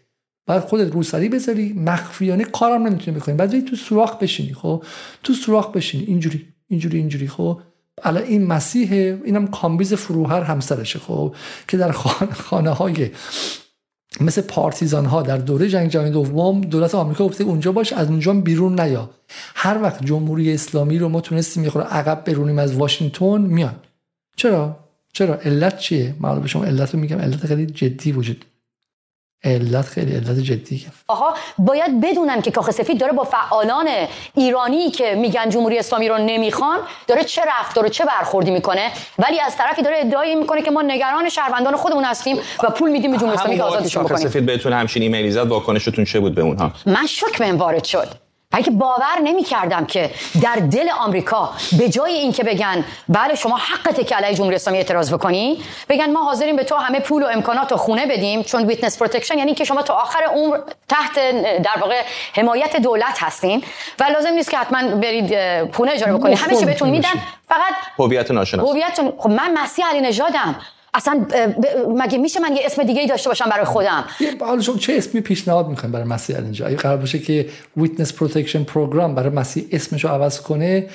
[0.46, 1.72] بعد خودت روسری بذاری.
[1.72, 3.34] مخفیانه کارم نمی‌تونی بکنی.
[3.34, 4.84] بعد تو سوراخ بشینی خب؟
[5.22, 6.04] تو سوراخ بشینی.
[6.04, 7.60] اینجوری اینجوری اینجوری خب؟
[8.04, 8.92] الان این مسیح
[9.24, 11.34] اینم کامبیز فروهر همسرشه خب
[11.68, 11.92] که در
[12.32, 13.10] خانه های
[14.20, 18.32] مثل پارتیزان ها در دوره جنگ جهانی دوم دولت آمریکا گفته اونجا باش از اونجا
[18.32, 19.10] بیرون نیا.
[19.54, 23.74] هر وقت جمهوری اسلامی رو ما تونستیم می‌خوره عقب برونیم از واشنگتن میان.
[24.36, 24.76] چرا؟
[25.12, 28.44] چرا؟ علت چیه؟ معلومه شما علت رو میگم علت خیلی جدی وجود.
[29.44, 33.88] علت خیلی علت جدیه آها باید بدونن که کاخ سفید داره با فعالان
[34.34, 39.40] ایرانی که میگن جمهوری اسلامی رو نمی‌خوان داره چه رفتار و چه برخوردی می‌کنه ولی
[39.40, 43.16] از طرفی داره ادعایی می‌کنه که ما نگران شهروندان خودمون هستیم و پول میدیم به
[43.16, 44.28] جمهوری اسلامی که آزادشون بکنیم.
[44.28, 48.08] سفید بهتون همچین ایمیلی زد واکنشتون چه بود به اونها؟ من شوک بهم وارد شد.
[48.60, 50.10] که باور نمی کردم که
[50.42, 55.12] در دل آمریکا به جای اینکه بگن بله شما حقته که علیه جمهوری اسلامی اعتراض
[55.14, 58.98] بکنی بگن ما حاضریم به تو همه پول و امکانات و خونه بدیم چون witness
[58.98, 61.14] protection یعنی که شما تا آخر عمر تحت
[61.62, 62.02] در واقع
[62.32, 63.64] حمایت دولت هستین
[64.00, 65.34] و لازم نیست که حتما برید
[65.74, 67.12] خونه اجاره بکنید همه چی بهتون میدن
[67.48, 68.68] فقط هویت ناشناس.
[68.68, 70.56] هویت خب من مسیح علی نژادم.
[70.94, 71.26] اصلا
[71.88, 74.04] مگه میشه من یه اسم دیگه ای داشته باشم برای خودم؟
[74.40, 78.64] حالا شما چه اسمی پیشنهاد می‌کنید برای مسیح اینجا اگه قرار باشه که witness protection
[78.64, 80.88] program برای مسیح اسمشو عوض کنه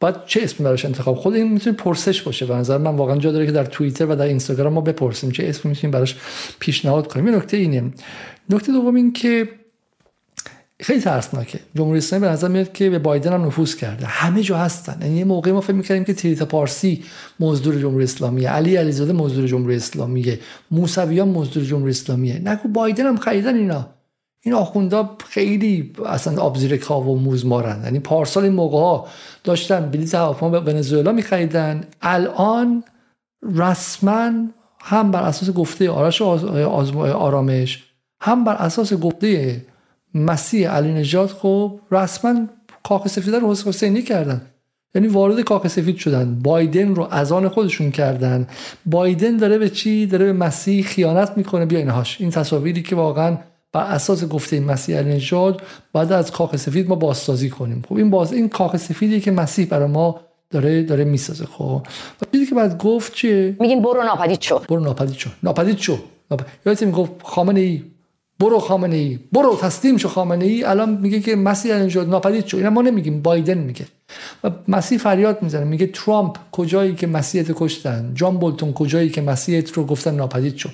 [0.00, 2.46] باید چه اسمی براش انتخاب؟ خود این می‌تونه پرسش باشه.
[2.46, 5.48] به نظر من واقعا جا داره که در توییتر و در اینستاگرام ما بپرسیم چه
[5.48, 6.16] اسمی می‌تونیم براش
[6.58, 7.26] پیشنهاد کنیم.
[7.26, 7.92] این نکته اینه.
[8.50, 9.48] نکته دوم این که
[10.80, 11.60] خیلی ترسناکه.
[11.74, 14.06] جمهوری اسلامی به نظر میاد که به بایدن هم نفوذ کرده.
[14.06, 14.98] همه جا هستن.
[15.02, 17.04] یعنی یه موقعی ما فکر می‌کردیم که تریتا پارسی
[17.40, 18.50] مزدور جمهوری اسلامیه.
[18.50, 20.40] علی علیزاده مزدور جمهوری اسلامیه.
[20.70, 22.38] موسویان مزدور جمهوری اسلامیه.
[22.44, 23.86] نگو بایدن هم خریدن اینا.
[24.42, 27.84] این آخوندا خیلی اصلا آبزیر کاو و موز مارن.
[27.84, 29.06] یعنی پارسال این موقع ها
[29.44, 31.84] داشتن بلیط هواپیما به ونزوئلا میخریدن.
[32.02, 32.84] الان
[33.56, 34.30] رسما
[34.80, 37.84] هم بر اساس گفته آرش آرامش
[38.22, 39.62] هم بر اساس گفته
[40.14, 42.46] مسیح علی نجات خب رسما
[42.82, 44.42] کاخ سفید رو حسینی کردن.
[44.94, 46.38] یعنی وارد کاخ سفید شدن.
[46.42, 48.46] بایدن رو از آن خودشون کردن.
[48.86, 51.66] بایدن داره به چی؟ داره به مسیح خیانت می‌کنه.
[51.66, 53.38] بیا اینهاش این تصاویری که واقعا
[53.72, 55.62] بر اساس گفته مسیح علی نجات
[55.92, 57.82] بعد از کاخ سفید ما بازسازی کنیم.
[57.88, 60.20] خب این باز این کاخ سفیدی که مسیح برای ما
[60.50, 61.44] داره داره می‌سازه.
[61.44, 61.82] خب
[62.22, 64.58] و چیزی که بعد گفت چیه؟ میگین برو ناپدید شو.
[64.58, 65.30] برو ناپدید شو.
[65.42, 65.98] ناپدید شو.
[66.66, 67.82] یادت می‌گفت خامنه ای
[68.40, 70.64] برو خامنه ای برو تسلیم شو خامنه ای.
[70.64, 72.56] الان میگه که مسیح اینجا ناپدید شو.
[72.56, 73.86] اینا ما نمیگیم بایدن میگه.
[74.44, 79.72] و مسیح فریاد می‌زنه میگه ترامپ کجایی که مسیحت کشتن؟ جان بولتون کجایی که مسیحت
[79.72, 80.68] رو گفتن ناپدید شو؟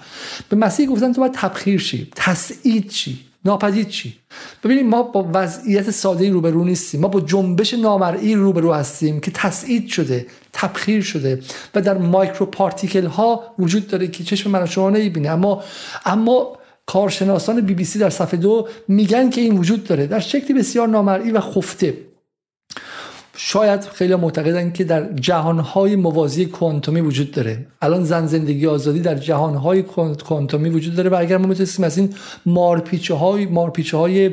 [0.48, 2.08] به مسیح گفتن تو باید تبخیر شی.
[2.16, 4.16] تسعید شی ناپدید چی؟
[4.64, 7.00] ببینید ما با وضعیت ساده روبرو نیستیم.
[7.00, 11.40] ما با جنبش نامرئی روبرو هستیم که تسعید شده تبخیر شده
[11.74, 15.28] و در مایکرو پارتیکل ها وجود داره که چشم من شما نمی‌بینه.
[15.28, 15.62] اما
[16.04, 16.56] اما
[16.86, 20.06] کارشناسان بی بی سی در صفحه دو میگن که این وجود داره.
[20.06, 21.94] در شکلی بسیار نامرئی و خفته.
[23.38, 27.66] شاید خیلی معتقدن که در جهانهای موازی کوانتومی وجود داره.
[27.82, 32.14] الان زن زندگی آزادی در جهانهای کوانتومی وجود داره و اگر ما می‌تونستیم از این
[32.46, 34.30] مارپیچه های مارپیچه های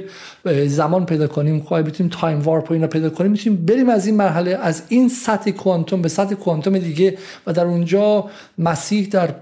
[0.68, 4.52] زمان پیدا کنیم خواهی بتونیم time warp اینا پیدا کنیم می‌تونیم بریم از این مرحله
[4.62, 7.18] از این سطح کوانتوم به سطح کوانتوم دیگه
[7.48, 9.36] و در اونجا مسیح در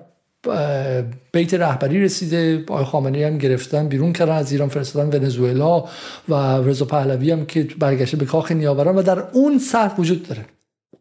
[1.32, 2.64] بیت رهبری رسیده.
[2.68, 5.86] آقای خامنه‌ای هم گرفتن بیرون کردن از ایران فرستادن ونزوئلا
[6.30, 10.46] و رضا پهلوی هم که برگشته به کاخ نیاوران و در اون سطح وجود داره.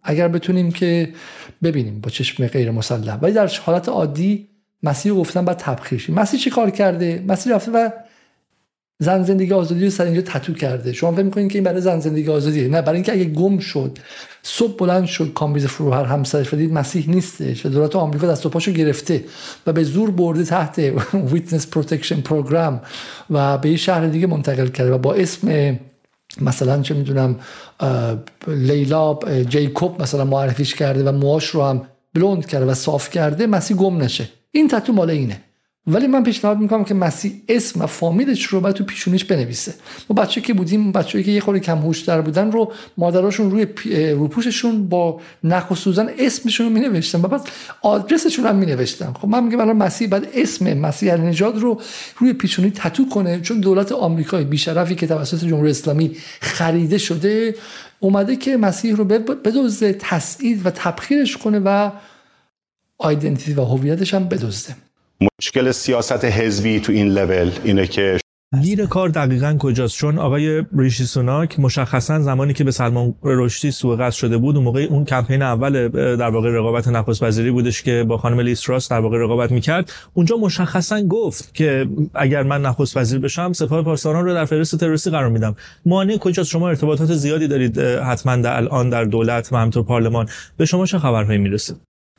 [0.03, 1.13] اگر بتونیم که
[1.63, 3.15] ببینیم با چشم غیر مسلح.
[3.15, 4.49] ولی در حالت عادی
[4.83, 7.91] مسیح گفتن بعد تبخیر مسیح چی کار کرده؟ مسیح رفته و
[9.03, 10.93] زن زندگی آزادی رو سر اینجا تتو کرده.
[10.93, 13.99] شما فکر می‌کنید که این برای زن زندگی آزادی نه برای اینکه اگه گم شد
[14.43, 18.73] صبح بلند شد کامبیز فروهر همسرش دید مسیح نیستش و دولت آمریکا دست و پاشو
[18.73, 19.25] گرفته
[19.67, 20.79] و به زور برده تحت
[21.33, 22.81] witness protection program
[23.31, 25.79] و به یه شهر دیگه منتقل کرده و با اسم
[26.41, 27.37] مثلا چه می‌دونم
[28.49, 29.19] لیلا
[29.49, 31.83] جیکوب مثلا معرفیش کرده و موهاش رو هم
[32.15, 34.29] بلوند کرده و صاف کرده مسیح گم نشه.
[34.51, 35.41] این تتو مال اینه.
[35.87, 39.75] ولی من پیشنهاد می‌کنم که مسیح اسم و فامیلش رو باید تو پیشونیش بنویسه.
[40.11, 43.67] ما بچه که بودیم بچه‌ای که یه خورده کم هوش‌تر بودن رو مادراشون روی
[44.13, 47.23] روپوششون با نخ و سوزن اسمشون رو مینوشتن.
[47.23, 47.49] و بعد
[47.83, 49.13] آدرسشون هم مینوشتن.
[49.13, 51.81] خب من میگم الان مسیح بعد اسم مسیح نژاد رو
[52.19, 53.41] روی پیشونی تتو کنه.
[53.41, 57.55] چون دولت آمریکای بیشرفی که توسط جمهوری اسلامی خریده شده
[58.01, 61.91] اومده که مسیح رو بدزده تسعید و تبخیرش کنه و
[62.99, 64.77] آیدنتیتی و هویتش هم بدزده.
[65.21, 68.19] مشکل سیاست حزبی تو این لول اینه که
[68.63, 73.97] گیر کار دقیقا کجاست؟ چون آقای ریشی سوناک مشخصا زمانی که به سلمان رشدی سوء
[73.97, 78.05] قصد شده بود اون موقع اون کمپین اول در واقع رقابت نخست وزیری بودش که
[78.09, 79.93] با خانم لیستراس در واقع رقابت می‌کرد.
[80.15, 85.11] اونجا مشخصا گفت که اگر من نخست وزیر بشم سپاه پاسداران رو در فهرست تروریستی
[85.11, 85.57] قرار میدم.
[85.87, 90.29] مانع کجاست؟ شما ارتباطات زیادی دارید حتما در الان در دولت و همینطور پارلمان.
[90.57, 91.75] به شما چه خبرهایی می‌رسه؟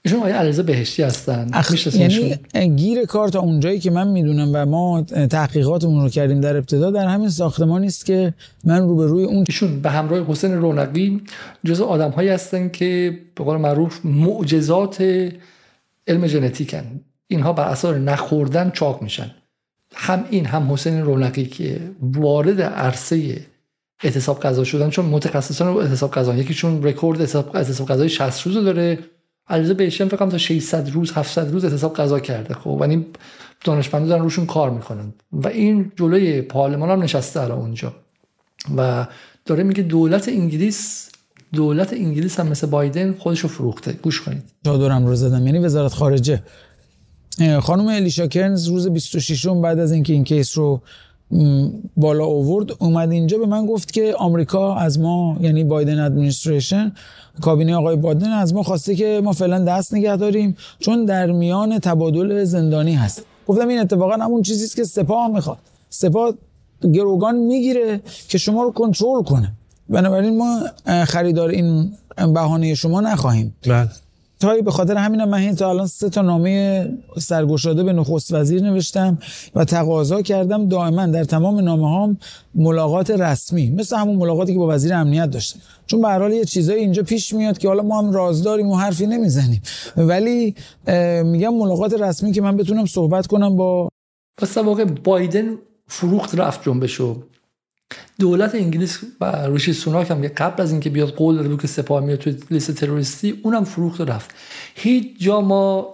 [0.06, 1.50] ایشون آقای علیرضا بهشتی هستن.
[1.54, 1.96] اخ...
[2.54, 6.92] یعنی گیر کار تا اونجایی که من می‌دونم و ما تحقیقاتمون رو کردیم در ابتدا
[6.92, 8.34] در همین ساختمانی است که
[8.64, 11.22] من روبروی اون ایشون به همراه حسین رونقی
[11.66, 15.02] جزو آدمهایی هستن که به قول معروف معجزات
[16.08, 17.02] علم ژنتیکن.
[17.28, 19.32] اینها بر اثر نخوردن چاق میشن.
[19.94, 23.46] هم این هم حسین رونقی که وارد عرصه
[24.04, 29.00] اعتصاب غذا شدن چون متخصصان اعتصاب غذا یکیشون رکورد اعتصاب غذای 60 روز داره.
[29.48, 32.54] علیرضا بهشتم فکر کنم تا 600 روز 700 روز اعتصاب غذا کرده.
[32.54, 33.06] خب و این
[33.64, 35.14] دانشمندا دارن روشون کار می‌کنن.
[35.32, 37.94] و این جلوی پارلمان هم نشسته الان اونجا.
[38.78, 39.08] و
[39.46, 41.10] داره میگه دولت انگلیس
[41.54, 43.94] دولت انگلیس هم مثل بایدن خودشو فروخته.
[43.94, 44.44] گوش کنید.
[44.66, 45.46] چادرم رو زدم.
[45.46, 46.44] یعنی وزارت خارجه.
[47.62, 50.82] خانم الیشا کرنز روز 26 بعد از اینکه این case رو
[51.98, 56.92] بالا آورد اومد اینجا به من گفت که آمریکا از ما یعنی بایدن ادمنستریشن
[57.42, 61.80] کابینه آقای بایدن از ما خواسته که ما فعلا دست نگه داریم چون در میان
[61.80, 63.26] تبادل زندانی هست.
[63.48, 65.58] گفتم این اتفاقا همون چیزی است که سپاه می‌خواد.
[65.90, 66.34] سپاه
[66.94, 69.52] گروگان می‌گیره که شما رو کنترل کنه.
[69.90, 70.60] بنابراین ما
[71.06, 73.56] خریدار این بهانه شما نخواهیم.
[73.68, 73.90] بله.
[74.42, 76.88] تایی به خاطر همینم من تا الان سه تا نامه
[77.20, 79.18] سرگشاده به نخست وزیر نوشتم
[79.56, 82.18] و تقاضا کردم دائما در تمام نامه هام
[82.56, 85.60] ملاقات رسمی مثل همون ملاقاتی که با وزیر امنیت داشتم.
[85.88, 89.62] چون به یه چیزایی اینجا پیش میاد که حالا ما هم رازداریم و حرفی نمی‌زنیم.
[89.98, 90.56] ولی
[91.24, 93.90] میگم ملاقات رسمی که من بتونم صحبت کنم با
[94.38, 95.56] پس واقع بایدن
[95.88, 97.24] فروخت رفت جنبشو.
[98.20, 102.04] دولت انگلیس و ریشی سوناک هم قبل از اینکه بیاد قول داده بود که سپاه
[102.04, 104.30] میاد تو لیست تروریستی اونم فروخت و رفت.
[104.76, 105.88] هیچ جا ما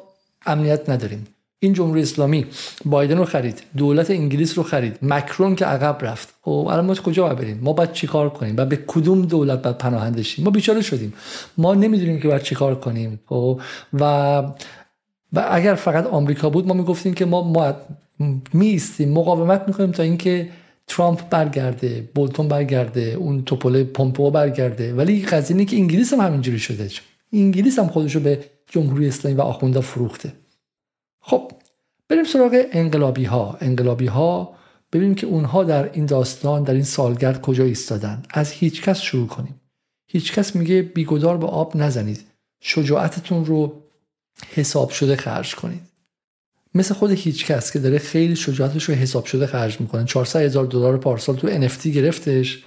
[0.46, 1.28] امنیت نداریم.
[1.60, 2.46] این جمهوری اسلامی
[2.86, 6.34] بایدن رو خرید دولت انگلیس رو خرید مکرون که عقب رفت.
[6.42, 9.78] خب الان ما کجا باید بریم؟ ما باید چیکار کنیم؟ و به کدوم دولت باید
[9.78, 11.14] پناهنده شیم؟ ما بیچاره شدیم.
[11.58, 13.20] ما نمی‌دونیم که باید چیکار کنیم.
[13.26, 13.62] خب
[13.94, 14.04] و
[15.34, 17.74] و اگر فقط آمریکا بود ما می‌گفتیم که ما ما
[18.54, 20.50] میستیم مقاومت می‌کنیم تا اینکه
[20.88, 24.94] ترامپ برگرده بولتون برگرده اون توپل پومپو برگرده.
[24.94, 26.90] ولی قضیه که انگلیس هم همینجوری شده.
[27.34, 30.34] انگلیس هم خودشو به جمهوری اسلامی و آخونده فروخته.
[31.22, 31.52] خب
[32.10, 34.56] بریم سراغ انقلابی ها انقلابی ها
[34.94, 38.24] ببینیم که اونها در این داستان در این سالگرد کجا ایستادن.
[38.30, 39.62] از هیچ کس شروع کنیم.
[40.08, 42.26] هیچ کس میگه بیگدار به آب نزنید.
[42.62, 43.84] شجاعتتون رو
[44.54, 45.87] حساب شده خرج کنید.
[46.76, 50.06] مثل خود هیچ کس که داره خیلی شجاعتش رو حساب شده خرج می‌کنه.
[50.06, 52.64] 400 هزار دلار پارسال تو NFT گرفتش.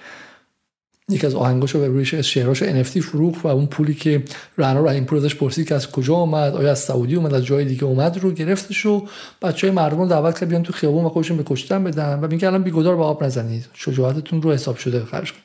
[1.11, 4.25] یکی از آهنگاشو به روی شعراشو NFT فروخت و اون پولی که
[4.59, 7.85] رعنا این پول پرسید که از کجا اومد آیا از سعودی اومد از جای دیگه
[7.85, 9.07] اومد رو گرفتش و
[9.43, 12.63] بچهای مردم دعوت کرد بیان تو خیابون و خودشون به کشتن بدن و میگه الان
[12.63, 13.67] بیگدار به آب نزنید.
[13.75, 15.45] شجاعتتون رو حساب شده خرج کنید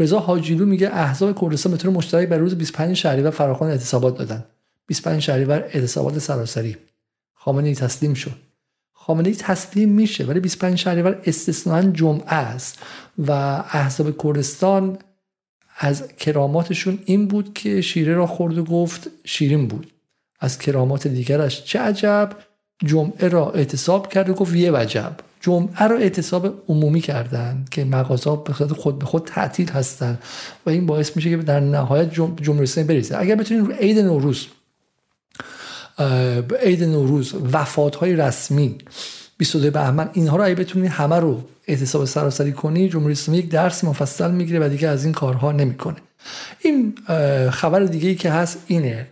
[0.00, 4.44] رضا حاجیلو میگه احزاب کردستان به طور مشترک بر روز 25 شهریور فراخوان اعتصابات دادن.
[4.86, 6.76] 25 شهریور اعتصابات سراسری.
[7.46, 8.36] خامنه ای تسلیم شد.
[8.92, 12.78] خامنه ای تسلیم میشه ولی 25 شهریور استثنا جمعه است
[13.18, 13.32] و
[13.72, 14.98] احزاب کردستان
[15.78, 19.92] از کراماتشون این بود که شیره را خورد و گفت شیرین بود.
[20.40, 22.30] از کرامات دیگرش چه عجب؟
[22.84, 28.38] جمعه را اعتصاب کرد و گفت یه وجب جمعه را اعتصاب عمومی کردن که مغازه
[28.44, 30.18] به خود به خود تعطیل هستن
[30.66, 33.18] و این باعث میشه که در نهایت جمهوری اسلامی بریزه.
[33.18, 34.46] اگر بتونین رو عید نوروز
[36.62, 38.78] عید نوروز وفات های رسمی
[39.38, 43.84] 22 بهمن اینها رو اگه بتونی همه رو اعتصاب سراسری کنی جمهوری اسلامی یک درس
[43.84, 45.96] مفصل می‌گیره و دیگه از این کارها نمی‌کنه.
[46.60, 46.94] این
[47.50, 49.06] خبر دیگه ای که هست اینه.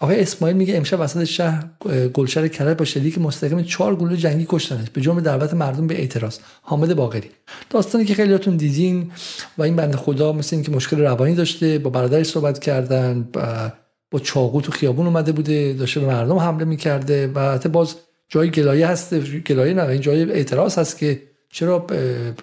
[0.00, 1.64] آقای اسماعیل میگه امشب وسط شهر
[2.12, 4.90] گلشر کرد با شلیک مستقیم چهار گلوله جنگی کشتنش.
[4.90, 6.38] به جرم دعوت مردم به اعتراض.
[6.62, 7.30] حامد باقری.
[7.70, 9.10] داستانی که خیلیاتون دیدین
[9.58, 13.72] و این بنده خدا مثل اینکه مشکل روانی داشته با برادرش صحبت کردن با
[14.18, 17.94] چاقو تو خیابون اومده بوده داشته به مردم حمله می‌کرده و حتی باز
[18.28, 21.86] جای گلایه هست گلایه نه این جای اعتراض هست که چرا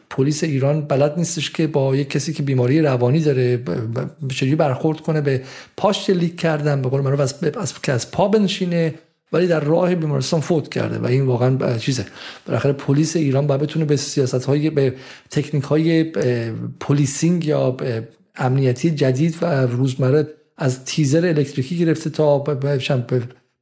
[0.09, 3.63] پلیس ایران بلد نیستش که با یک کسی که بیماری روانی داره
[4.29, 5.41] چجوری برخورد کنه به
[5.77, 7.35] پاش شلیک کردن به قول معروف از,
[7.87, 8.93] از پا بنشینه
[9.33, 12.05] ولی در راه بیمارستان فوت کرده و این واقعا چیزه.
[12.45, 14.93] بالاخره پلیس ایران باید بتونه به سیاست های به
[15.29, 16.03] تکنیک های
[16.79, 17.77] policing یا
[18.35, 20.27] امنیتی جدید و روزمره
[20.61, 22.43] از taser الکتریکی گرفته تا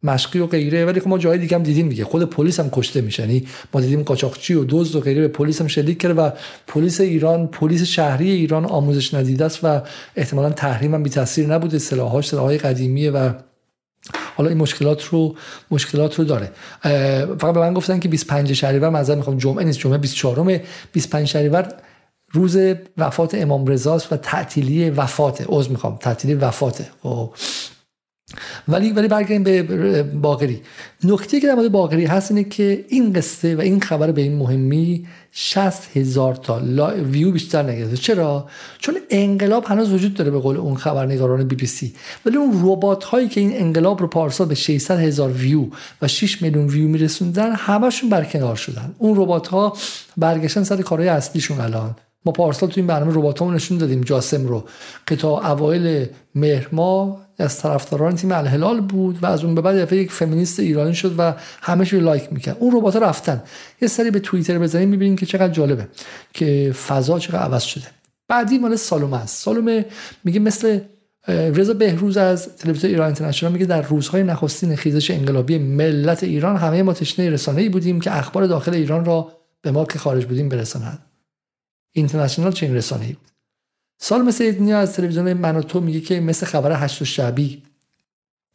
[0.03, 0.85] مشقی و غیره.
[0.85, 2.03] ولی خب ما جای دیگه هم دیدیم دیگه.
[2.03, 3.23] خود پلیس هم کشته میشه.
[3.23, 6.29] یعنی ما دیدیم قاچاقچی و دزد و غیره به پلیس هم شلیک کرده و
[6.67, 9.81] پلیس ایران پلیس شهری ایران آموزش ندیده است و
[10.15, 11.79] احتمالا تحریم هم بی تاثیر نبوده.
[11.79, 13.33] سلاحاش سلاحهای قدیمیه و
[14.35, 15.35] حالا این مشکلات رو
[15.71, 16.51] مشکلات رو داره.
[17.39, 19.79] فقط به من گفتن که 25 شهریور معذرت می‌خوام جمعه نیست.
[19.79, 20.61] جمعه 24
[20.93, 21.73] 25 شهریور
[22.31, 22.57] روز
[22.97, 27.33] وفات امام رضاست و تعطیلی وفاته عذر می‌خوام تعطیلی وفاته خب.
[28.67, 30.61] ولی ولی برگردیم به باقری.
[31.03, 34.35] نکته که در مورد باقری هست اینه که این قصه و این خبر به این
[34.35, 36.61] مهمی 60 هزار تا
[37.11, 37.97] ویو بیشتر نگرفته.
[37.97, 38.47] چرا؟
[38.79, 41.93] چون انقلاب هنوز وجود داره به قول اون خبرنگاران بی بی سی.
[42.25, 45.65] ولی اون ربات هایی که این انقلاب رو پارسال به 600 هزار ویو
[46.01, 48.95] و 6 میلیون ویو میرسوندن همشون برکنار شدن.
[48.97, 49.77] اون ربات ها
[50.17, 51.95] برگشتن سر کارهای اصلیشون الان.
[52.25, 54.63] ما پارسال تو این برنامه ربات نشون دادیم جاسم رو
[55.07, 59.93] که تا اوایل مهر ماه از طرفداران تیم الهلال بود و از اون به بعد
[59.93, 61.33] یک فمینیست ایرانی شد و
[61.91, 62.57] رو لایک می‌کرد.
[62.59, 63.43] اون ربات رفتن.
[63.81, 65.87] یه سری به توییتر بزنیم می‌بینیم که چقدر جالبه
[66.33, 67.85] که فضا چقدر عوض شده.
[68.27, 69.43] بعدی مال سالومه است.
[69.43, 69.85] سالومه
[70.23, 70.79] میگه مثل
[71.27, 76.83] رضا بهروز از تلویزیون ایران اینترنشنال میگه در روزهای نخستین خیزش انقلابی ملت ایران همه
[76.83, 79.31] ما تشنه رسانه‌ای بودیم که اخبار داخل ایران را
[79.61, 81.08] به ما که خارج بودیم برساند
[81.91, 83.31] اینترنشنال چه این رسانه‌ای بود
[84.01, 87.63] سال سید نیا از تلویزیون منوتو میگه که مثل خبر هشت و شعبی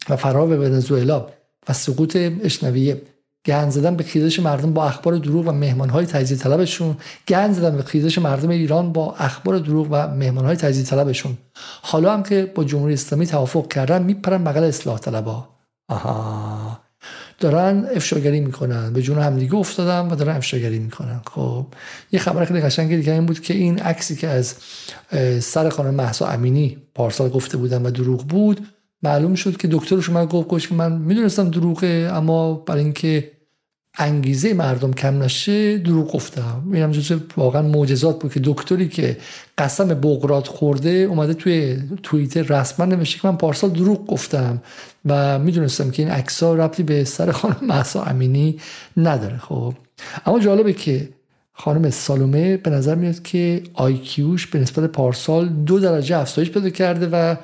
[0.09, 1.27] و فرار به ونزوئلا
[1.69, 3.01] و سقوط اشنویه
[3.45, 6.97] گند زدن به خیزش مردم با اخبار دروغ و مهمانهای تجزیه طلبشون
[7.27, 11.37] گند زدن به خیزش مردم ایران با اخبار دروغ و مهمانهای تجزیه طلبشون.
[11.81, 15.49] حالا هم که با جمهوری اسلامی توافق کردن میپرن بغل اصلاح طلبا.
[15.89, 16.84] آها.
[17.39, 18.93] دارن افشاگری می‌کنن.
[18.93, 21.21] به جون همدیگه افتادن و دارن افشاگری می‌کنن.
[21.31, 21.65] خب
[22.11, 24.55] یه خبر خیلی قشنگ دیگه این بود که این عکسی که از
[25.39, 28.67] سر خانم محسا امینی پارسال گفته بودن و دروغ بود
[29.03, 33.31] معلوم شد که دکترش من گفت که من می‌دونستم دروغه اما برای اینکه
[33.97, 39.17] انگیزه مردم کم نشه دروغ گفتم اینم جزو واقعا معجزات بود که دکتری که
[39.57, 44.61] قسم بغرات خورده اومده توی توییتر رسما نوشته که من پارسال دروغ گفتم
[45.05, 48.59] و می‌دونستم که این عکس‌ها ربطی به سر خانم محسا امینی
[48.97, 49.37] نداره.
[49.37, 49.73] خب
[50.25, 51.09] اما جالبه که
[51.53, 57.07] خانم سالومه به نظر میاد که آیکیوش به نسبت پارسال دو درجه افزایش پیدا کرده
[57.07, 57.35] و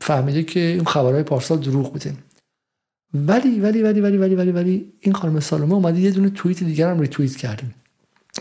[0.00, 2.12] فهمیده که این خبرهای پارسال دروغ بوده.
[3.14, 6.90] ولی ولی ولی ولی ولی ولی ولی این خانم سالومه اومده یه دونه توییت دیگر
[6.90, 7.64] هم ریتوییت کرده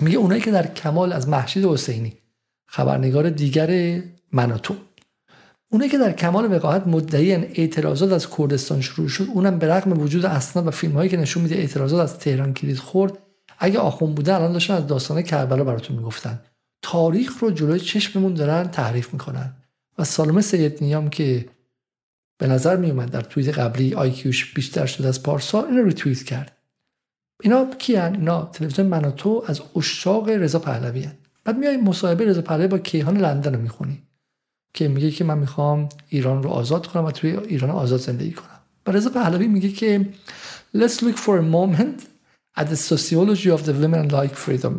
[0.01, 2.13] میگه اونایی که در کمال از محشید حسینی
[2.67, 4.01] خبرنگار دیگر
[4.31, 4.75] مناتو
[5.71, 10.25] اونایی که در کمال وقاحت مدعی اعتراضات از کردستان شروع شد اونم به رغم وجود
[10.25, 13.17] اسناد و فیلم هایی که نشون میده اعتراضات از تهران کلید خورد
[13.59, 16.41] اگه آخون بوده الان داشتن از داستان کربلا براتون می‌گفتن.
[16.81, 19.53] تاریخ رو جلوی چشممون دارن تعریف می‌کنن.
[19.97, 21.45] و سالمه سید نیام که
[22.43, 26.57] به نظر می اومد در توییت قبلی آیکیوش بیشتر شده از پارسال اینو ریتوییت کرد.
[27.43, 31.13] اینا کیان اینا تلویزیون من تو از اشاق رضا پهلوی هن.
[31.45, 34.03] بعد میای مصاحبه رضا پهلوی با کیهان لندن رو می‌خونی
[34.73, 38.59] که میگه که من می‌خوام ایران رو آزاد کنم و توی ایران آزاد زندگی کنم.
[38.87, 40.05] و رضا پهلوی میگه که
[40.77, 42.03] let's look for a moment
[42.59, 44.73] at the sociology of the women like freedom.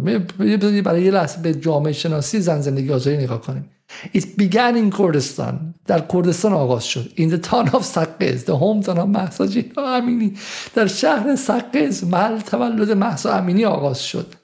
[0.85, 3.71] برای یه لحظه به جامعه شناسی زن زندگی آزادی نگاه کنیم.
[4.15, 7.11] It began in کردستان در کردستان آغاز شد.
[7.17, 9.47] In the town of سقز The hometown of محسا
[9.77, 10.35] امینی
[10.75, 14.35] در شهر سقز محل تولد محسا امینی آغاز شد.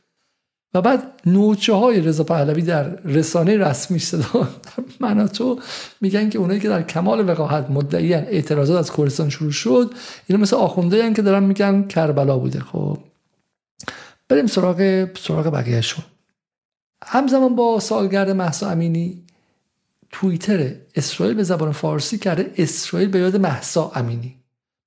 [0.75, 4.49] و بعد نوچه های رضا پهلوی در رسانه رسمی صدا
[5.01, 5.61] من تو
[6.01, 9.95] میگن که اونایی که در کمال وقاحت مدعی اعتراضات از کردستان شروع شد
[10.27, 12.61] اینا مثل آخونده که دارن میگن کربلا بوده.
[12.61, 12.99] خب
[14.29, 16.05] بریم سراغ سراغ بقیهشون.
[17.05, 19.23] همزمان با سالگرد محسا امینی
[20.13, 24.37] توییتر اسرائیل به زبان فارسی کرده اسرائیل به یاد محسا امینی.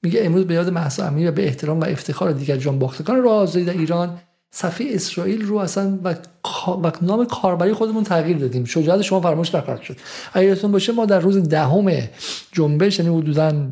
[0.03, 3.33] میگه امروز به یاد محسا امینی و به احترام و افتخار دیگر جان باختگان راه
[3.33, 4.19] آزادی در ایران
[4.51, 6.15] صفحه اسرائیل رو اصلا و,
[6.83, 8.65] و نام کاربری خودمون تغییر دادیم.
[8.65, 9.97] شجاعت شما فراموش نخواهد شد.
[10.33, 12.09] اگه باشه ما در روز دهم
[12.51, 13.67] جنبش یعنی حدودا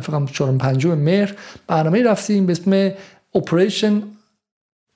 [0.00, 1.34] فقط چهارم پنجم مهر
[1.66, 2.92] برنامه رفتیم به اسم
[3.34, 4.02] operation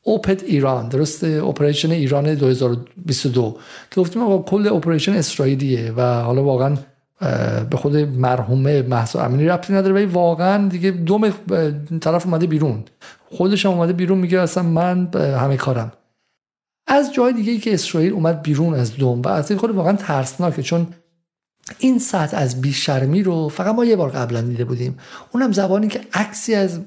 [0.02, 3.56] اوپت ایران درست operation ایران 2022
[3.90, 6.76] که گفتیم آقا کل اپریشن اسرائیلیه و حالا واقعا
[7.70, 11.30] به خود مرحومه مهسا امینی ربطی نداره ولی واقعا دیگه دوم
[12.00, 12.84] طرف اومده بیرون.
[13.30, 15.92] خودش هم اومده بیرون میگه اصلا من همه کارم.
[16.86, 20.86] از جای دیگه که اسرائیل اومد بیرون از دوم و از خود واقعا ترسناکه چون
[21.78, 24.98] این سطح از بیشرمی رو فقط ما یه بار قبلا دیده بودیم.
[25.32, 26.80] اونم زبانی که عکسی از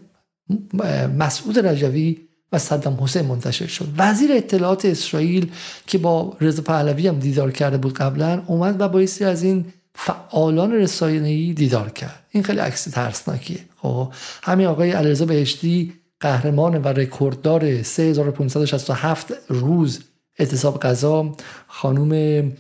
[1.18, 3.88] مسعود رجوی و صدام حسین منتشر شد.
[3.98, 5.52] وزیر اطلاعات اسرائیل
[5.88, 9.66] که با رضا پهلوی هم دیدار کرده بود قبلا اومد و بایستی از این
[9.96, 12.26] فعالان رسانه‌ای دیدار کرد.
[12.32, 13.60] این خیلی عکس ترسناکیه.
[13.78, 14.14] خب
[14.44, 20.00] همین آقای علیرضا بهشتی قهرمان و رکورددار 3567 روز
[20.40, 21.36] اعتصاب غذا
[21.68, 22.52] خانم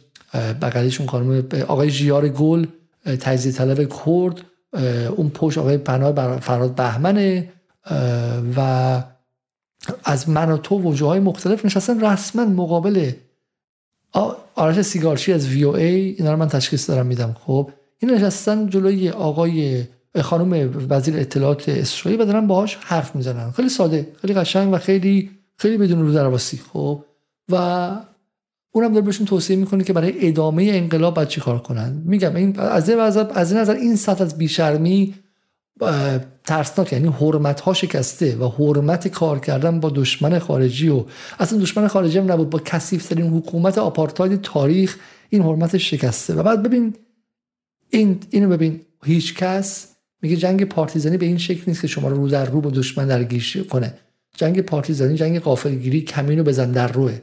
[0.62, 2.66] بغلیشون خانم آقای جیار گل
[3.06, 4.42] تجزیه طلب کرد
[5.16, 7.50] اون پشت آقای پناه فراد بهمنه
[8.58, 9.04] و
[10.04, 13.12] از من و تو وجوه های مختلف نشستن رسما مقابل
[14.56, 17.36] آرش سیگارچی از وی او ای اینا رو من تشخیص دارم میدم.
[17.46, 19.84] خب این نشستن جلوی آقای
[20.22, 23.52] خانم وزیر اطلاعات اسرائیل و دارن باهاش حرف می‌زنن.
[23.52, 26.58] خیلی ساده خیلی قشنگ و خیلی خیلی بدون رو درواسی.
[26.74, 27.04] خب
[27.52, 27.56] و
[28.72, 32.02] اونم داره بهشون توصیه می‌کنه که برای ادامه انقلاب باید کار کنن.
[32.06, 35.14] میگم این از این از نظر این سطح از بیشرمی
[36.44, 41.06] ترسناک یعنی حرمت ها شکسته و حرمت کار کردن با دشمن خارجی و
[41.40, 44.98] اصلا دشمن خارجی هم نبود با کثیف ترین حکومت آپارتاید تاریخ
[45.30, 46.34] این حرمت شکسته.
[46.34, 46.96] و بعد ببین
[47.90, 49.88] این اینو ببین هیچ کس
[50.22, 53.68] میگه جنگ پارتیزانی به این شکل نیست که شما رو در رو با دشمن درگیر
[53.70, 53.94] کنه.
[54.38, 57.20] جنگ پارتیزانی جنگ قافلگیری کمینو بزن در روه.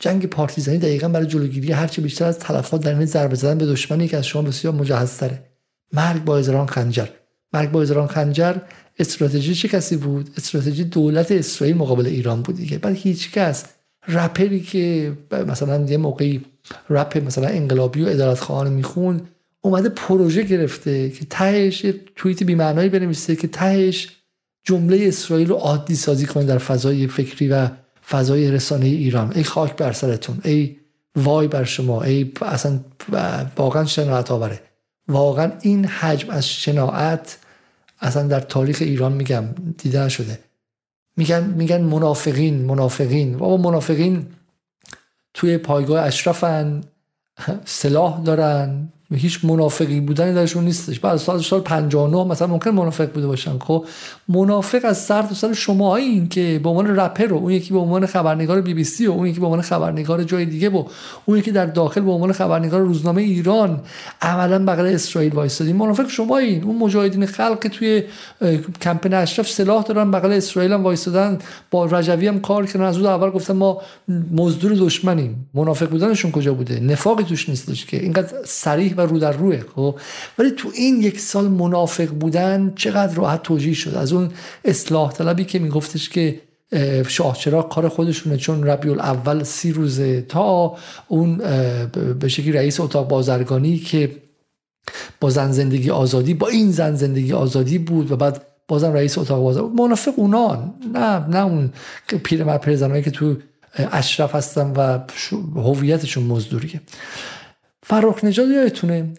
[0.00, 4.08] جنگ پارتیزانی دقیقا برای جلوگیری هرچه بیشتر از تلفات در این ضربه زدن به دشمنی
[4.08, 5.44] که از شما بسیار مجهزتره.
[5.92, 7.06] مرگ با ازران خنجر.
[7.54, 8.54] مرگ با ازران خنجر
[8.98, 12.78] استراتژی چه کسی بود؟ استراتژی دولت اسرائیل مقابل ایران بود دیگه.
[12.78, 13.64] بعد هیچ کس
[14.08, 15.12] رپری که
[15.46, 16.44] مثلا یه موقعی
[16.90, 19.20] رپ مثلا انقلابی و ادارت خواهان میخون
[19.60, 24.08] اومده پروژه گرفته که تهش یه توییت بی‌معنایی بنویسه که تهش
[24.64, 27.68] جمله اسرائیل رو عادی سازی کنه در فضای فکری و
[28.10, 29.32] فضای رسانه ایران.
[29.34, 30.76] ای خاک بر سرتون ای
[31.16, 32.80] وای بر شما ای اصلا
[33.56, 34.60] واقعا شناعت آوره.
[35.08, 37.38] واقعا این حجم از شناعت
[38.04, 39.44] اصلا در تاریخ ایران میگم
[39.78, 40.38] دیده شده
[41.16, 43.34] میگن میگن منافقین منافقین.
[43.34, 44.26] و منافقین
[45.34, 46.80] توی پایگاه اشرفن
[47.64, 48.88] سلاح دارن.
[49.14, 51.00] هیچ منافقی بودن درشون نیستش.
[51.00, 53.58] بعد سال سال 59 مثلا ممکن منافق بوده باشن.
[53.58, 53.84] خب
[54.28, 58.06] منافق از سر تا سر این که به عنوان رپر و اون یکی به عنوان
[58.06, 60.84] خبرنگار بی بی سی و اون یکی به عنوان خبرنگار جای دیگه و
[61.24, 63.80] اون یکی در داخل به عنوان خبرنگار روزنامه ایران
[64.22, 68.02] عملا بغل اسرائیل وایسادین منافق شما این اون مجاهدین خلق توی
[68.80, 71.38] کمپین اشرف سلاح دارن بغل اسرائیل هم وایسادن
[71.70, 72.84] با رجوی هم کار کردن.
[72.84, 73.82] از اول گفتن ما
[74.32, 75.50] مزدور دشمنیم.
[75.54, 77.96] منافق بودنشون کجا بوده؟ نفاقی توش نیستش که.
[78.02, 79.98] اینقدر صریح رو در روه خب؟
[80.38, 83.94] ولی تو این یک سال منافق بودن چقدر راحت توجیه شد.
[83.94, 84.30] از اون
[84.64, 86.40] اصلاح طلبی که میگفتش که
[87.08, 90.76] شاه کار خودشونه چون ربیع الاول سی روزه تا
[91.08, 91.36] اون
[92.20, 94.16] به شکلی رئیس اتاق بازرگانی که
[95.20, 99.42] با زن زندگی آزادی با این زن زندگی آزادی بود و بعد بازم رئیس اتاق
[99.42, 101.72] بازرگانی منافق اونان نه نه اون
[102.24, 103.36] پیرمرد زنایی که تو
[103.92, 104.98] اشرف هستن و
[105.56, 106.80] هویتشون مزدوریه.
[107.84, 109.12] فرخ نجات یادتونه؟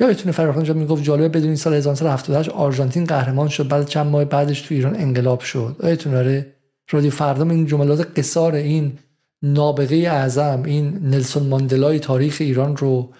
[0.00, 4.24] یادتونه فرخ نجات می‌گفت جالبه بدون این سال 1978 آرژانتین قهرمان شد بعد چند ماه
[4.24, 5.76] بعدش تو ایران انقلاب شد.
[5.82, 6.46] یادتونه؟ آره.
[6.90, 8.98] رادیو فردا این جملات قصار این
[9.42, 13.12] نابغه اعظم این نلسون ماندلای تاریخ ایران رو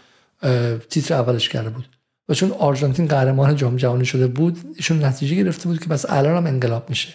[0.90, 1.88] تیتر اولش کرده بود.
[2.28, 6.36] و چون آرژانتین قهرمان جام جهانی شده بود ایشون نتیجه گرفته بود که بس الان
[6.36, 7.14] هم انقلاب میشه.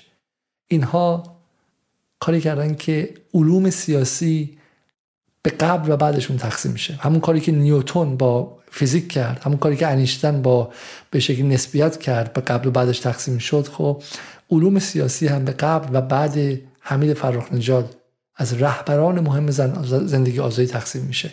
[0.68, 1.24] اینها
[2.20, 4.59] کاری کردن که علوم سیاسی
[5.42, 6.94] به قبل و بعدشون تقسیم میشه.
[6.94, 10.72] همون کاری که نیوتون با فیزیک کرد همون کاری که انیشتن با
[11.12, 14.04] به شکل نسبیت کرد به قبل و بعدش تقسیم شد خب
[14.52, 17.96] علوم سیاسی هم به قبل و بعد حمید فرخ نژاد
[18.36, 19.52] از رهبران مهم
[20.06, 21.32] زندگی آزادی تقسیم میشه.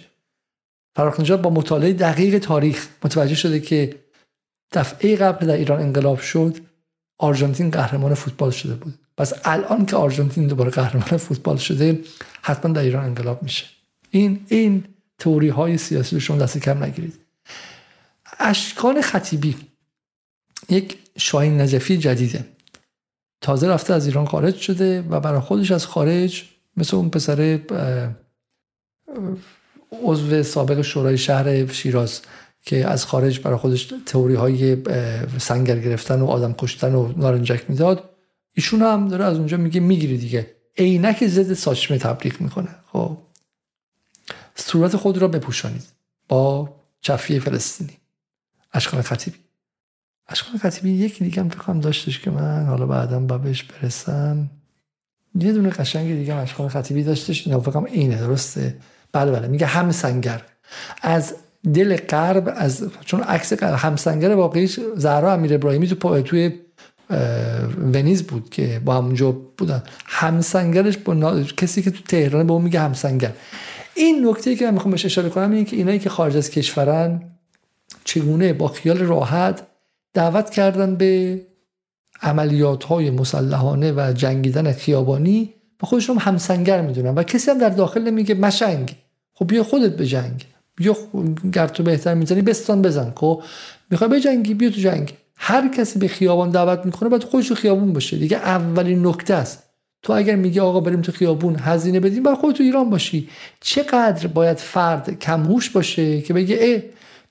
[0.96, 3.94] فرخ نژاد با مطالعه دقیق تاریخ متوجه شده که
[4.72, 6.56] دفعه قبل در ایران انقلاب شد
[7.18, 8.94] آرژانتین قهرمان فوتبال شده بود.
[9.16, 12.00] پس الان که آرژانتین دوباره قهرمان فوتبال شده
[12.42, 13.75] حتما در ایران انقلاب میشه.
[14.16, 14.84] این این
[15.18, 17.14] توری های سیاسی رو شما دست کم نگیرید.
[18.38, 19.56] اشکان خطیبی
[20.68, 22.44] یک شاهین نجفی جدیده.
[23.40, 26.44] تازه رفته از ایران خارج شده و برای خودش از خارج
[26.76, 27.60] مثل اون پسر
[30.04, 32.20] عضو سابق شورای شهر شیراز
[32.62, 34.76] که از خارج برای خودش تئوری های
[35.38, 38.10] سنگر گرفتن و آدم کشتن و نارنجک می‌داد.
[38.54, 40.56] ایشون هم داره از اونجا میگه می‌گیری دیگه.
[40.78, 42.68] عینک ضد ساچمه تبلیغ می‌کنه.
[42.92, 43.18] خب.
[44.56, 45.84] صورت خود را بپوشانید.
[46.28, 47.98] با چفیه فلسطینی.
[48.72, 49.38] اشکال خطیبی.
[50.28, 54.50] اشکال خطیبی یکی دیگه هم فکرم داشتش که من حالا بعدا با بهش برسم.
[55.34, 57.46] یه دونه قشنگ دیگه هم اشکال خطیبی داشتش.
[57.46, 58.76] اینا فکرم اینه درسته؟
[59.12, 59.48] بله بله.
[59.48, 60.42] میگه هم سنگر
[61.02, 61.34] از
[61.74, 66.60] دل غرب از چون عکس همسنگر واقعیش زهرا امیر ابراهیمی تو توی
[67.92, 69.82] ونیز بود که با همونجا بودن.
[70.06, 73.32] همسنگرش با کسی که تو تهران به اون میگه همسنگر.
[73.96, 77.22] این نکته که من می‌خوام بهش اشاره کنم اینه که اینایی که خارج از کشورن
[78.04, 79.62] چگونه با خیال راحت
[80.14, 81.40] دعوت کردن به
[82.22, 88.02] عملیات های مسلحانه و جنگیدن خیابانی به خودشون همسنگر می‌دونن و کسی هم در داخل
[88.02, 88.96] نمیگه مشنگ.
[89.34, 90.46] خب بیا خودت به جنگ.
[90.76, 90.96] بیا
[91.52, 93.12] گر تو بهتر می‌زنی بستان بزن.
[93.16, 93.42] خب
[93.90, 95.14] می‌خوای به جنگی؟ بیا تو جنگ.
[95.36, 98.16] هر کسی به خیابان دعوت می‌کنه باید خودش خیابون باشه.
[98.16, 99.62] دیگه اولین نکته است.
[100.06, 103.28] تو اگر میگی آقا بریم تو خیابون هزینه بدیم باید خود تو ایران باشی.
[103.60, 106.82] چقدر باید فرد کمهوش باشه که بگه ای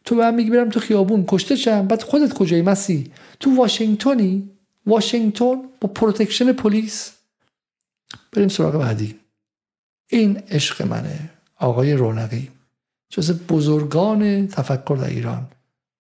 [0.06, 4.50] تو به میگی برم تو خیابون کشته شم بعد خودت کجایی مسی؟ تو واشنگتنی؟
[4.86, 7.12] واشنگتن با protection پلیس؟
[8.32, 9.16] بریم سراغ بعدی.
[10.10, 11.30] این عشق منه
[11.60, 12.50] آقای رونقی.
[13.10, 15.48] جز بزرگان تفکر در ایران.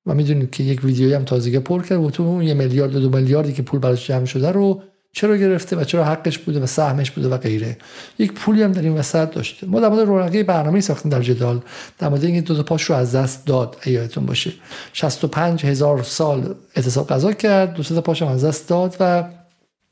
[0.05, 3.09] و می‌دونید که یک ویدیویی هم تازگی پر کرد و تو اون یه میلیارد دو
[3.09, 4.83] میلیاردی که پول براش جمع شده رو
[5.15, 7.77] چرا گرفته و چرا حقش بوده و سهمش بوده و غیره.
[8.19, 9.67] یک پولی هم در این وسط داشته.
[9.67, 11.61] ما در مورد رونقی برنامه ساختیم در جدال.
[11.99, 14.53] در مورد اینکه دو تا پاش رو از دست داد ایاتون باشه.
[14.93, 19.23] 65 هزار سال اعتصاب قضا کرد دو تا پاش هم از دست داد و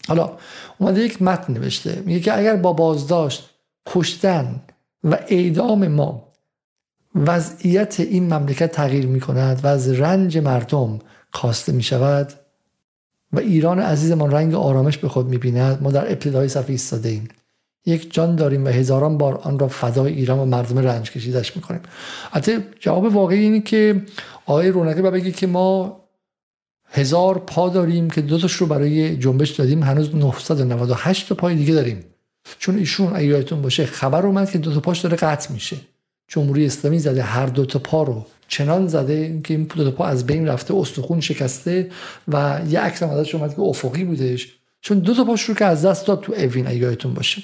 [0.08, 0.32] حالا
[0.78, 2.04] اومده یک متن نوشته.
[2.06, 3.50] میگه که اگر با بازداشت
[3.86, 4.62] کشتن
[5.04, 6.34] و اعدام ما
[7.16, 11.00] وضعیت این مملکت تغییر می کند و از رنج مردم
[11.32, 12.34] خواسته می شود
[13.34, 17.28] و ایران عزیزمان رنگ آرامش به خود می بیند ما در ابتدای صفحه ایستاده ایم
[17.86, 21.82] یک جان داریم و هزاران بار آن را فدای ایران و مردم رنج کشیدش می‌کنیم.
[22.32, 24.02] حتی جواب واقعی اینه که
[24.46, 26.00] آقای رونقی با بگی که ما
[26.90, 31.74] هزار پا داریم که دو تاش رو برای جنبش دادیم هنوز 998 تا پای دیگه
[31.74, 32.04] داریم.
[32.60, 35.78] چون ایشون اگه یادتون باشه خبر اومد که دو تا پاش داره قطع میشه.
[36.28, 38.26] جمهوری اسلامی زده هر دو تا پا رو.
[38.48, 41.91] چنان زده که این دو پا از بین رفته استخون شکسته
[42.28, 44.48] و یه عکس هم ازش اومد که افقی بودش.
[44.82, 47.44] چون دو تا پاش رو که از دست داد تو اوین اگه یادتون باشه.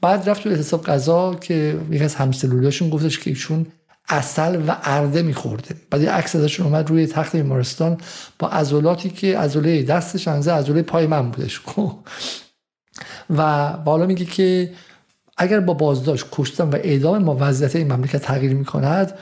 [0.00, 3.66] بعد رفت تو اعتصاب غذا که یکی از همسلولیاشون گفتش که ایشون
[4.08, 5.74] اصل و ارده میخورده.
[5.90, 7.98] بعد یه عکس ازشون اومد روی تخت بیمارستان
[8.38, 11.60] با عضلاتی که عضله دستش انزه عضله پای من بودش.
[13.30, 14.70] و بالا میگه که
[15.36, 19.18] اگر با بازداشت کشتن و اعدام ما وضعیت این مملکت تغییر می‌کند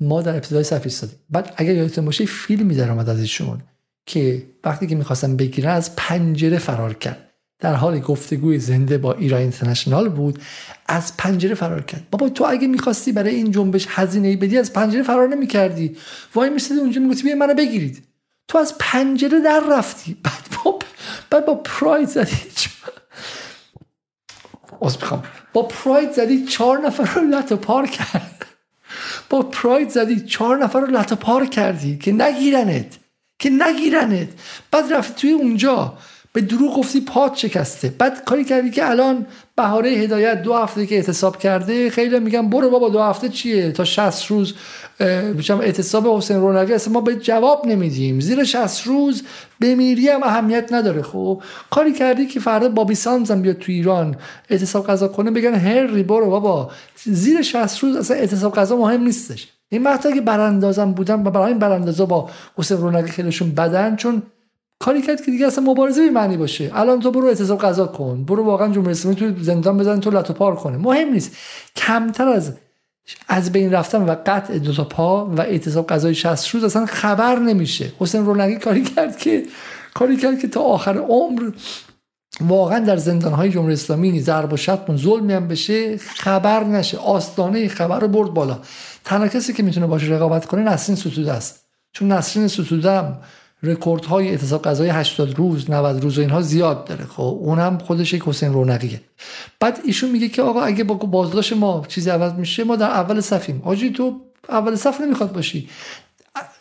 [0.00, 1.18] ما در ابتدای صف ایستادیم.
[1.30, 3.60] بعد اگر یادتون باشه فیلمی در آمد از ایشون
[4.06, 7.24] که وقتی که می‌خواستن بگیرن از پنجره فرار کرد.
[7.60, 10.38] در حال گفتگوی زنده با ایران اینترنشنال بود
[10.86, 12.06] از پنجره فرار کرد.
[12.10, 15.96] بابا تو اگه می‌خواستی برای این جنبش هزینه بدی از پنجره فرار نمی‌کردی.
[16.34, 18.04] وای میسیدی اونجا می‌گفتی بیا منو بگیرید.
[18.48, 20.16] تو از پنجره در رفتی.
[20.22, 20.78] بعد با
[21.30, 22.36] بعد با پراید زدی
[25.52, 28.46] با پراید زدی چهار نفر رو لطو پار کرد.
[29.30, 32.98] با پراید زدی چهار نفر رو لطو پار کردی که نگیرنت
[33.38, 34.28] که نگیرنت.
[34.70, 35.98] بعد رفتی توی اونجا.
[36.32, 37.94] به دروغ گفتی پات شکسته.
[37.98, 39.26] بعد کاری کردی که الان
[39.56, 43.84] بهاره هدایت دو هفته که اعتصاب کرده خیلی میگن برو بابا دو هفته چیه؟ تا
[43.84, 44.54] 60 روز
[45.38, 48.20] بچم اعتصاب حسین رونقی اصلا ما به جواب نمیدیم.
[48.20, 49.22] زیر 60 روز
[49.60, 51.02] بمیری هم اهمیت نداره.
[51.02, 54.16] خب کاری کردی که فردا بابی سانز هم بیاد تو ایران
[54.50, 56.70] اعتصاب قضا کنه بگن هری برو بابا.
[57.04, 59.48] زیر 60 روز اصلا اعتصاب قضا مهم نیستش.
[59.68, 64.22] این مقطعی که براندازم بودن و برای این براندازا با حسین رونقی خیلیشون بدن چون
[64.80, 66.70] کاری کرد که دیگه اصلا مبارزه بی معنی باشه.
[66.74, 68.24] الان تو برو اعتصاب قضا کن.
[68.24, 70.76] برو واقعا جمهوری اسلامی تو زندان بزن تو لاتو پار کنه.
[70.76, 71.36] مهم نیست.
[71.76, 72.52] کمتر از
[73.28, 77.38] از بین رفتن و قطع دو تا پا و اعتصاب قضای 60 روز اصلا خبر
[77.38, 77.92] نمیشه.
[77.98, 79.42] حسین رونقی کاری کرد که
[79.94, 81.50] کاری کرد که تا آخر عمر
[82.40, 86.98] واقعا در زندان های جمهوری اسلامی ضرب و شتم ظلمی هم بشه خبر نشه.
[86.98, 88.58] آستانه خبر رو برد بالا.
[89.04, 91.64] تنها کسی که می‌تونه باشه رقابت کنه نسرین ستوده است.
[91.92, 93.02] چون نسرین ستوده
[93.62, 97.04] رکورد های اعتصاب غذای 80 روز 90 روز و اینها زیاد داره.
[97.04, 99.00] خب اونم خودش یک حسین رونقیه.
[99.60, 103.20] بعد ایشون میگه که آقا اگه با بازداشت ما چیزی عوض میشه ما در اول
[103.20, 103.62] صفیم.
[103.64, 105.68] آجی تو اول صف نمی‌خواد باشی.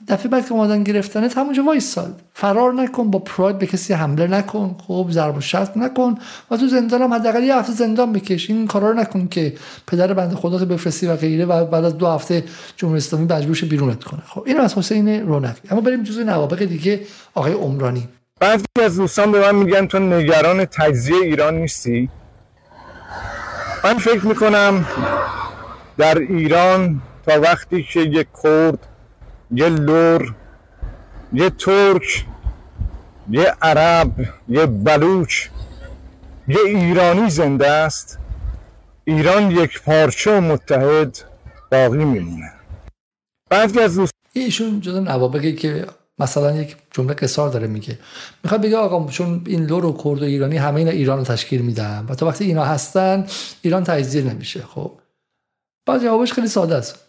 [0.07, 2.21] دفعه بعد که اومدن گرفتنه همونجا وایساد.
[2.33, 4.75] فرار نکن با پراید به کسی حمله نکن.
[4.87, 6.15] خب ضرب و شست نکن
[6.51, 8.49] و تو زندان هم حداقل یه هفته زندان بکش.
[8.49, 9.53] این کارا رو نکن که
[9.87, 12.43] پدر بنده خدا بفرستی و غیره و بعد از دو هفته
[12.77, 14.21] جمهوری اسلامی مجبورش بیرونت کنه.
[14.27, 17.01] خب این از حسین رونقی اما بریم جزء نوابق دیگه
[17.33, 18.07] آقای عمرانی.
[18.39, 22.09] بعضی از دوستان به من میگن تو نگران تجزیه ایران نیستی.
[23.83, 24.85] من فکر می‌کنم
[25.97, 28.79] در ایران تا وقتی که یک کرد
[29.51, 30.35] یه لور
[31.33, 32.25] یه ترک
[33.29, 34.11] یه عرب
[34.49, 35.47] یه بلوچ
[36.47, 38.19] یه ایرانی زنده است.
[39.03, 41.17] ایران یک پارچه و متحد
[41.71, 42.51] باقی میمونه.
[43.49, 45.85] بعد از دوست ایشون جدا نوابقی که
[46.19, 47.99] مثلا یک جمله قصار داره میگه.
[48.43, 51.61] می‌خواد بگه آقا چون این لور و کرد و ایرانی همه اینا ایران رو تشکیل
[51.61, 53.27] میدن و تا وقتی اینا هستن
[53.61, 54.91] ایران تجزیه نمیشه خب.
[55.85, 56.99] بعد جوابش خیلی ساده است.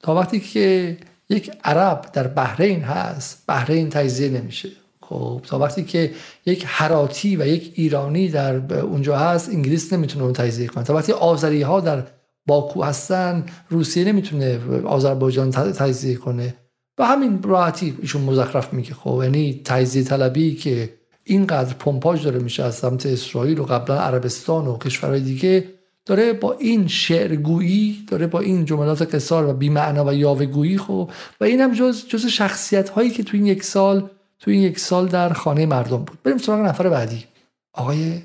[0.00, 0.96] تا وقتی که
[1.28, 3.44] یک عرب در بحرین هست.
[3.48, 4.68] بحرین تجزیه نمیشه.
[5.02, 6.10] خب تا وقتی که
[6.46, 10.84] یک حراتی و یک ایرانی در اونجا هست انگلیس نمی‌تونه اون تجزیه کنه.
[10.84, 12.02] تا وقتی آذری ها در
[12.46, 16.54] باکو هستن روسیه نمی‌تونه آذربایجان تجزیه کنه.
[16.98, 18.94] و همین راحتی ایشون مزخرف میگه.
[18.94, 20.92] خب یعنی تجزیه طلبی که
[21.24, 25.64] اینقدر پمپاژ داره میشه از سمت اسرائیل و قبلا عربستان و کشورهای دیگه
[26.06, 31.10] داره با این شعرگویی داره با این جملات قصار و بیمعنا و یاوهگویی خب
[31.40, 34.78] و این هم جز جز شخصیت هایی که تو این یک سال تو این یک
[34.78, 36.18] سال در خانه مردم بود.
[36.22, 37.24] بریم سراغ نفر بعدی.
[37.72, 38.22] آقای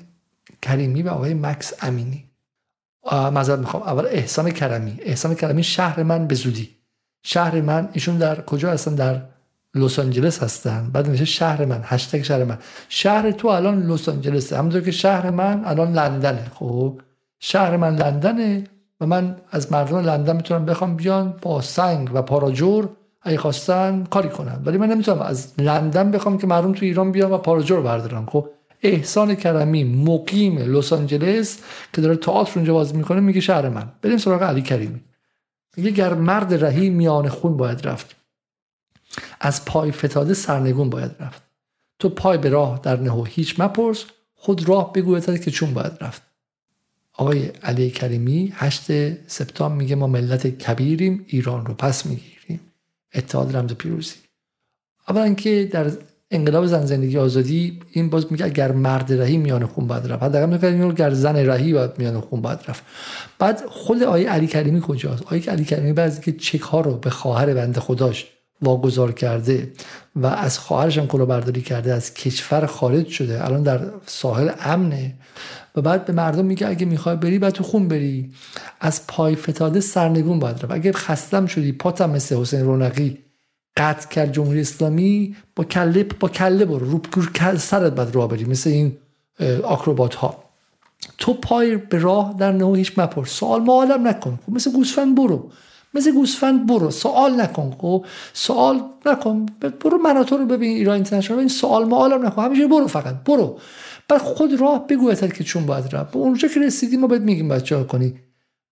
[0.62, 2.24] کریمی و آقای مکس امینی.
[3.12, 3.82] معذرت می‌خوام.
[3.82, 4.98] اول احسان کرمی.
[5.00, 6.70] احسان کرمی شهر من به زودی.
[7.22, 9.22] شهر من ایشون در کجا هستن؟ در
[9.74, 10.90] لس آنجلس هستن.
[10.92, 11.80] بعد میشه شهر من.
[11.84, 12.58] هشتگ شهر من.
[12.88, 17.00] شهر تو الان لس آنجلس همونطور که شهر من الان لندنه خب.
[17.44, 18.64] شهر من لندنه
[19.00, 22.88] و من از مردم لندن می‌تونم بخوام بیان با سنگ و پاراجور
[23.22, 24.62] اگه خواستن کاری کنن.
[24.64, 28.26] ولی من نمی‌تونم از لندن بخوام که مردم تو ایران بیان و پاراجور بردارن.
[28.26, 28.48] خب
[28.82, 31.58] احسان کرمی مقیم لس آنجلس
[31.92, 33.92] که داره تئاتر اونجا بازی می‌کنه میگه شهر من.
[34.02, 35.00] بریم سراغ علی کریمی.
[35.76, 38.16] میگه گر مرد رهی میان خون باید رفت.
[39.40, 41.42] از پای فتاده سرنگون باید رفت.
[41.98, 44.04] تو پای به راه در نهو هیچ مپرس.
[44.34, 46.31] خود راه بگوید که چون باید رفت.
[47.22, 48.82] آقای علی کریمی 8
[49.26, 52.60] سپتامبر میگه ما ملت کبیریم ایران رو پس می‌گیریم.
[53.14, 54.14] اتحاد رمز پیروزی.
[55.08, 55.90] اولا که در
[56.30, 60.22] انقلاب زن زندگی آزادی این باز میگه اگر مرد رهی میان خون باید رفت.
[60.22, 62.82] حداقل میگه اگر زن رهی باید میان خون باید رفت.
[63.38, 67.10] بعد خود آیه علی کریمی کجاست؟ آیه علی کریمی بعضی که چک ها رو به
[67.10, 68.26] خواهر بنده خداش
[68.62, 69.72] واگذار کرده
[70.16, 75.14] و از خواهرش هم کلاهبرداری کرده از کشور خارج شده الان در ساحل امنه.
[75.76, 78.30] و بعد به مردم میگه اگه می‌خوای بری بعد تو خون بری.
[78.80, 80.70] از پای فتاده سرنگون باید رفت.
[80.70, 83.18] اگه خستم شدی پاتم مثل حسین رونقی
[83.76, 87.00] قطع کرد جمهوری اسلامی با کله با کله برو.
[87.12, 88.96] رو سرت بعد راه بری مثل این
[89.62, 90.44] آکروبات ها
[91.18, 93.28] تو پای به راه در نهو هیچ مپرس.
[93.30, 94.38] سوال معالم نکن.
[94.46, 95.50] خب مثل گوسفند برو.
[95.94, 96.90] مثل گوسفند برو.
[96.90, 97.76] سوال نکن.
[97.78, 99.46] خب سوال نکن.
[99.84, 101.38] برو مناطور رو ببین ایران اینترنشنال.
[101.38, 102.44] این سوال معالم نکن.
[102.44, 103.14] همیشه برو فقط.
[103.24, 103.58] برو.
[104.08, 106.16] بعد خود راه بگو که چون باید رفت.
[106.16, 108.14] اونجا که رسیدی ما بهت میگیم باید چه کنی.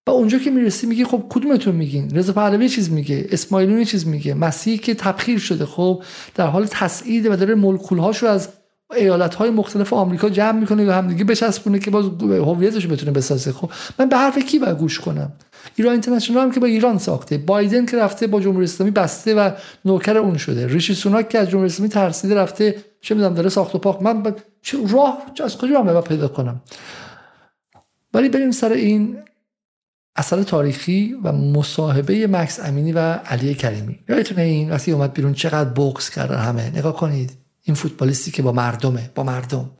[0.07, 4.35] و اونجا که می‌رسی میگی خب کدومتون میگین؟ رضا پهلوی چیز میگه اسماعیلون چیز میگه
[4.35, 6.02] مسیحی که تبخیر شده خب
[6.35, 8.48] در حال تسعید و داره ملکولهاش رو از
[8.97, 13.70] ایالت های مختلف آمریکا جمع می‌کنه و همدیگه بچسبونه که باز هویتش بتونه بسازه خب.
[13.98, 15.32] من به حرف کی باید گوش کنم؟
[15.77, 17.39] ایران اینترنشنال هم که با ایران ساخته.
[17.39, 19.51] بایدن که رفته با جمهوری اسلامی بسته و
[19.85, 20.66] نوکر اون شده.
[20.66, 24.02] ریشی سوناک که از جمهوری اسلامی ترسیده رفته چه می‌دونم داره ساخت و پاک.
[24.02, 24.35] من.
[24.93, 26.62] راه از کجا من پیدا کنم؟
[28.15, 29.19] ولی بریم سر این
[30.16, 33.99] اثر تاریخی و مصاحبه مکس امینی و علی کریمی.
[34.09, 36.70] یادتونه این وقتی اومد بیرون چقدر بوکس کردن همه.
[36.70, 37.32] نگاه کنید
[37.62, 39.70] این فوتبالیستی که با مردمه با مردم.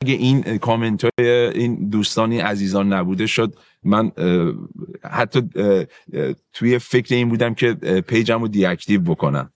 [0.00, 4.12] اگه این کامنت های این دوستانی عزیزان نبوده شد من
[5.04, 5.42] حتی
[6.52, 7.74] توی فکر این بودم که
[8.06, 9.52] پیجم رو دیاکتیو بکنم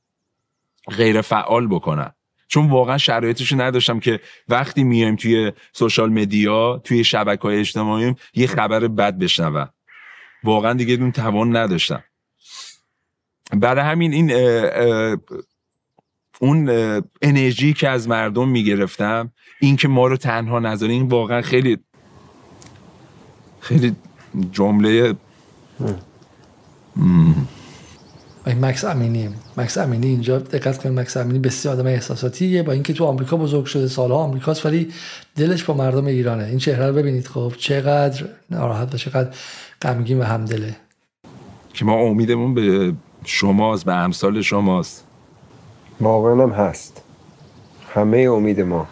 [0.96, 2.14] غیر فعال بکنم
[2.50, 8.46] چون واقعا شرایطش نداشتم که وقتی میایم توی سوشال مدیا توی شبکه های اجتماعی یه
[8.46, 9.68] خبر بد بشنوم.
[10.44, 12.04] واقعا دیگه اون توان نداشتم.
[13.52, 14.32] برای همین این
[16.40, 16.68] اون
[17.22, 21.78] انرژی که از مردم می‌گرفتم این که ما رو تنها نذاره این واقعا خیلی
[23.60, 23.96] خیلی
[24.52, 25.14] جمله
[28.46, 29.28] مکس امینی.
[29.56, 32.62] مکس امینی اینجا دقت کنید مکس امینی بسیار آدم احساساتیه.
[32.62, 34.92] با اینکه تو آمریکا بزرگ شده سالها آمریکاست ولی
[35.36, 36.44] دلش با مردم ایرانه.
[36.44, 39.30] این چهره رو ببینید خب چقدر ناراحت و چقدر
[39.82, 40.76] غمگین و همدله.
[41.74, 42.92] که ما امیدمون به
[43.24, 45.06] شماست به امثال شماست.
[46.00, 47.02] واقعا هم هست.
[47.94, 48.88] همه امید ما.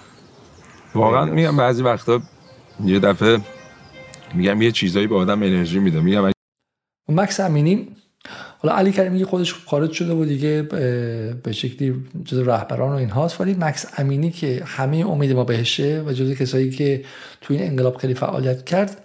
[0.94, 2.20] واقعا میگم بعضی وقتا
[2.84, 3.38] یه دفعه
[4.34, 6.00] میگم یه چیزایی به آدم انرژی میده.
[6.00, 6.30] میگم
[7.08, 7.88] مکس امینی
[8.58, 10.62] حالا علی کریمی خودش خارج شده و دیگه
[11.42, 11.94] به شکلی
[12.24, 16.32] جز رهبران و این هاست ولی مکس امینی که همه امید ما بهشه و جز
[16.32, 17.04] کسایی که
[17.40, 19.02] توی این انقلاب خیلی فعالیت کرد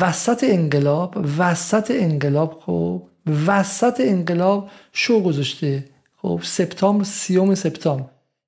[0.00, 3.02] وسط انقلاب وسط انقلاب خب
[3.46, 5.84] وسط انقلاب شو گذاشته
[6.16, 8.04] خب سپتامبر سیوم سپتامبر.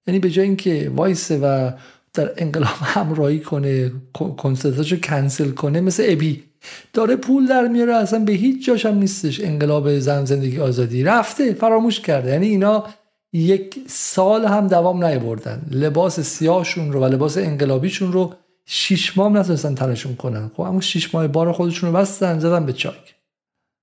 [0.07, 1.71] یعنی به جای اینکه وایسه و
[2.15, 6.43] در انقلاب همراهی کنه کنسرتاشو کنسل کنه مثل ابی.
[6.93, 11.03] داره پول در میاره اصلا به هیچ جاش هم نیستش انقلاب زن زندگی آزادی.
[11.03, 12.31] رفته فراموش کرده.
[12.31, 12.85] یعنی اینا
[13.33, 15.63] یک سال هم دوام نیاوردن.
[15.71, 18.35] لباس سیاهشون رو و لباس انقلابیشون رو
[18.67, 20.51] شیش ماه نتونستن تنشون کنن.
[20.57, 23.15] خب اما شیش ماه بار خودشون رو بستن زدن به چاک.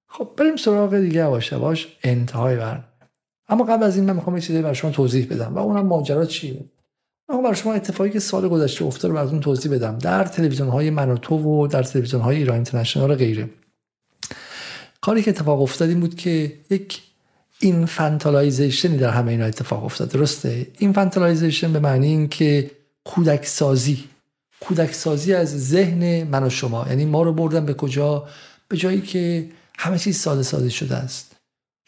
[0.08, 2.84] خب بریم سراغ دیگه باشه باش انتهای برنامه.
[3.50, 6.26] اما قبل از این من می‌خوام یه چیزی برای شما توضیح بدم و اونم ماجرا
[6.26, 6.66] چیه؟
[7.30, 9.98] من برای شما اتفاقی که سال گذشته افتاد رو براتون توضیح بدم.
[9.98, 13.50] در تلویزیون های من و در تلویزیون های ایران اینترنشنال و غیره.
[15.02, 17.02] کاری که اتفاق افتاد این بود که یک
[17.60, 20.10] infantilization ی در همه اینا اتفاق افتاد.
[20.10, 22.72] درسته؟ infantilization به معنی این که
[23.04, 24.04] کودک سازی
[24.60, 26.86] کودک سازی از ذهن من و شما.
[26.90, 28.28] یعنی ما رو بردن به کجا؟
[28.68, 31.36] به جایی که همه چیز ساده ساده شده است.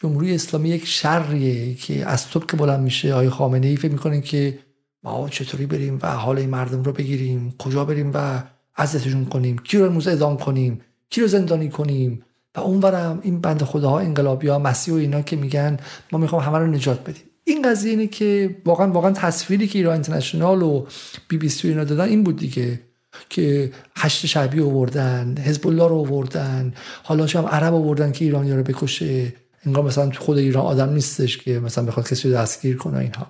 [0.02, 4.58] جمهوری اسلامی یک شریه که از که بلند میشه آقای خامنه ای فکر می‌کنین که
[5.02, 8.42] ما چطوری بریم و حال این مردم رو بگیریم؟ کجا بریم و
[8.76, 12.24] عزتشون کنیم؟ کی رو امروز اعدام کنیم؟ کی رو زندانی کنیم؟
[12.56, 15.76] و اونورم این بند خداها انقلابی ها مسیح و اینا که میگن
[16.12, 17.22] ما می‌خوام همه رو نجات بدیم.
[17.44, 20.86] این قضیه اینه که واقعا واقعا تصویری که ایران اینترنشنال و
[21.28, 22.80] بی بی سی اینا دادن این بود دیگه
[23.28, 28.62] که هشت شعبی آوردن حزب الله رو آوردن حالا هم عرب آوردن که ایرانی رو
[28.62, 29.32] بکشه.
[29.66, 33.26] انگار مثلا تو خود ایران آدم نیستش که مثلا بخواد کسی رو دستگیر کنه اینها.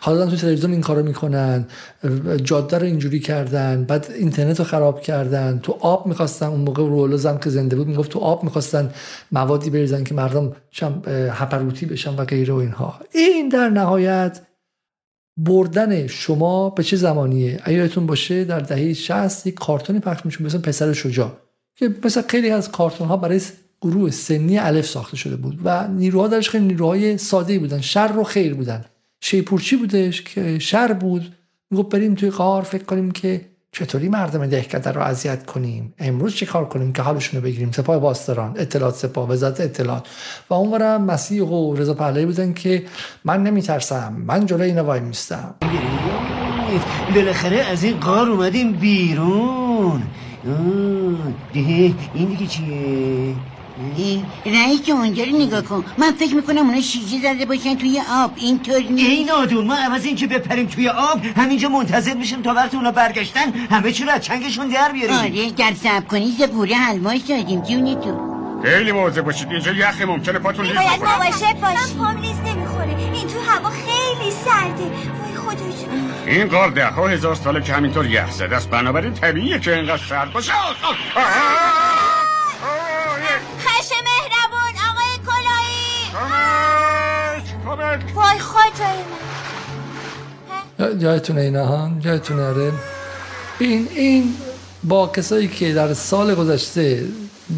[0.00, 1.66] حالا تو تلویزیون این کارو می‌کنن
[2.44, 7.38] جاده رو اینجوری کردن بعد اینترنت رو خراب کردن تو آب می‌خواستن اون موقع رولوزم
[7.38, 8.90] که زنده بود می‌گفت تو آب می‌خواستن
[9.32, 10.52] موادی بریزن که مردم
[11.30, 13.00] هپروتی بشن و غیره و اینها.
[13.14, 14.40] این در نهایت
[15.36, 20.58] بردن شما به چه زمانیه؟ ایاتون باشه در دهه 60 یک کارتونی پخش میشه مثل
[20.58, 21.32] پسر شجاع
[21.76, 23.40] که مثل خیلی از کارتون ها برای
[23.80, 28.24] گروه سنی الف ساخته شده بود و نیروها درش خیلی نیروهای ساده بودن شر و
[28.24, 28.84] خیر بودن.
[29.20, 31.34] شیپورچی بودش که شر بود.
[31.70, 33.40] می‌گفت بریم توی قار فکر کنیم که
[33.72, 35.94] چطوری مردم دهکده رو اذیت کنیم.
[35.98, 40.06] امروز چه کار کنیم که حالشون رو بگیریم؟ سپاه باستران اطلاعات سپاه وزارت اطلاعات.
[40.50, 42.84] و اونورم مسیح و رضا پهلوی بودن که
[43.24, 45.54] من نمیترسم من جلوی اینا وای میستم.
[47.14, 50.02] بالاخره از این قار اومدیم بیرون.
[51.54, 53.34] این دیگه چیه؟
[54.46, 55.84] رئیس اونجا رو نگاه کن.
[55.98, 58.32] من فکر می‌کنم اونا شیجه زده باشن توی آب.
[58.36, 59.08] اینطور نیست.
[59.08, 63.52] این آدون ما عوض اینکه بپریم توی آب همینجا منتظر میشیم تا وقت اونا برگشتن
[63.70, 65.16] همه چی رو از چنگشون در بیاریم.
[65.16, 66.98] آره گر سب کنی یه گوره
[67.28, 68.28] دادیم جونی تو.
[68.64, 72.36] خیلی مواظب باشید اینجا یخه ممکنه پاتون لیز بخوره باید مواظب باشی من پام لیز
[72.36, 72.96] نمی‌خوره.
[72.98, 74.84] این تو هوا خیلی سرده.
[74.84, 75.64] وای خدا
[76.26, 78.70] این غار ده ها هزار ساله که همینطور یخ زده است.
[78.70, 80.52] بنابراین طبیعیه که اینقدر سرد باشه.
[88.14, 88.94] وای خاطر
[90.78, 90.98] من.
[90.98, 92.72] جایتونه اینا ها؟ جایتونه آره.
[93.58, 94.34] این این
[94.84, 97.04] با کسایی که در سال گذشته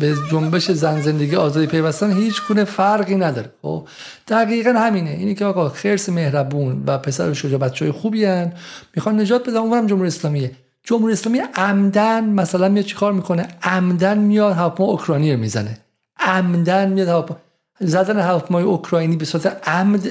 [0.00, 3.52] به جنبش زن زندگی آزادی پیوستن هیچ گونه فرقی نداره.
[3.62, 3.88] خب
[4.28, 5.10] دقیقا همینه.
[5.10, 8.52] اینی که آقا خرس مهربون و پسر شجاع بچه های خوبی هن
[8.96, 9.56] می‌خوان نجات بدن.
[9.56, 10.50] اونورم جمهوری اسلامیه.
[10.84, 15.78] جمهوری اسلامی عمدن مثلا میاد چیکار می‌کنه؟ عمدن میاد هواپیما اوکراینی رو می‌زنه.
[16.18, 17.38] عمدن میاد هواپیما
[17.80, 20.10] زدن هواپیمای اوکراینی به صورت عمد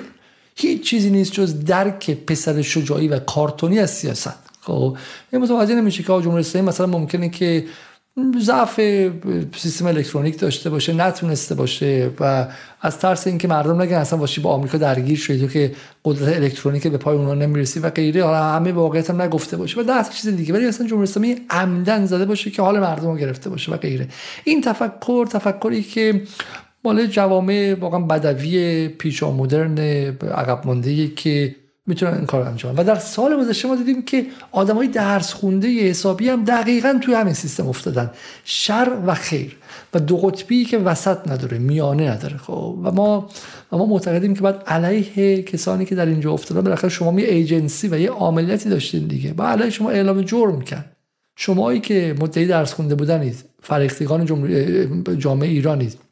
[0.62, 4.50] هیچ چیزی نیست جز درک پسر شجاعی و کارتونی از سیاست.
[4.62, 4.98] خب
[5.32, 7.66] این متوجه نمیشه که جمهوری اسلامی مثلا ممکنه که
[8.42, 8.80] ضعف
[9.58, 12.48] سیستم الکترونیک داشته باشه نتونسته باشه و
[12.82, 15.72] از ترس اینکه مردم نگن اصلا باشی با آمریکا درگیر شدی که
[16.06, 18.24] قدرت الکترونیک به پای اونها نمی‌رسی و غیره.
[18.24, 19.82] حالا همه واقعیت هم نگفته باشه.
[19.82, 20.54] و ده چیز دیگه.
[20.54, 24.08] ولی اصلا جمهوری اسلامی عمدن زده باشه که حال مردم رو گرفته باشه و غیره.
[24.44, 26.22] این تفکر تفکری که
[26.84, 29.80] مال جوامع واقعا بدوی پیشا مدرن
[30.22, 31.56] عقب مانده که
[31.88, 36.30] می‌تونن این کار انجام و در سال گذشته ما دیدیم که آدمای درس خونده حسابی
[36.30, 38.12] هم دقیقا توی همین سیستم افتادن.
[38.44, 39.58] شر و خیر.
[39.94, 42.38] و دو قطبی که وسط نداره میانه نداره.
[42.38, 43.30] خب و ما
[43.72, 47.88] و ما معتقدیم که بعد علیه کسانی که در اینجا افتادن بالاخره شما یه ایجنسی
[47.88, 49.34] و یه عاملیتی داشتین دیگه.
[49.34, 50.96] با علیه شما اعلام جرم کرد.
[51.36, 54.26] شمایی که مدعی درس خونده بودنید فرهیختگان
[55.18, 56.09] جامعه ایرانید.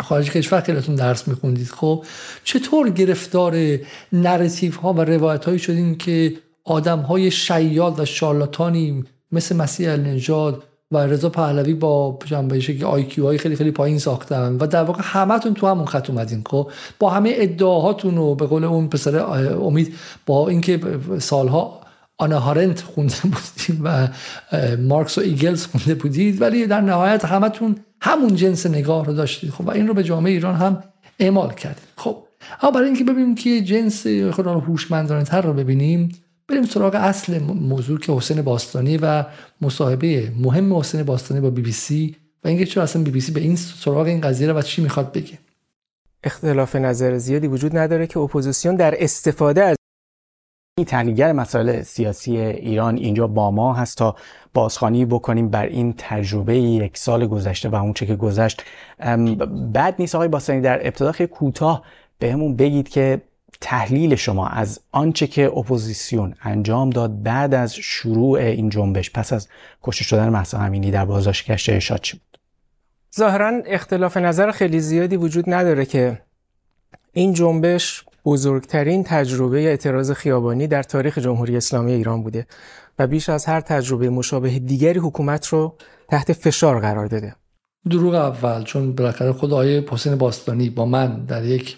[0.00, 1.68] خارج کشور خیلیتون درس میخوندید.
[1.68, 2.04] خب
[2.44, 3.78] چطور گرفتار
[4.12, 6.32] narrative ها و روایت هایی شدین که
[6.64, 13.06] آدم های شیاد و شارلاتانی مثل مسیح علی نژاد و رضا پهلوی با جنبه IQ
[13.18, 16.42] های خیلی خیلی پایین ساختن و در واقع همتون تو همون خط اومدین.
[16.46, 19.18] خب با همه ادعاهاتون و به قول اون پسر
[19.62, 19.94] امید
[20.26, 20.80] با اینکه
[21.18, 21.80] سالها
[22.18, 24.08] هانا آرنت خونده بودید و
[24.78, 29.50] مارکس و انگلس خونده بودید ولی در نهایت همتون همون جنس نگاه رو داشتید.
[29.50, 30.82] خب و این رو به جامعه ایران هم
[31.18, 31.82] اعمال کردید.
[31.96, 32.16] خب
[32.62, 36.08] اما برای اینکه ببینیم که جنس خدا رو هوشمندانه تر رو ببینیم
[36.48, 39.24] بریم سراغ اصل موضوع که حسین باستانی و
[39.60, 43.32] مصاحبه مهم حسین باستانی با بی بی سی و اینکه چرا اصلا بی بی سی
[43.32, 45.38] به این سراغ این قضیه رو و چی می‌خواد بگه.
[46.24, 49.77] اختلاف نظر زیادی وجود نداره که اپوزیسیون در استفاده از
[50.84, 54.16] تحلیلگر مسائل سیاسی ایران اینجا با ما هست تا
[54.54, 58.62] بازخوانی بکنیم بر این تجربه یک سال گذشته و اونچه که گذشت.
[59.72, 61.82] بعد نیست آقای باستانی در ابتدا خیلی کوتاه
[62.18, 63.20] بهمون بگید که
[63.60, 69.48] تحلیل شما از آنچه که اپوزیسیون انجام داد بعد از شروع این جنبش پس از
[69.82, 72.38] کشته شدن مهسا امینی در بازداشتگاه ارشاد چی بود؟
[73.16, 76.22] ظاهرا اختلاف نظر خیلی زیادی وجود نداره که
[77.12, 82.46] این جنبش بزرگترین تجربه اعتراض خیابانی در تاریخ جمهوری اسلامی ایران بوده
[82.98, 85.76] و بیش از هر تجربه مشابه دیگری حکومت رو
[86.08, 87.34] تحت فشار قرار داده.
[87.90, 91.76] دروغ اول چون بالاخره خود آقای حسین باستانی با من در یک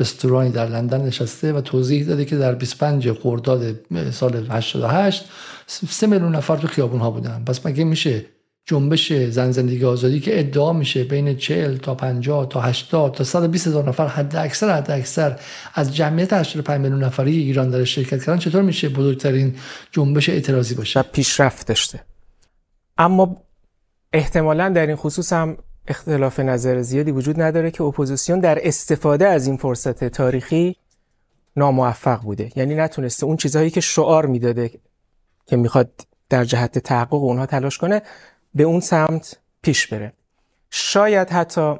[0.00, 3.76] رستورانی در لندن نشسته و توضیح داده که در 25 خرداد
[4.10, 5.30] سال 88
[5.66, 7.44] سه میلیون نفر تو خیابون ها بودن.
[7.44, 8.24] پس مگه میشه
[8.66, 13.66] جنبش زن زندگی آزادی که ادعا میشه بین 40 تا 50 تا 80 تا 120
[13.66, 15.38] هزار نفر حد اکثر حد اکثر
[15.74, 18.38] از جمعیت 85 میلیون نفری ایران در شرکت کردن.
[18.38, 19.56] چطور میشه بزرگترین
[19.92, 22.00] جنبش اعتراضی باشه؟ و پیشرفت داشته.
[22.98, 23.36] اما
[24.12, 25.56] احتمالا در این خصوص هم
[25.88, 30.76] اختلاف نظر زیادی وجود نداره که اپوزیسیون در استفاده از این فرصت تاریخی
[31.56, 32.50] ناموفق بوده.
[32.56, 34.70] یعنی نتونسته اون چیزهایی که شعار می‌داده
[35.46, 35.90] که می‌خواد
[36.28, 38.02] در جهت تحقق اونها تلاش کنه
[38.54, 40.12] به اون سمت پیش بره.
[40.70, 41.76] شاید حتی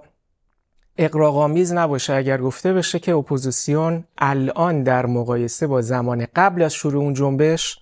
[0.98, 7.02] اغراق‌آمیز نباشه اگر گفته بشه که اپوزیسیون الان در مقایسه با زمان قبل از شروع
[7.02, 7.78] اون جنبش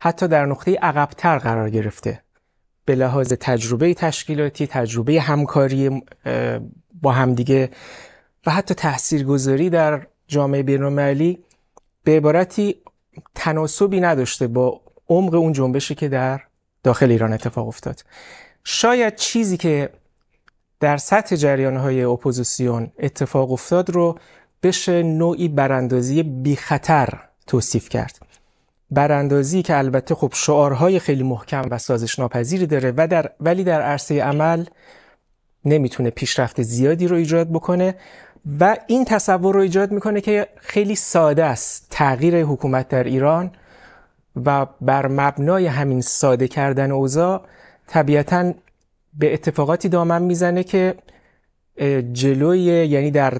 [0.00, 2.22] حتی در نقطه عقبتر قرار گرفته.
[2.84, 6.02] به لحاظ تجربه تشکیلاتی تجربه همکاری
[7.02, 7.70] با همدیگه
[8.46, 11.44] و حتی تاثیرگذاری در جامعه بینالمللی
[12.04, 12.76] به عبارتی
[13.34, 16.40] تناسبی نداشته با عمق اون جنبشی که در
[16.82, 18.04] داخل ایران اتفاق افتاد.
[18.64, 19.90] شاید چیزی که
[20.80, 24.18] در سطح جریان های اپوزیسیون اتفاق افتاد رو
[24.62, 27.08] بشه نوعی براندازی بی خطر
[27.46, 28.18] توصیف کرد.
[28.90, 33.82] براندازی که البته خب شعارهای خیلی محکم و سازش ناپذیری داره و در ولی در
[33.82, 34.64] عرصه عمل
[35.64, 37.94] نمی‌تونه پیشرفت زیادی رو ایجاد بکنه
[38.60, 43.50] و این تصور رو ایجاد می‌کنه که خیلی ساده است تغییر حکومت در ایران
[44.46, 47.42] و بر مبنای همین ساده کردن اوضاع
[47.86, 48.52] طبیعتا
[49.18, 50.94] به اتفاقاتی دامن می‌زنه که
[52.12, 53.30] جلوی یعنی در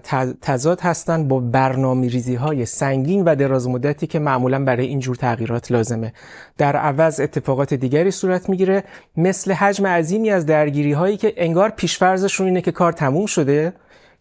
[0.43, 5.73] تضاد هستن با برنامه ریزی های سنگین و دراز مدتی که معمولا برای اینجور تغییرات
[5.73, 6.13] لازمه.
[6.59, 8.85] در عوض اتفاقات دیگری صورت می‌گیره
[9.17, 13.73] مثل حجم عظیمی از درگیری هایی که انگار پیشفرزشون اینه که کار تموم شده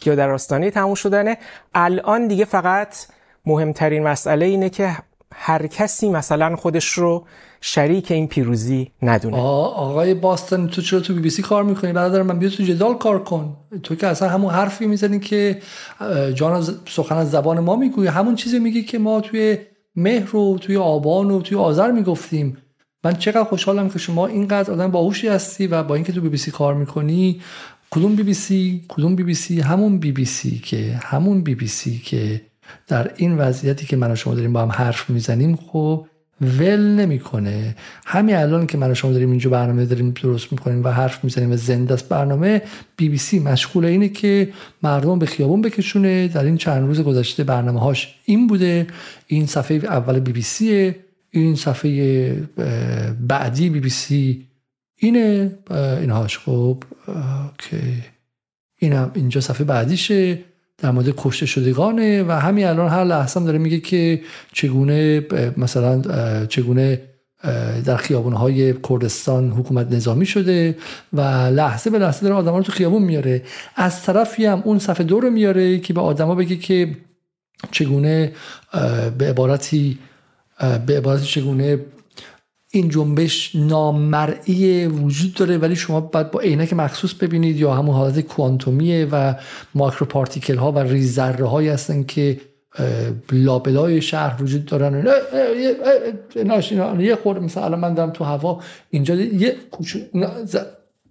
[0.06, 1.38] یا در آستانه تموم شدنه
[1.76, 2.96] الان دیگه فقط
[3.46, 4.96] مهمترین مسئله اینه که
[5.42, 7.26] هر کسی مثلا خودش رو
[7.62, 9.38] شریک این پیروزی ندونه.
[9.38, 12.98] آقای باستن تو چرا تو بی بی سی کار می‌کنی؟ برادر من بیا تو جدال
[12.98, 13.58] کار کن.
[13.84, 15.62] تو که اصلا همون حرفی می‌زنی که
[16.34, 19.58] جان سخن از زبان ما میگوی همون چیزی میگی که ما توی
[19.96, 22.58] مهر و توی آبان و توی آذر می‌گفتیم.
[23.04, 26.38] من چقدر خوشحالم که شما اینقدر آدم باهوشی هستی و با اینکه تو بی بی
[26.38, 27.42] سی کار می‌کنی
[27.92, 31.56] کدوم بی بی سی کدوم بی بی سی؟ همون بی بی سی که همون بی
[31.56, 32.42] بی سی که
[32.88, 36.06] در این وضعیتی که من و شما داریم با هم حرف می‌زنیم خب
[36.42, 37.76] ول نمی‌کنه.
[38.06, 41.52] همین الان که من و شما داریم اینجا برنامه داریم درست می‌کنیم و حرف می‌زنیم
[41.52, 42.62] و زنده است برنامه
[42.98, 44.50] بی بی سی مشغول اینه که
[44.84, 46.28] مردم به خیابون بکشونه.
[46.28, 48.88] در این چند روز گذشته برنامه هاش این بوده.
[49.28, 50.96] این صفحه اول بی بی سیه.
[51.32, 52.34] این صفحه
[53.28, 54.46] بعدی بی بی سی
[54.96, 55.52] اینه.
[56.02, 56.38] اینهاش.
[56.38, 56.84] خب
[58.80, 60.40] اینم اینجا صفحه بعدیشه.
[60.82, 64.22] در مورد کشته شدگانه و همین الان هر لحظه هم داره میگه که
[64.54, 65.26] چگونه
[65.58, 66.02] مثلا
[66.46, 67.02] چگونه
[67.86, 70.78] در خیابونهای کردستان حکومت نظامی شده
[71.14, 73.44] و لحظه به لحظه داره آدم رو تو خیابون میاره.
[73.76, 76.98] از طرفی هم اون صفحه دو رو میاره که به آدما بگه که
[77.72, 78.32] چگونه
[79.18, 80.00] به عبارتی
[80.86, 81.80] به عبارتی چگونه
[82.72, 88.20] این جنبش نامرئی وجود داره ولی شما باید با عینک مخصوص ببینید یا همون حالت
[88.20, 89.34] کوانتومیه و
[89.76, 92.40] ماکرو پارتیکل ها و ریز ذره هایی هستن که
[93.32, 95.08] لابلای شهر وجود دارن.
[97.00, 99.56] یه خورده مثلا من دارم تو هوا اینجا یه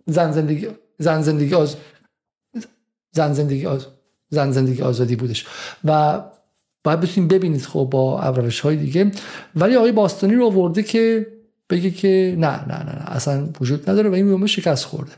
[0.06, 0.68] زن زندگی
[0.98, 1.76] زن زندگی آز
[3.12, 3.86] زن زندگی آز
[4.30, 5.47] زن زندگی آزادی بودش.
[5.85, 6.20] و
[6.85, 9.10] باید بتونیم ببینید خب با ابروش های دیگه.
[9.56, 11.26] ولی آقای باستانی رو آورده که
[11.70, 15.12] بگه که نه نه نه, نه اصلا وجود نداره و این جنبش شکست خورده.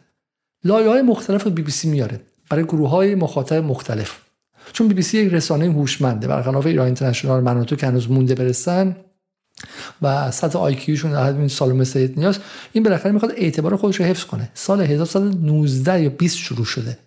[0.64, 2.20] لایه های مختلف بی بی سی میاره
[2.50, 4.18] برای گروه های مخاطب مختلف.
[4.72, 8.34] چون بی بی سی یک رسانه هوشمنده برخلاف ایران اینترنشنال من تو که هنوز مونده
[8.34, 8.96] برسن
[10.02, 12.38] و سطح آیکیوشون در حد سالومه سید نیاز
[12.72, 14.50] این بالاخره می‌خواد اعتبار خودش رو حفظ کنه.
[14.54, 16.98] سال 1919 یا 20 شروع شده.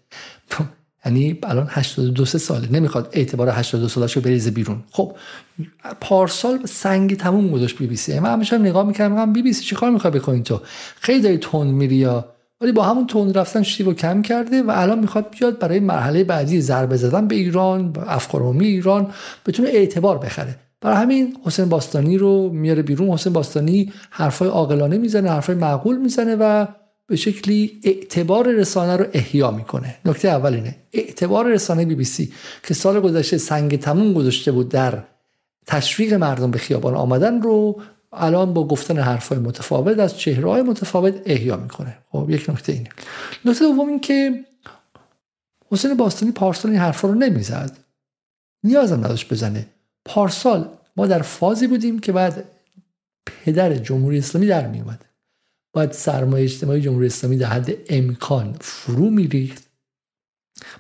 [1.05, 4.83] یعنی الان 82 ساله نمی‌خواد اعتبار 82 سالش رو بریزه بیرون.
[4.91, 5.15] خب
[6.01, 8.19] پارسال سنگی تموم گذاشت بی بی سی.
[8.19, 10.61] من همیشه نگاه می‌کردم میگم بی بی سی چیکار می‌خوای بکنین تو
[10.99, 12.07] خیلی داری تون میری
[12.61, 16.23] ولی با همون تون رفتن شتی رو کم کرده و الان می‌خواد بیاد برای مرحله
[16.23, 19.07] بعدی ضربه زدن به ایران افکارومی ایران
[19.45, 20.55] بتونه اعتبار بخره.
[20.81, 23.09] برای همین حسین باستانی رو میاره بیرون.
[23.09, 26.65] حسین باستانی حرفای عاقلانه می‌زنه حرفای معقول می‌زنه و
[27.07, 29.97] به شکلی اعتبار رسانه رو احیا می‌کنه.
[30.05, 30.75] نکته اول اینه.
[30.93, 35.03] اعتبار رسانه بی بی سی که سال گذشته سنگ تموم گذاشته بود در
[35.65, 37.81] تشویق مردم به خیابان آمدن رو
[38.13, 41.97] الان با گفتن حرفهای متفاوت از چهرهای متفاوت احیا می‌کنه.
[42.11, 42.89] خب یک نکته اینه.
[43.45, 44.45] نکته دوم این که
[45.71, 47.77] حسین باستانی پارسال این حرفا رو نمی‌زد.
[48.63, 49.65] نیازم نداشت بزنه.
[50.05, 52.45] پارسال ما در فازی بودیم که بعد
[53.25, 55.05] پدر جمهوری اسلامی در می اومد
[55.73, 59.63] باید سرمایه اجتماعی جمهوری اسلامی در حد امکان فرو میریخت.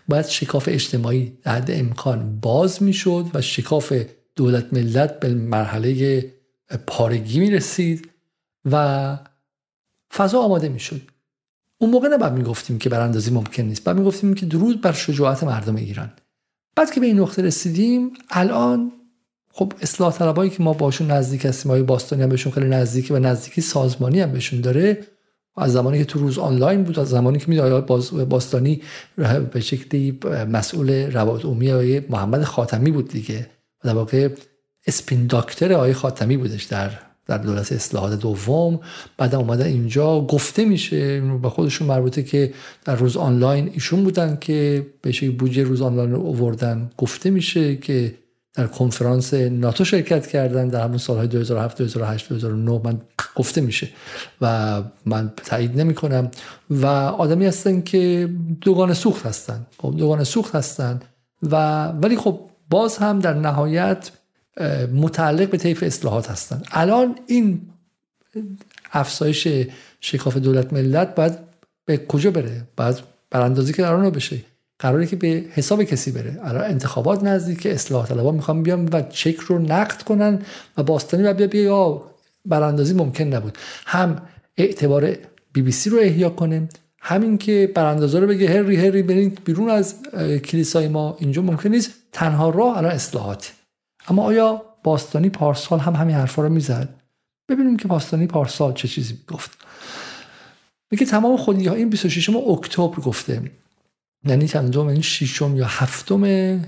[0.07, 3.93] باید شکاف اجتماعی در حد امکان باز می‌شد و شکاف
[4.35, 6.23] دولت ملت به مرحله
[6.87, 8.09] پارگی می رسید
[8.71, 9.17] و
[10.13, 11.01] فضا آماده می شد
[11.77, 13.83] اون موقع نباید می‌گفتیم که براندازی ممکن نیست.
[13.83, 16.11] بعد می‌گفتیم که درود بر شجاعت مردم ایران.
[16.75, 18.91] بعد که به این نقطه رسیدیم الان
[19.55, 23.19] خب اصلاح طلبایی که ما باشون نزدیک هستیم های باستانی هم بهشون خیلی نزدیکی و
[23.19, 24.97] نزدیکی سازمانی هم بهشون داره؟
[25.57, 27.81] از زمانی که تو روز آنلاین بود از زمانی که می‌دونی
[28.25, 28.81] باستانی
[29.53, 30.19] به شکلی
[30.49, 33.49] مسئول روابط عمومی محمد خاتمی بود دیگه.
[33.83, 34.29] در واقع
[34.87, 36.91] اسپین داکتر آقای خاتمی بودش در
[37.27, 38.79] در دولت اصلاحات دوم.
[39.17, 40.21] بعد اومده اینجا.
[40.21, 42.53] گفته میشه به خودشون مربوطه که
[42.85, 48.13] در روز آنلاین ایشون بودن که به بودجه روز آنلاین رو اووردن گفته میشه که
[48.53, 53.01] در کنفرانس ناتو شرکت کردن در همون سالهای 2007 2008 2009 من
[53.35, 53.89] گفته میشه
[54.41, 56.31] و من تایید نمی کنم
[56.69, 58.29] و آدمی هستن که
[58.61, 59.65] دوگان سوخت هستن.
[59.77, 60.99] خب دوگان سوخت هستن
[61.43, 62.39] و ولی خب
[62.69, 64.11] باز هم در نهایت
[64.93, 66.61] متعلق به طیف اصلاحات هستن.
[66.71, 67.61] الان این
[68.91, 69.47] افزایش
[70.01, 71.37] شکاف دولت ملت باید
[71.85, 72.95] به کجا بره؟ باید
[73.31, 74.52] براندازی که در بشه.
[74.83, 76.39] قراره که به حساب کسی بره.
[76.43, 80.39] الان انتخابات نزدیک اصلاح طلبا می‌خوام بیام و چک رو نقد کنن
[80.77, 82.03] و باستانی و بیا بیا یا
[82.45, 83.57] براندازی ممکن نبود.
[83.85, 84.21] هم
[84.57, 85.15] اعتبار
[85.53, 86.69] بی بی سی رو احیا کنه
[86.99, 89.95] همین که براندازا رو بگه هری هری برین بیرون از
[90.45, 91.17] کلیسای ما.
[91.19, 91.91] اینجا ممکن نیست.
[92.11, 93.53] تنها راه الان اصلاحات
[94.07, 96.89] اما آیا باستانی پارسال هم همین حرفا رو می‌زد؟
[97.49, 99.57] ببینیم که باستانی پارسال چه چیزی گفت.
[100.91, 103.41] میگه تمام خودی ها این 26 اکتبر گفته.
[104.25, 106.61] یعنی چندم یعنی ششم یا هفتم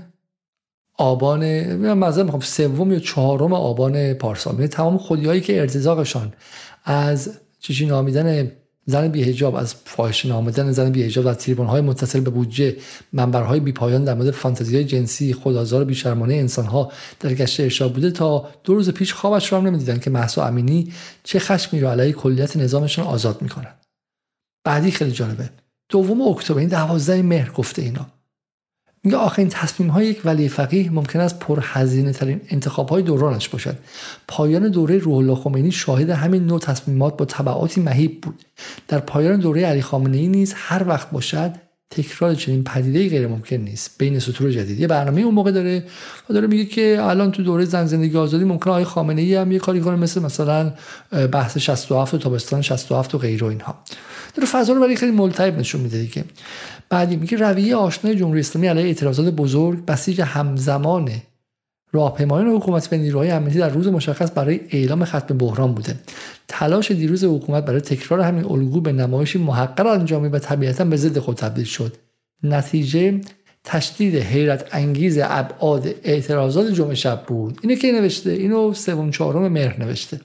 [0.98, 1.44] آبان
[1.76, 6.32] مثلا می‌خوام سوم یا چهارم آبان پارسال یعنی تمام خودیایی که ارتزاقشان
[6.84, 7.30] از
[7.60, 8.52] چیزی نامیدن
[8.86, 12.76] زن بیهجاب از فاحشه نامدن زن بیهجاب و تریبون های متصل به بودجه
[13.12, 18.10] منبرهای بی پایان در مورد فانتزی جنسی خدازار بیشرمانه انسان ها در گشت ارشاد بوده
[18.10, 20.92] تا دو روز پیش خوابش رو هم نمی‌دیدن که محسا امینی
[21.24, 23.74] چه خشمی رو علیه کلیت نظامشون آزاد می‌کنن
[24.64, 25.50] بعدی خیلی جالبه.
[25.88, 28.06] دوم اکتبر این دوازده مهر گفته اینا.
[29.04, 33.78] میگه آخرین تصمیم های یک ولی فقیه ممکن است پرهزینه ترین انتخاب های دورانش باشد.
[34.28, 38.44] پایان دوره روح الله خمینی شاهد همین نوع تصمیمات با تبعاتی مهیب بود.
[38.88, 43.56] در پایان دوره علی خامنه ای نیز هر وقت باشد تکرار چنین پدیده غیر ممکن
[43.56, 43.90] نیست.
[43.98, 44.80] بین سطور جدید.
[44.80, 45.84] یه برنامه اون موقع داره
[46.30, 49.52] و داره میگه که الان تو دوره زن زندگی آزادی ممکن آقای خامنه ای هم
[49.52, 50.72] یه کاری کنه مثل مثلا
[51.32, 53.78] بحث 67 و تابستان 67 و غیر و اینها.
[54.34, 56.24] داره فضا رو برای خیلی ملتهب نشون میده دیگه.
[56.88, 61.10] بعدی میگه رویه آشنای جمهوری اسلامی علیه اعتراضات بزرگ بسیج همزمان
[61.96, 65.94] راهپیمایان حکومت به نیروهای امنیتی در روز مشخص برای اعلام ختم بحران بوده.
[66.48, 71.18] تلاش دیروز حکومت برای تکرار همین الگو به نمایشی محقر انجامید و طبیعتا به ضد
[71.18, 71.96] خود تبدیل شد.
[72.42, 73.20] نتیجه
[73.64, 77.58] تشدید حیرت انگیز ابعاد اعتراضات جمعه شب بود.
[77.62, 80.20] اینه که نوشته؟ اینو سوم چهارم مهر نوشته.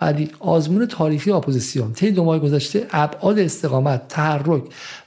[0.00, 4.62] بعدی آزمون تاریخی اپوزیسیون طی دو ماه گذشته ابعاد استقامت تحرک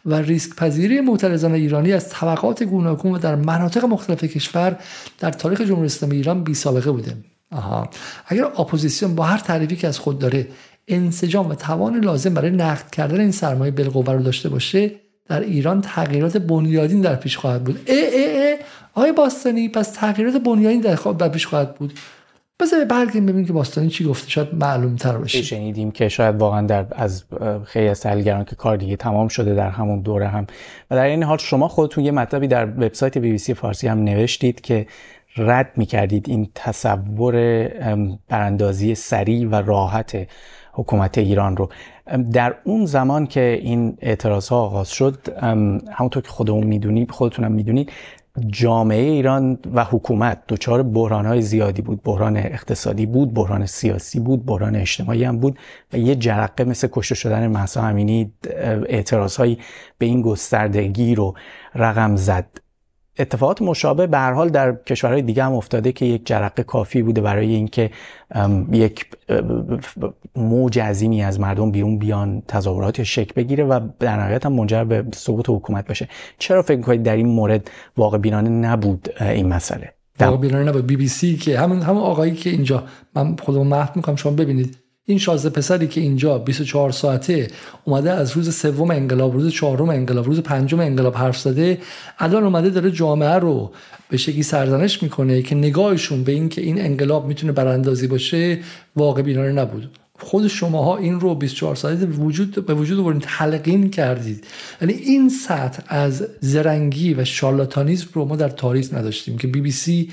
[0.06, 4.80] و ریسک پذیری معترضان ایرانی از طبقات گوناگون و در مناطق مختلف کشور
[5.20, 7.18] در تاریخ جمهوری اسلامی ایران بی سابقه بوده.
[7.52, 7.90] آها.
[8.28, 10.48] اگر اپوزیسیون با هر تعریفی که از خود داره
[10.88, 14.92] انسجام و توان لازم برای نقد کردن این سرمایه بالقوه رو داشته باشه
[15.28, 17.80] در ایران تغییرات بنیادین در پیش خواهد بود.
[17.86, 18.58] ای ای ای
[18.94, 21.94] آقای باستانی پس تغییرات بنیادین در پیش خواهد بود.
[22.60, 24.30] بذار برگردیم ببینیم که باستانی چی گفته.
[24.30, 27.24] شاید معلوم تر باشه شنیدیم که شاید واقعا در از
[27.66, 30.48] خیلی از تحلیلگران که کار دیگه تمام شده در همون دوره هم.
[30.92, 34.04] و در این حال شما خودتون یه مطلبی در وبسایت بی بی سی فارسی هم
[34.04, 34.88] نوشتید که
[35.38, 37.68] رد می‌کردید این تصور
[38.28, 40.28] براندازی سریع و راحت
[40.74, 41.70] حکومت ایران رو.
[42.34, 45.18] در اون زمان که این اعتراض ها آغاز شد
[45.92, 47.92] همونطور که خودمون می‌دونید خودتونم می‌دونید
[48.48, 52.04] جامعه ایران و حکومت دچار بحران های زیادی بود.
[52.04, 55.60] بحران اقتصادی بود بحران سیاسی بود بحران اجتماعی هم بود
[55.94, 58.34] و یه جرقه مثل کشته شدن محسا امینی
[58.90, 59.60] اعتراض هایی
[59.98, 61.34] به این گستردگی رو
[61.76, 62.63] رقم زد.
[63.20, 67.22] اتفاقات مشابه به هر حال در کشورهای دیگه هم افتاده که یک جرقه کافی بوده
[67.22, 67.92] برای اینکه
[68.72, 69.06] یک
[70.36, 75.06] موج عظیمی از مردم بیرون بیان تظاهرات شکل بگیره و در نهایت هم منجر به
[75.14, 76.08] سقوط حکومت بشه.
[76.40, 80.88] چرا فکر می‌کنید در این مورد واقع بینانه نبود این مسئله؟ واقع بینانه نبود.
[80.88, 82.84] بی بی سی که همون همون آقایی که اینجا
[83.16, 84.83] من خودم محو می‌کنم شما ببینید.
[85.06, 87.48] این شازده پسری که اینجا 24 ساعته
[87.84, 91.82] اومده از روز سوم انقلاب روز چهارم انقلاب روز پنجم انقلاب حرف زده
[92.20, 93.72] الان اومده داره جامعه رو
[94.10, 98.60] به شکلی سرزنش می‌کنه که نگاهشون به این که این انقلاب می‌تونه براندازی باشه
[98.96, 99.90] واقع بینانه نبود.
[100.20, 104.48] خود شماها این رو 24 ساعته به وجود به وجود آوردید تلقین کردید.
[104.82, 109.72] یعنی این سطح از زرنگی و شارلاتانیزم رو ما در تاریخ نداشتیم که بی بی
[109.72, 110.12] سی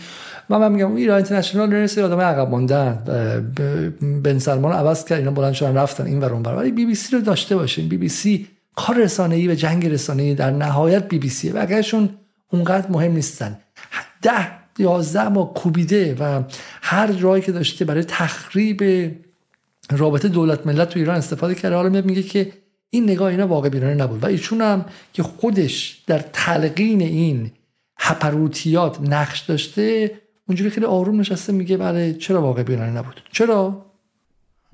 [0.49, 2.99] من, من میگم ایران اینترنشنال نرسه آدم عقب ماندن
[4.25, 7.17] بن سلمان عوض کرد اینا بلند شدن رفتن این ور اونور ولی بی بی سی
[7.17, 7.89] رو داشته باشین.
[7.89, 11.67] بی بی سی کار رسانه‌ای و جنگ رسانه‌ای در نهایت بی بی سی و
[12.53, 13.59] اونقدر مهم نیستن.
[14.23, 14.47] ده
[14.79, 16.43] یازده ما کوبیده و
[16.83, 18.83] هر جایی که داشته برای تخریب
[19.97, 21.77] رابطه دولت ملت تو ایران استفاده کرده.
[21.77, 22.53] حالا میگه که
[22.91, 24.23] این نگاه اینا واقع بینانه نبود.
[24.23, 27.51] و ایشون هم که خودش در تلقین این
[27.99, 30.11] هپروتیات نقش داشته
[30.49, 33.87] اونجوری خیلی آروم نشسته میگه بله چرا واقع بینانه نبود؟ چرا؟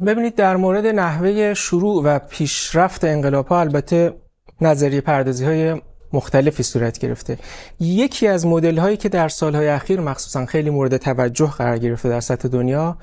[0.07, 4.15] ببینید در مورد نحوه شروع و پیشرفت انقلاب ها البته
[4.61, 5.81] نظریه پردازی های
[6.13, 7.39] مختلفی صورت گرفته.
[7.81, 12.21] یکی از مدل هایی که در سالهای اخیر مخصوصا خیلی مورد توجه قرار گرفته در
[12.21, 12.99] سطح دنیا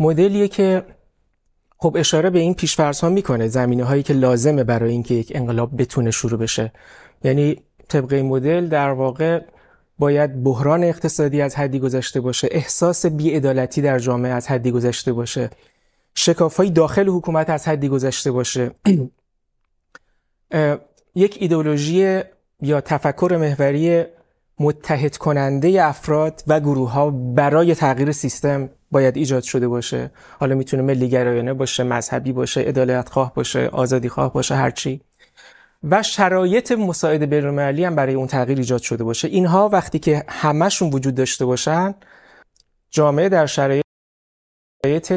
[0.00, 0.84] مدلیه که
[1.80, 5.82] خب اشاره به این پیشفرض ها می‌کنه زمینه هایی که لازمه برای اینکه یک انقلاب
[5.82, 6.72] بتونه شروع بشه.
[7.24, 7.56] یعنی
[7.88, 9.40] طبق مدل در واقع
[9.98, 15.50] باید بحران اقتصادی از حدی گذشته باشه احساس بیعدالتی در جامعه از حدی گذشته باشه
[16.14, 18.70] شکافهای داخل حکومت از حدی گذشته باشه.
[21.14, 22.20] یک ایدولوژی
[22.62, 24.04] یا تفکر محوری
[24.60, 30.10] متحد کننده افراد و گروه ها برای تغییر سیستم باید ایجاد شده باشه.
[30.40, 35.00] حالا می‌تونه ملی گرایانه باشه مذهبی باشه عدالت خواه باشه آزادی خواه باشه هرچی
[35.82, 39.28] و شرایط مساعد بین‌المللی هم برای اون تغییر ایجاد شده باشه.
[39.28, 41.94] اینها وقتی که همشون وجود داشته باشن
[42.90, 43.82] جامعه در شرایط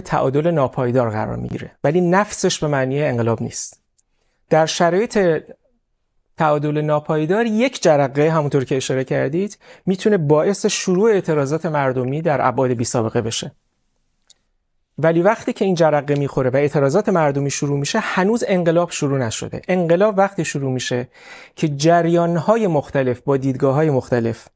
[0.06, 1.72] تعادل ناپایدار قرار می‌گیره.
[1.84, 3.82] ولی نفسش به معنی انقلاب نیست.
[4.50, 5.44] در شرایط
[6.42, 12.72] تعادل ناپایدار یک جرقه همونطور که اشاره کردید می‌تونه باعث شروع اعتراضات مردمی در ابعاد
[12.72, 13.52] بی سابقه بشه.
[14.98, 19.62] ولی وقتی که این جرقه می‌خوره و اعتراضات مردمی شروع میشه هنوز انقلاب شروع نشده.
[19.68, 21.08] انقلاب وقتی شروع میشه
[21.56, 24.48] که جریانهای مختلف با دیدگاه مختلف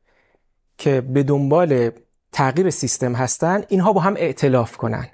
[0.77, 1.91] که به دنبال
[2.31, 5.07] تغییر سیستم هستن اینها با هم ائتلاف کنن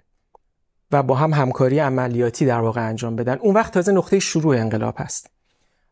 [0.92, 3.38] و با هم همکاری عملیاتی در واقع انجام بدن.
[3.38, 5.41] اون وقت تازه نقطه شروع انقلاب هست.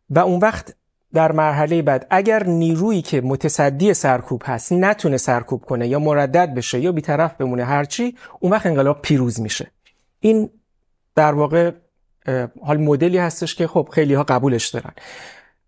[0.09, 0.75] و اون وقت
[1.13, 6.79] در مرحله بعد اگر نیرویی که متصدی سرکوب هست نتونه سرکوب کنه یا مردد بشه
[6.79, 9.71] یا بیطرف بمونه هرچی اون وقت انقلاب پیروز میشه.
[10.19, 10.49] این
[11.15, 11.71] در واقع
[12.61, 14.91] حال مدلی هستش که خب خیلی ها قبولش دارن.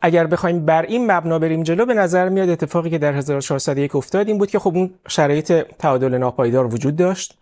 [0.02, 4.28] اگر بخوایم بر این مبنا بریم جلو به نظر میاد اتفاقی که در 1401 افتاد
[4.28, 7.38] این بود که خب اون شرایط تعادل ناپایدار وجود داشت.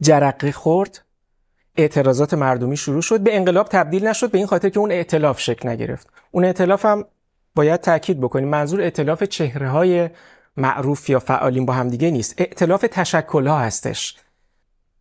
[0.00, 1.03] جرقه خورد.
[1.76, 5.68] اعتراضات مردمی شروع شد به انقلاب تبدیل نشد به این خاطر که اون ائتلاف شکل
[5.68, 6.08] نگرفت.
[6.30, 7.04] اون ائتلاف هم
[7.54, 10.10] باید تاکید بکنیم منظور ائتلاف چهره های
[10.56, 12.34] معروف یا فعالین با همدیگه نیست.
[12.38, 14.16] ائتلاف تشکل ها هستش.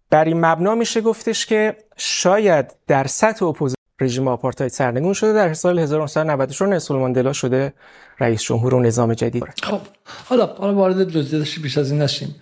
[0.10, 5.54] بر این مبنا میشه گفتش که شاید در سطح اپوزیسیون رژیم آپارتاید سرنگون شده در
[5.54, 7.74] سال 1994 نلسون ماندلا شده
[8.20, 9.44] رئیس جمهور و نظام جدید.
[9.64, 9.80] خب
[10.26, 12.36] حالا حالا وارد جزئیاتش بیش از این نشیم.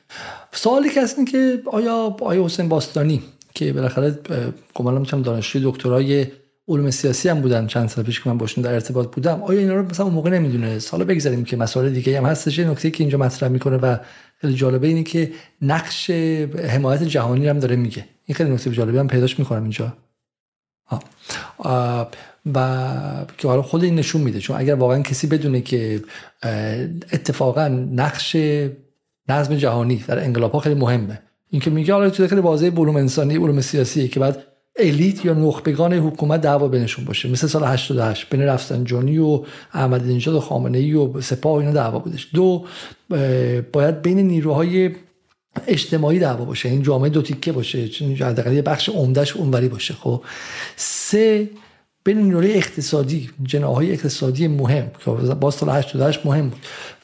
[0.52, 4.20] سوالی که هست که آیا آیا حسین باستانی که بالاخره
[4.76, 6.28] قبلا می‌دونم دانشجوی دکترای
[6.68, 9.44] علوم سیاسی هم بودن چند سال پیش که من باشون در ارتباط بودم.
[9.44, 12.58] آیا اینا رو مثلا اون موقع نمی‌دونه حالا بگذاریم که مسائل دیگه هم هستش.
[12.58, 13.98] یه نکته که اینجا مطرح می‌کنه و
[14.38, 16.10] خیلی جالبه اینه که نقش
[16.70, 18.06] حمایت جهانی هم داره میگه.
[18.26, 19.94] این خیلی نکته جالبی هم پیداش می‌کنم اینجا.
[22.54, 22.78] و
[23.38, 24.40] که حالا خود این نشون میده.
[24.40, 26.02] چون اگر واقعا کسی بدونه که
[27.14, 28.36] اتفاقا نقش
[29.30, 31.22] نظم جهانی در انقلاب ها خیلی مهمه.
[31.52, 34.44] اینکه میگه حالا تو خیلی واضحه علوم انسانی علوم سیاسیه که بعد
[34.76, 37.30] الیت یا نخبگان حکومت دعوا بینشون باشه.
[37.30, 42.00] مثل سال 88 بین رفسنجانی و احمدی نژاد و خامنه ای و سپاه اینا دعوا
[42.00, 42.28] بودش.
[42.34, 42.66] دو
[43.74, 44.92] باید بین نیروهای
[45.68, 46.70] اجتماعی دعوا باشه.
[46.70, 50.22] این جامعه دو تیکه باشه چون حداقل یه بخش عمدهش اونوری باشه خب.
[50.76, 51.50] سه
[52.04, 56.60] بین نیروی اقتصادی جناهای اقتصادی مهم که با سال 88 مهم بود.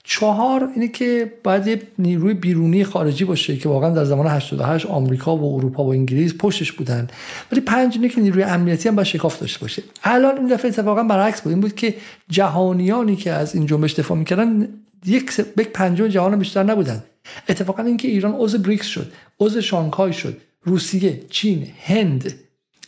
[0.09, 5.55] چهار اینه که باید نیروی بیرونی خارجی باشه که واقعا در زمان 88 آمریکا و
[5.55, 7.07] اروپا و انگلیس پشتش بودن.
[7.51, 9.83] ولی پنج اینه که نیروی امنیتی هم باید شکاف داشته باشه.
[10.03, 11.51] الان این دفعه اتفاقا برعکس بود.
[11.51, 11.95] این بود که
[12.29, 14.69] جهانیانی که از این جنبش دفاع می‌کردن
[15.05, 17.03] یک یک پنجم جهان بیشتر نبودن.
[17.49, 22.33] اتفاقا اینکه ایران عضو بریکس شد عضو شانگهای شد روسیه چین هند.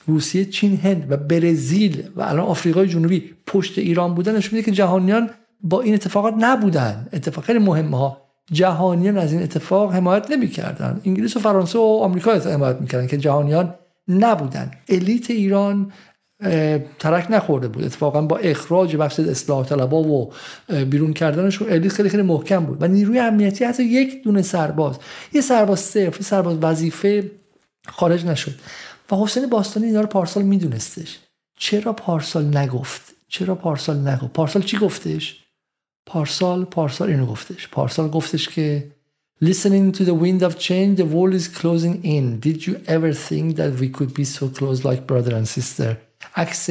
[0.08, 4.36] روسیه چین هند و برزیل و الان آفریقای جنوبی پشت ایران بودن.
[4.36, 5.30] نشون میده که جهانیان
[5.62, 7.08] با این اتفاقات نبودن.
[7.14, 8.22] اتفاق خیلی مهمه ها
[8.52, 11.02] جهانیان از این اتفاق حمایت نمی‌کردن.
[11.06, 13.76] انگلیس و فرانسه و آمریکا حمایت می‌کردن که جهانیان
[14.08, 14.72] نبودن.
[14.90, 15.92] الیت ایران
[17.00, 17.84] ترک نخورده بود.
[17.84, 20.34] اتفاقا با اخراج بخش اصلاح طلبا و
[20.90, 22.84] بیرون کردنشون الیت خیلی خیلی محکم بود.
[22.84, 25.00] و نیروی امنیتی حتی یک دونه سرباز.
[25.34, 27.32] یه سرباز صرف یه سرباز وظیفه
[27.88, 28.56] خارج نشد.
[29.12, 31.20] و حسین باستانی اینا رو پارسال میدونستش.
[31.58, 35.44] چرا پارسال نگفت؟ چرا پارسال نگفت؟ پارسال چی گفتش؟
[36.06, 37.68] پارسال پارسال اینو گفتش.
[37.68, 38.92] پارسال گفتش که
[39.44, 42.40] listening to the wind of change the world is closing in.
[42.48, 45.98] Did you ever think that we could be so close like brother and sister?
[46.36, 46.70] عکس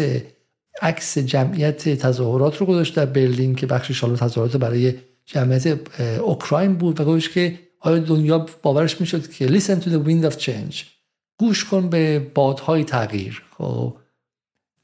[0.82, 4.94] عکس جمعیت تظاهرات رو گذاشت در برلین که بخش شالو تظاهرات برای
[5.26, 5.66] جمعیت
[6.00, 10.38] اوکراین بود و گفتش که آیا دنیا باورش می‌شد که listen to the wind of
[10.38, 10.76] change.
[11.38, 13.42] گوش کن به بادهای تغییر.
[13.58, 13.96] خب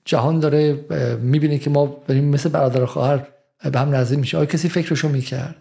[0.04, 0.84] جهان داره
[1.22, 3.26] می‌بینه که ما بریم مثل برادر خواهر
[3.70, 4.36] به هم نزدیک میشه.
[4.36, 5.56] آیا کسی فکرشو می‌کرد.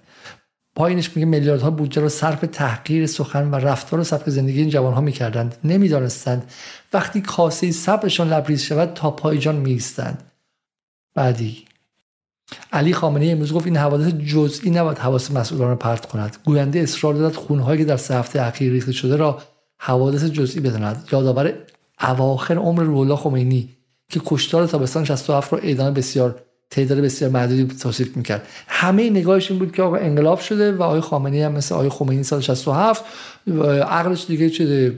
[0.75, 5.01] پایینش میگه میلیاردها بودجه رو صرف تحقیر سخن و رفتار و سبک زندگی این جوانها
[5.01, 5.55] می‌کردند.
[5.63, 6.51] نمی‌دانستند.
[6.93, 10.23] وقتی کاسه صبرشان لبریز شود تا پایجان میستند
[11.15, 11.65] بعدی.
[12.73, 16.37] علی خامنه امروز گفت این حوادث جزئی نباید حواس مسئولان رو پرت کند.
[16.45, 19.41] گوینده اصرار دارد خونهایی که در سه هفته اخیر ریخته شده را
[19.77, 21.07] حوادث جزئی بداند.
[21.11, 21.53] یادآور
[22.01, 23.69] اواخر عمر روح خمینی
[24.09, 26.41] که کشتار تابستان 67 رو اعدام بسیار
[26.73, 28.47] تعداد بسیار محدودی توصیف می‌کرد.
[28.67, 32.23] همه نگاهش این بود که آقا انقلاب شده و آقای خامنه‌ای هم مثل آقای خمینی
[32.23, 33.05] سال 67
[33.87, 34.97] عقلش دیگه شده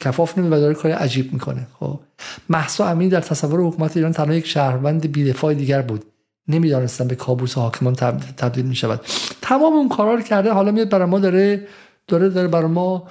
[0.00, 1.66] کفاف نمی و داره کار عجیب می‌کنه.
[1.80, 2.00] خب.
[2.48, 6.04] محسا امین در تصور حکومت ایران تنها یک شهروند بیدفاع دیگر بود.
[6.48, 7.94] نمی‌دانستن به کابوس حاکمان
[8.36, 9.00] تبدیل می شود
[9.42, 11.66] تمام اون کارا رو کرده حالا میاد برای ما داره
[12.08, 13.08] داره داره برای ما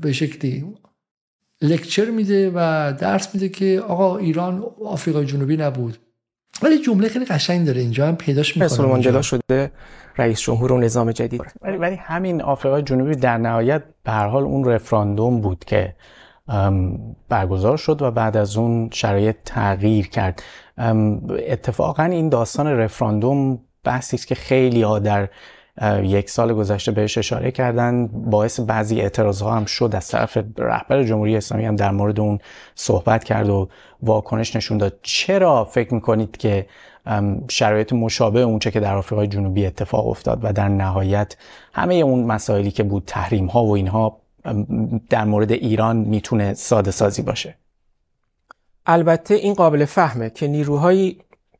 [0.00, 0.64] به شکلی
[1.62, 5.98] لکچر میده و درس میده که آقا ایران آفریقای جنوبی نبود.
[6.62, 7.80] ولی جمله خیلی قشنگ داره.
[7.80, 9.70] اینجا هم پیداش می‌کنه سلمان ماندلا شده
[10.18, 11.42] رئیس جمهور و نظام جدید.
[11.62, 15.94] ولی, ولی همین آفریقای جنوبی در نهایت به هر حال اون رفراندوم بود که
[17.28, 20.42] برگزار شد و بعد از اون شرایط تغییر کرد.
[21.48, 25.28] اتفاقا این داستان رفراندوم بحثی است که خیلی ها در
[26.02, 28.06] یک سال گذشته بهش اشاره کردن.
[28.06, 29.90] باعث بعضی اعتراض ها هم شد.
[29.96, 32.38] از طرف رهبر جمهوری اسلامی هم در مورد اون
[32.74, 33.68] صحبت کرد و
[34.02, 34.98] واکنش نشون داد.
[35.02, 36.66] چرا فکر می‌کنید که
[37.48, 41.36] شرایط مشابه اونچه که در آفریقای جنوبی اتفاق افتاد و در نهایت
[41.72, 44.16] همه اون مسائلی که بود تحریم ها و اینها
[45.10, 47.54] در مورد ایران می‌تونه ساده سازی باشه؟
[48.86, 51.18] البته این قابل فهمه که نیروهایی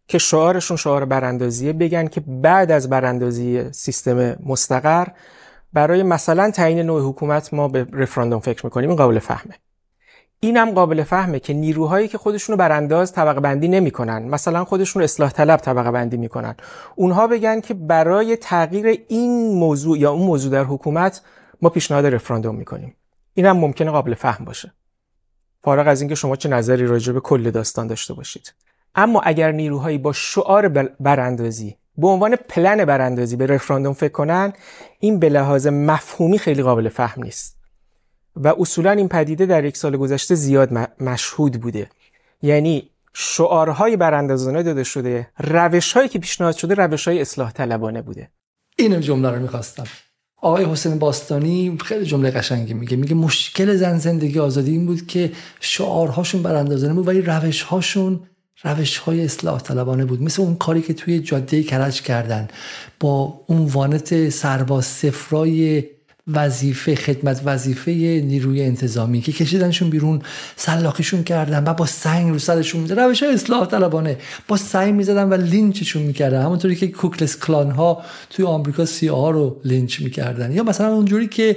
[0.08, 5.06] که شعارشون شعار براندازیه بگن که بعد از براندازی سیستم مستقر
[5.72, 9.54] برای مثلا تعیین نوع حکومت ما به رفراندوم فکر می‌کنیم این قابل فهمه.
[10.40, 14.28] اینم قابل فهمه که نیروهایی که خودشون رو برانداز طبقه بندی نمی‌کنن.
[14.28, 16.54] مثلا خودشون رو اصلاح طلب طبقه بندی می‌کنن.
[16.94, 21.22] اونها بگن که برای تغییر این موضوع یا اون موضوع در حکومت
[21.62, 22.96] ما پیشنهاد رفراندوم می‌کنیم.
[23.34, 24.72] اینم ممکنه قابل فهم باشه.
[25.64, 28.54] فارغ از اینکه شما چه نظری راجع به کل داستان داشته باشید.
[28.96, 30.68] اما اگر نیروهایی با شعار
[31.00, 34.52] براندازی به عنوان پلن براندازی به رفراندوم فکر کنن
[35.00, 37.56] این به لحاظ مفهومی خیلی قابل فهم نیست.
[38.36, 40.70] و اصولا این پدیده در یک سال گذشته زیاد
[41.00, 41.88] مشهود بوده.
[42.42, 48.30] یعنی شعارهای براندازانه داده شده روش هایی که پیشنهاد شده روش های اصلاح طلبانه بوده.
[48.76, 49.84] این جمله رو می‌خواستم.
[50.36, 52.96] آقای حسین باستانی خیلی جمله قشنگی میگه.
[52.96, 58.20] میگه مشکل زن زندگی آزادی این بود که شعارهاشون براندازانه بود ولی روشهاشون
[58.62, 60.22] روش های اصلاح طلبانه بود.
[60.22, 62.48] مثل اون کاری که توی جاده کرج کردن.
[63.00, 65.84] با اون وانت سرباز سفرای
[66.34, 67.90] وظیفه خدمت وظیفه
[68.24, 70.22] نیروی انتظامی که کشیدنشون بیرون
[70.56, 73.04] سلاخیشون کردن و با سنگ رو سرشون می‌زدن.
[73.04, 74.16] روش اصلاح طلبانه.
[74.48, 76.42] با سنگ می‌زدن و لینچشون می‌کردن.
[76.42, 80.52] همونطوری که کوکلس کلان ها توی آمریکا سی ها رو لینچ می‌کردن.
[80.52, 81.56] یا مثلا اونجوری که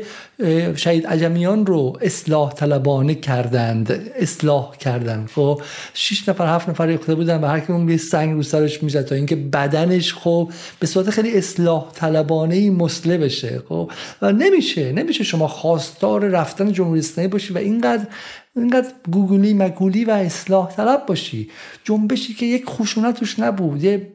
[0.75, 3.99] شهید عجمیان رو اصلاح طلبانه کردند.
[4.15, 5.25] اصلاح کردن.
[5.35, 5.61] خب
[5.93, 9.35] شش نفر هفت نفر ریخته بودن و هر کی سنگ رو سرش می‌زد تا اینکه
[9.35, 13.61] بدنش خب به صورت خیلی اصلاح طلبانه مسله بشه.
[13.69, 13.91] خب
[14.21, 14.91] و نمی نمیشه.
[14.91, 18.07] نمیشه شما خواستار رفتن جمهوری اسلامی باشی و اینقدر
[18.55, 21.49] اینقدر گوگلی مگولی و اصلاح طلب باشی.
[21.83, 24.13] جنبشی که یک خشونت توش نبود یه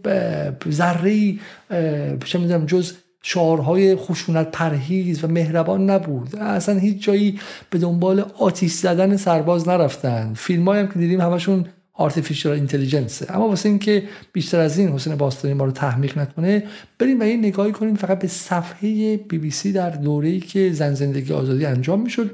[0.70, 1.34] ذره
[2.24, 2.92] چه می‌دونم جز
[3.22, 6.36] شعارهای خشونت پرهیز و مهربان نبود.
[6.36, 7.40] اصلا هیچ جایی
[7.70, 10.34] به دنبال آتیش زدن سرباز نرفتن.
[10.34, 14.02] فیلم هم که دیدیم همشون artificial intelligence اما واسه اینکه
[14.32, 16.62] بیشتر از این حسین باستانی ما رو تحمیق نکنه
[16.98, 20.94] بریم و این نگاهی کنیم فقط به صفحه بی بی سی در دوره‌ای که زن
[20.94, 22.30] زندگی آزادی انجام می‌شد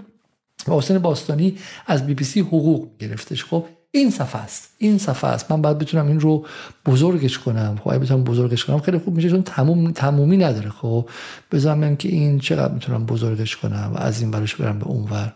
[0.68, 3.44] و حسین باستانی از بی بی سی حقوق گرفتش.
[3.44, 4.74] خب این صفحه است.
[4.78, 5.50] این صفحه است.
[5.50, 6.46] من باید بتونم این رو
[6.86, 7.80] بزرگش کنم.
[7.84, 10.70] خب بتونم بزرگش کنم خیلی خوب میشه چون تموم تمومی نداره.
[10.70, 11.08] خب
[11.52, 15.34] بذارم که این چقدر می‌تونم بزرگش کنم و از این برش برم به اونور.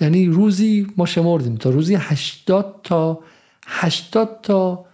[0.00, 3.20] یعنی روزی ما شمردیم تا روزی 80 تا
[3.66, 4.86] 80 تا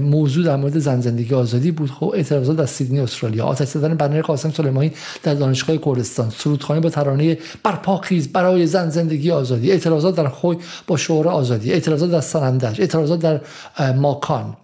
[0.00, 1.90] موضوع در مورد زن زندگی آزادی بود.
[1.90, 4.92] خب اعتراضات در سیدنی استرالیا آتش زدن بنر قاسم سلیمانی
[5.22, 10.56] در دانشگاه کردستان سرودخوانی با ترانه برپاخیز برای زن زندگی آزادی اعتراضات در خوی
[10.86, 13.40] با شعار آزادی اعتراضات در سنندج اعتراضات در
[13.92, 14.56] ماکان.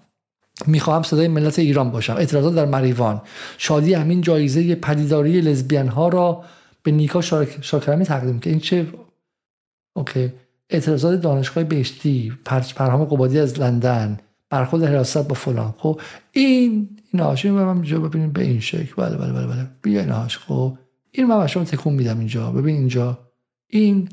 [0.66, 2.14] می‌خواهم صدای ملت ایران باشم.
[2.16, 3.22] اعتراضات در مریوان.
[3.58, 6.44] شادی همین جایزه پدیداری لزبیان ها را
[6.82, 7.20] به نیکا
[7.60, 8.86] شاکرمی تقدیم که این چه
[9.96, 10.32] اوکی.
[10.70, 14.18] اعتراضات دانشگاه بهشتی پرهام قبادی از لندن
[14.50, 15.74] برخورد حراست با فلان.
[15.78, 16.00] خب
[16.32, 18.94] این این هاش من اینجا ببینیم به این شکل.
[18.96, 19.66] بله بله بله بله.
[19.82, 20.78] بیا این هاش خب
[21.10, 22.50] این من شما تکون میدم اینجا.
[22.50, 23.18] ببین اینجا.
[23.68, 24.08] این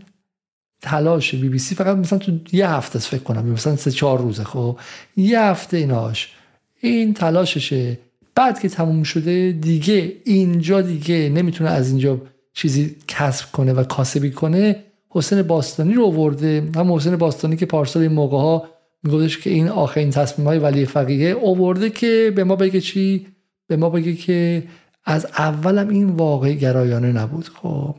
[0.82, 3.46] تلاش بی بی سی فقط مثلا تو یه هفته است فکر کنم.
[3.46, 4.44] مثلا سه چهار روزه.
[4.44, 4.80] خب
[5.18, 6.34] یه هفته ایناش
[6.82, 8.00] این تلاششه.
[8.36, 12.22] بعد که تموم شده دیگه اینجا دیگه نمی‌تونه از اینجا
[12.54, 14.84] چیزی کسب کنه و کاسبی کنه.
[15.14, 16.70] حسین باستانی رو آورده.
[16.76, 18.64] هم حسین باستانی که پارسال این موقع ها
[19.04, 23.28] میگفتش که این آخرین تصمیم های ولی فقیه آورده که به ما بگه چی؟
[23.68, 24.64] به ما بگه که
[25.06, 27.50] از اولم این واقعی گرایانه نبود.
[27.62, 27.96] خب.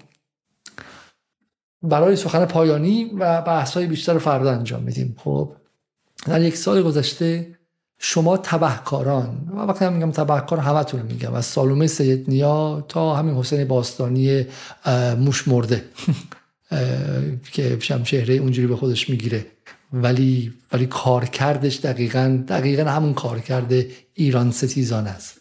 [1.82, 5.16] برای سخن پایانی و بحث های بیشتر فردا انجام میدیم.
[5.19, 5.53] خب.
[6.27, 7.47] در یک سال گذشته
[7.99, 13.35] شما تبهکاران و وقتی هم میگم تبهکار همتون میگم از سالومه سید نیا تا همین
[13.35, 14.47] حسین باستانی
[15.19, 15.85] موش مرده.
[17.53, 19.47] که شمشهره اونجوری به خودش می‌گیره.
[19.93, 23.73] ولی ولی کارکردش دقیقا دقیقا همون کارکرد
[24.15, 25.41] ایران ستیزان است.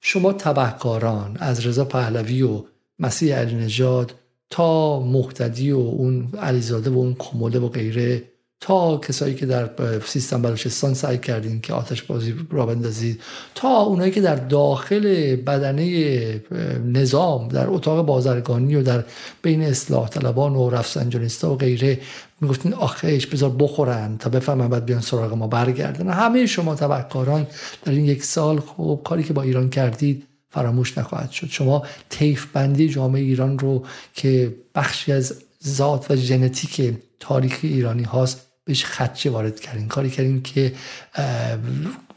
[0.00, 2.64] شما تبهکاران از رضا پهلوی و
[2.98, 4.14] مسیح علی نژاد
[4.50, 8.22] تا مختدی و اون علیزاده و اون کموله و غیره
[8.60, 9.70] تا کسایی که در
[10.06, 13.20] سیستم بلوچستان سعی کردین که آتش بازی را بندازید
[13.54, 16.42] تا اونایی که در داخل بدنه
[16.84, 19.04] نظام در اتاق بازرگانی و در
[19.42, 22.00] بین اصلاح طلبان و رفسنجانیستا و غیره
[22.40, 26.08] می‌گفتین آخهش بذار بخورن تا بفهمن بعد بیان سراغ ما برگردن.
[26.08, 27.46] همه شما تبهکاران
[27.84, 31.46] در این یک سال خوب کاری که با ایران کردید فراموش نخواهد شد.
[31.50, 33.82] شما تیف بندی جامعه ایران رو
[34.14, 35.34] که بخشی از
[35.66, 39.88] ذات و ژنتیک تاریخ ایرانی هاست بهش خدچه وارد کردین.
[39.88, 40.72] کاری کردین که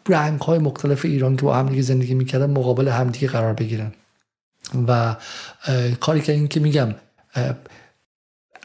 [0.09, 3.91] رنگ های مختلف ایران که با همدیگه زندگی می‌کردن مقابل همدیگه قرار بگیرن.
[4.87, 5.15] و
[5.99, 6.95] کاری کردین که میگم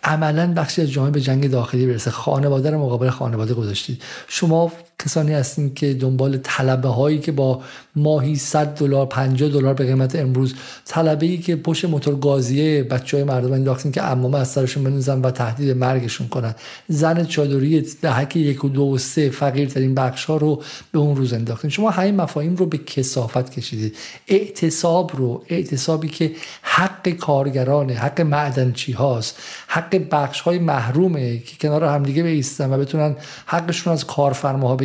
[0.02, 2.10] عملا بخشی از جامعه به جنگ داخلی برسه.
[2.10, 4.02] خانواده رو مقابل خانواده گذاشتید.
[4.28, 7.62] شما کسانی هستین که دنبال طلبه هایی که با
[7.96, 10.54] ماهی 100 دلار 50 دلار به قیمت امروز
[10.84, 15.20] طلبه ای که پشت موتور گازیه بچه های مردم انداختین که امامه از سرشون بنوزن
[15.20, 16.54] و تهدید مرگشون کنن.
[16.88, 20.62] زن چادری دهک یک و دو و سه فقیرترین بخش ها رو
[20.92, 23.96] به اون روز انداختین شما همین مفاهیم رو به کسافت کشیدید.
[24.28, 31.84] اعتصاب رو اعتصابی که حق کارگرانه حق معدنچی هاست حق بخش های محرومه که کنار
[31.84, 33.16] همدیگه بیستن و بتونن
[33.46, 34.76] حقشون از کارفرماها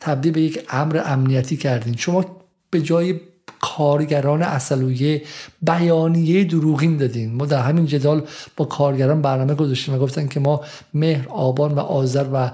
[0.00, 1.96] تبدیل به یک امر امنیتی کردین.
[1.96, 2.24] شما
[2.70, 3.20] به جای
[3.60, 5.22] کارگران اصلویه
[5.62, 7.34] بیانیه دروغین دادین.
[7.34, 8.22] ما در همین جدال
[8.56, 10.60] با کارگران برنامه گذاشتیم و گفتن که ما
[10.94, 12.50] مهر آبان و آذر و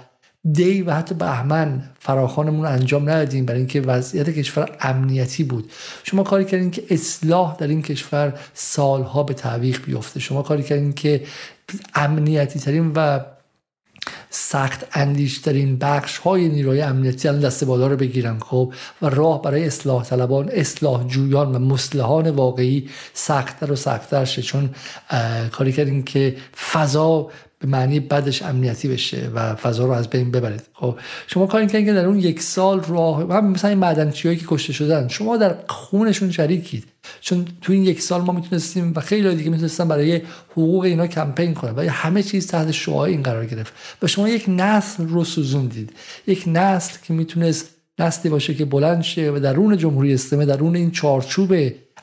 [0.53, 5.71] دی و حتی بهمن فراخانمون انجام ندادیم برای اینکه وضعیت کشور امنیتی بود.
[6.05, 10.21] شما کاری کردین که اصلاح در این کشور سالها به تعویق بیفته.
[10.21, 11.23] شما کاری کردین که
[11.95, 13.21] امنیتی ترین و
[14.31, 18.73] سخت اندیشترین بخش های نیروی امنیتی الان دست بالا رو بگیرن خب؟
[19.03, 24.43] و راه برای اصلاح طلبان اصلاح جویان و مسلحان واقعی سختتر و سختتر شه.
[24.43, 24.71] چون
[25.53, 26.37] کاری کردیم که
[26.73, 31.67] فضا به معنی بدش امنیتی بشه و فضا رو از بین ببرید خب؟ شما کاری
[31.67, 35.37] کردین که در اون یک سال راه هم مثلا این معدنچی که کشته شدن شما
[35.37, 36.85] در خونشون شریکید.
[37.21, 41.55] چون تو این یک سال ما می‌تونستیم و خیلی دیگه می‌تونستن برای حقوق اینا کمپین
[41.55, 43.73] کنن و همه چیز تحت شعاع این قرار گرفت.
[44.03, 45.93] و شما یک نسل رو سوزوندید.
[46.27, 47.69] یک نسل که می‌تونست
[47.99, 51.53] نسلی باشه که بلند شه و درون جمهوری اسلامی درون این چارچوب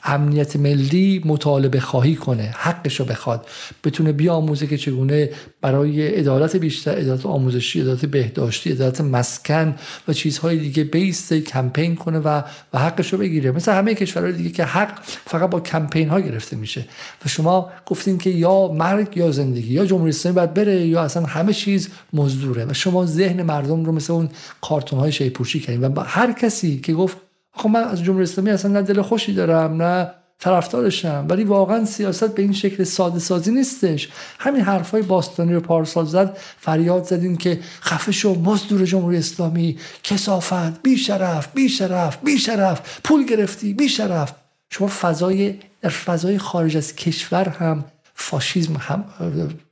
[0.04, 3.48] امنیت ملی مطالبه خواهی کنه حقش رو بخواد.
[3.84, 5.30] بتونه بیاموزه که چگونه
[5.62, 9.76] برای عدالت بیشتر عدالت آموزشی عدالت بهداشتی عدالت مسکن
[10.08, 12.42] و چیزهای دیگه بیسته کمپین کنه و
[12.74, 13.52] و حقش رو بگیره.
[13.52, 16.86] مثل همه کشورهای دیگه که حق فقط با کمپین ها گرفته میشه.
[17.26, 21.26] و شما گفتین که یا مرگ یا زندگی یا جمهوری اسلامی باید بره یا اصلا
[21.26, 22.66] همه چیز مزدوره.
[22.66, 24.30] و شما ذهن مردم رو مثل اون
[24.62, 25.84] کارتون های شیپوشی کردین.
[25.84, 27.18] و هر کسی که گفت
[27.58, 32.36] خب من از جمهوری اسلامی اصلا نه دل خوشی دارم نه طرفدارشم ولی واقعا سیاست
[32.36, 34.10] به این شکل ساده سازی نیستش.
[34.40, 40.82] همین حرفای باستانی رو پارسال زد فریاد زدیم که خفه شو مزدور جمهوری اسلامی کسافت
[40.84, 44.34] بی شرف بی شرف بی شرف پول گرفتی بی شرف
[44.70, 49.06] شما فضای در فضای خارج از کشور هم فاشیزم هم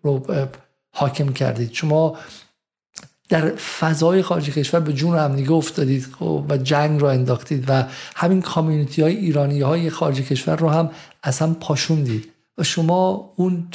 [0.01, 0.25] رو
[0.91, 1.73] حاکم کردید.
[1.73, 2.17] شما
[3.29, 7.83] در فضای خارج کشور به جون همدیگه افتادید خب، و جنگ رو انداختید و
[8.15, 10.89] همین community های ایرانی های خارج کشور رو هم
[11.41, 12.31] هم پاشوندید.
[12.57, 13.67] و شما اون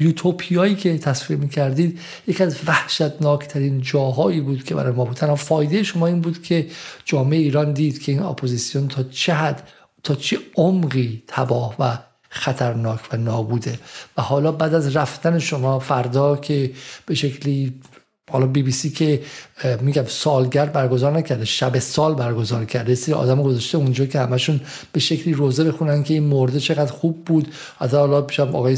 [0.00, 5.16] یوتوپیایی که تصویر می‌کردید یکی از وحشتناکترین جاهایی بود که برای ما بود.
[5.16, 6.66] تنها فایده شما این بود که
[7.04, 9.68] جامعه ایران دید که این اپوزیسیون تا چه حد
[10.02, 13.78] تا چه عمقی تباه و خطرناک و نابوده.
[14.16, 16.72] و حالا بعد از رفتن شما فردا که
[17.06, 17.80] به شکلی
[18.30, 19.20] حالا بی بی سی که
[19.80, 22.94] میگم سالگرد برگزار نکرده شب سال برگزار کرده.
[22.94, 24.60] سری آدم گذاشته اونجا که همشون
[24.92, 27.48] به شکلی روزه بخونن که این مرده چقدر خوب بود.
[27.78, 28.76] حتی حالا پیشم آقای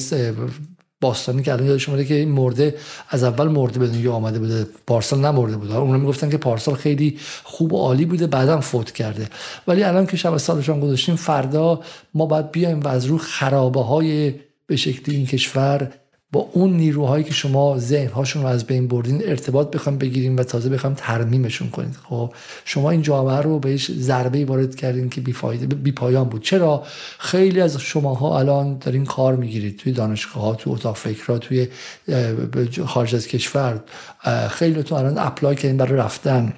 [1.00, 2.74] باستانی که الان یادش اومده که این مرده
[3.08, 7.18] از اول مرده به دنیا آمده بوده پارسال نمرده بوده اونا می‌گفتن که پارسال خیلی
[7.44, 9.28] خوب و عالی بوده بعدا فوت کرده.
[9.68, 11.80] ولی الان که شب سالشان گذاشتیم فردا
[12.14, 14.34] ما باید بیایم و از رو خرابه های
[14.66, 15.90] به شکلی این کشور
[16.32, 20.68] با اون نیروهایی که شما ذهنهاشون رو از بین بردین ارتباط بخوام بگیریم و تازه
[20.68, 22.32] بخوام ترمیمشون کنید خب
[22.64, 26.42] شما این جامعه رو بهش ضربه وارد کردین که بیفایده بی پایان بود.
[26.42, 26.82] چرا؟
[27.18, 31.68] خیلی از شماها الان دارین کار می‌گیرید توی دانشگاه ها توی اتاق فکرها توی
[32.86, 33.80] خارج از کشور.
[34.50, 36.52] خیلیتون الان اپلای کردین برای رفتن.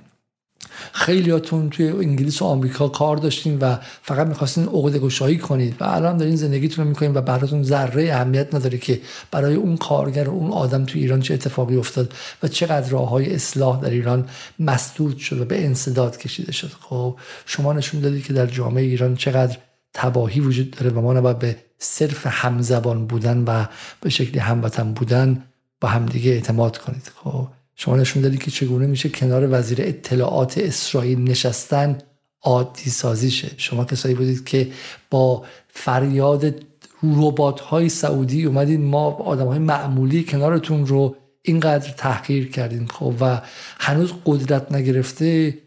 [0.92, 6.16] خیلیاتون توی انگلیس و آمریکا کار داشتین و فقط می‌خواستین عقده گشایی کنید و الان
[6.16, 10.50] دارین زندگیتون رو می‌کنید و براتون ذره اهمیت نداره که برای اون کارگر و اون
[10.50, 14.28] آدم توی ایران چه اتفاقی افتاد و چقدر راه های اصلاح در ایران
[14.58, 16.70] مسدود شد و به انصداد کشیده شد.
[16.80, 17.16] خب
[17.46, 19.56] شما نشون دادید که در جامعه ایران چقدر
[19.94, 23.64] تباهی وجود داره و ما نباید به صرف همزبان بودن و
[24.00, 25.44] به شکلی هموطن بودن
[25.80, 27.10] با همدیگه اعتماد کنید.
[27.24, 27.48] خب
[27.82, 31.98] شما نشون دادی که چگونه میشه کنار وزیر اطلاعات اسرائیل نشستن
[32.42, 34.68] عادی سازیشه شما کسایی بودید که
[35.10, 36.54] با فریاد
[37.02, 42.86] روبات های سعودی اومدید ما آدم های معمولی کنارتون رو اینقدر تحقیر کردیم.
[42.86, 43.40] خب و
[43.78, 45.58] هنوز قدرت نگرفته.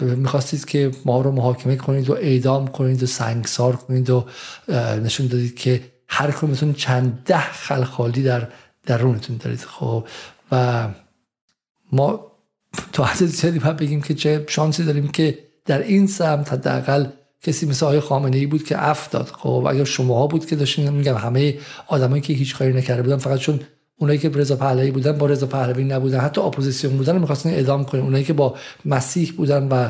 [0.00, 4.24] می‌خواستید که ما رو محاکمه کنید و اعدام کنید و سنگسار کنید و
[5.04, 8.48] نشون دادید که هر کدومتون چند ده خلخالی در
[8.86, 9.60] درونتون دارید.
[9.60, 10.06] خب
[10.52, 10.88] و
[11.92, 12.32] ما
[12.92, 17.06] تو حد زیادی باید بگیم که چه شانسی داریم که در این سمت حداقل
[17.42, 19.26] کسی مثل آقای خامنه ای بود که عفو داد.
[19.26, 23.38] خب اگر شماها بود که داشتین میگم همه آدمایی که هیچ کاری نکرده بودن فقط
[23.38, 23.60] چون
[23.98, 28.00] اونایی که رضا پهلوی بودن با رضا پهلوی نبودن حتی اپوزیسیون بودن می‌خواستن اعدام کنن.
[28.00, 28.54] اونایی که با
[28.84, 29.88] مسیح بودن و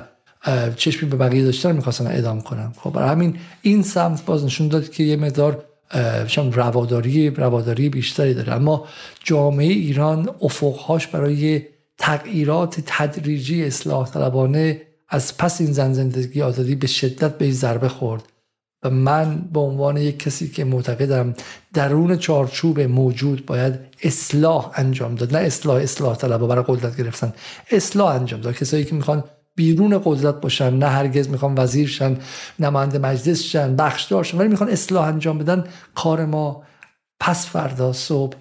[0.76, 2.72] چشمی به بقیه داشتن می‌خواستن اعدام کنن.
[2.76, 5.64] خب برای همین این سمت باز نشون داد که یه مقدار
[6.52, 8.52] رواداری رواداری بیشتری داره.
[8.52, 8.84] اما
[9.24, 11.62] جامعه ایران افقهاش برای
[11.98, 18.22] تغییرات تدریجی اصلاح طلبانه از پس این زن زندگی آزادی به شدت به ضربه خورد
[18.82, 21.34] و من به عنوان یک کسی که معتقدم
[21.74, 25.36] درون چارچوب موجود باید اصلاح انجام داد.
[25.36, 27.32] نه اصلاح اصلاح طلبا برای قدرت گرفتن.
[27.70, 28.54] اصلاح انجام داد.
[28.54, 29.24] کسایی که می‌خوان
[29.54, 32.16] بیرون قدرت باشن نه هرگز می‌خوان وزیر شن
[32.58, 35.64] نماینده مجلس شن بخشدار شن ولی می‌خوان اصلاح انجام بدن
[35.94, 36.62] کار ما
[37.20, 38.36] پس فردا صبح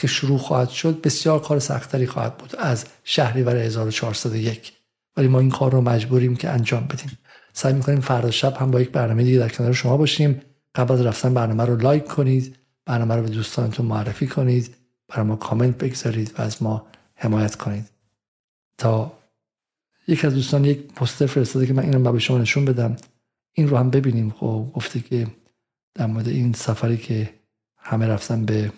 [0.00, 4.72] که شروع خواهد شد بسیار کار سختری خواهد بود از شهریور 1401
[5.16, 7.18] ولی ما این کار رو مجبوریم که انجام بدیم.
[7.52, 10.40] سعی می‌کنیم فردا شب هم با یک برنامه دیگه در کنار شما باشیم.
[10.74, 12.56] قبل از رفتن برنامه رو لایک کنید
[12.86, 14.74] برنامه رو به دوستانتون معرفی کنید
[15.08, 17.90] برای ما کامنت بگذارید و از ما حمایت کنید.
[18.78, 19.12] تا
[20.08, 22.96] یک از دوستان یک پوستر فرستاده که من اینو به شما نشون بدم.
[23.52, 24.30] این رو هم ببینیم.
[24.30, 25.26] خب گفته که
[25.94, 27.30] در مورد این سفری که
[27.76, 28.72] همه رفتن به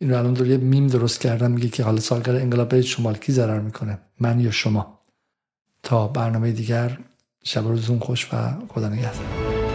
[0.00, 3.32] این رو الان دور یه میم درست کردم میگه که حالا سالگرد انقلاب شمال کی
[3.32, 5.00] ضرر می‌کنه؟ من یا شما؟
[5.82, 6.98] تا برنامه دیگر
[7.44, 9.69] شب روزون خوش و خدا نگهدار.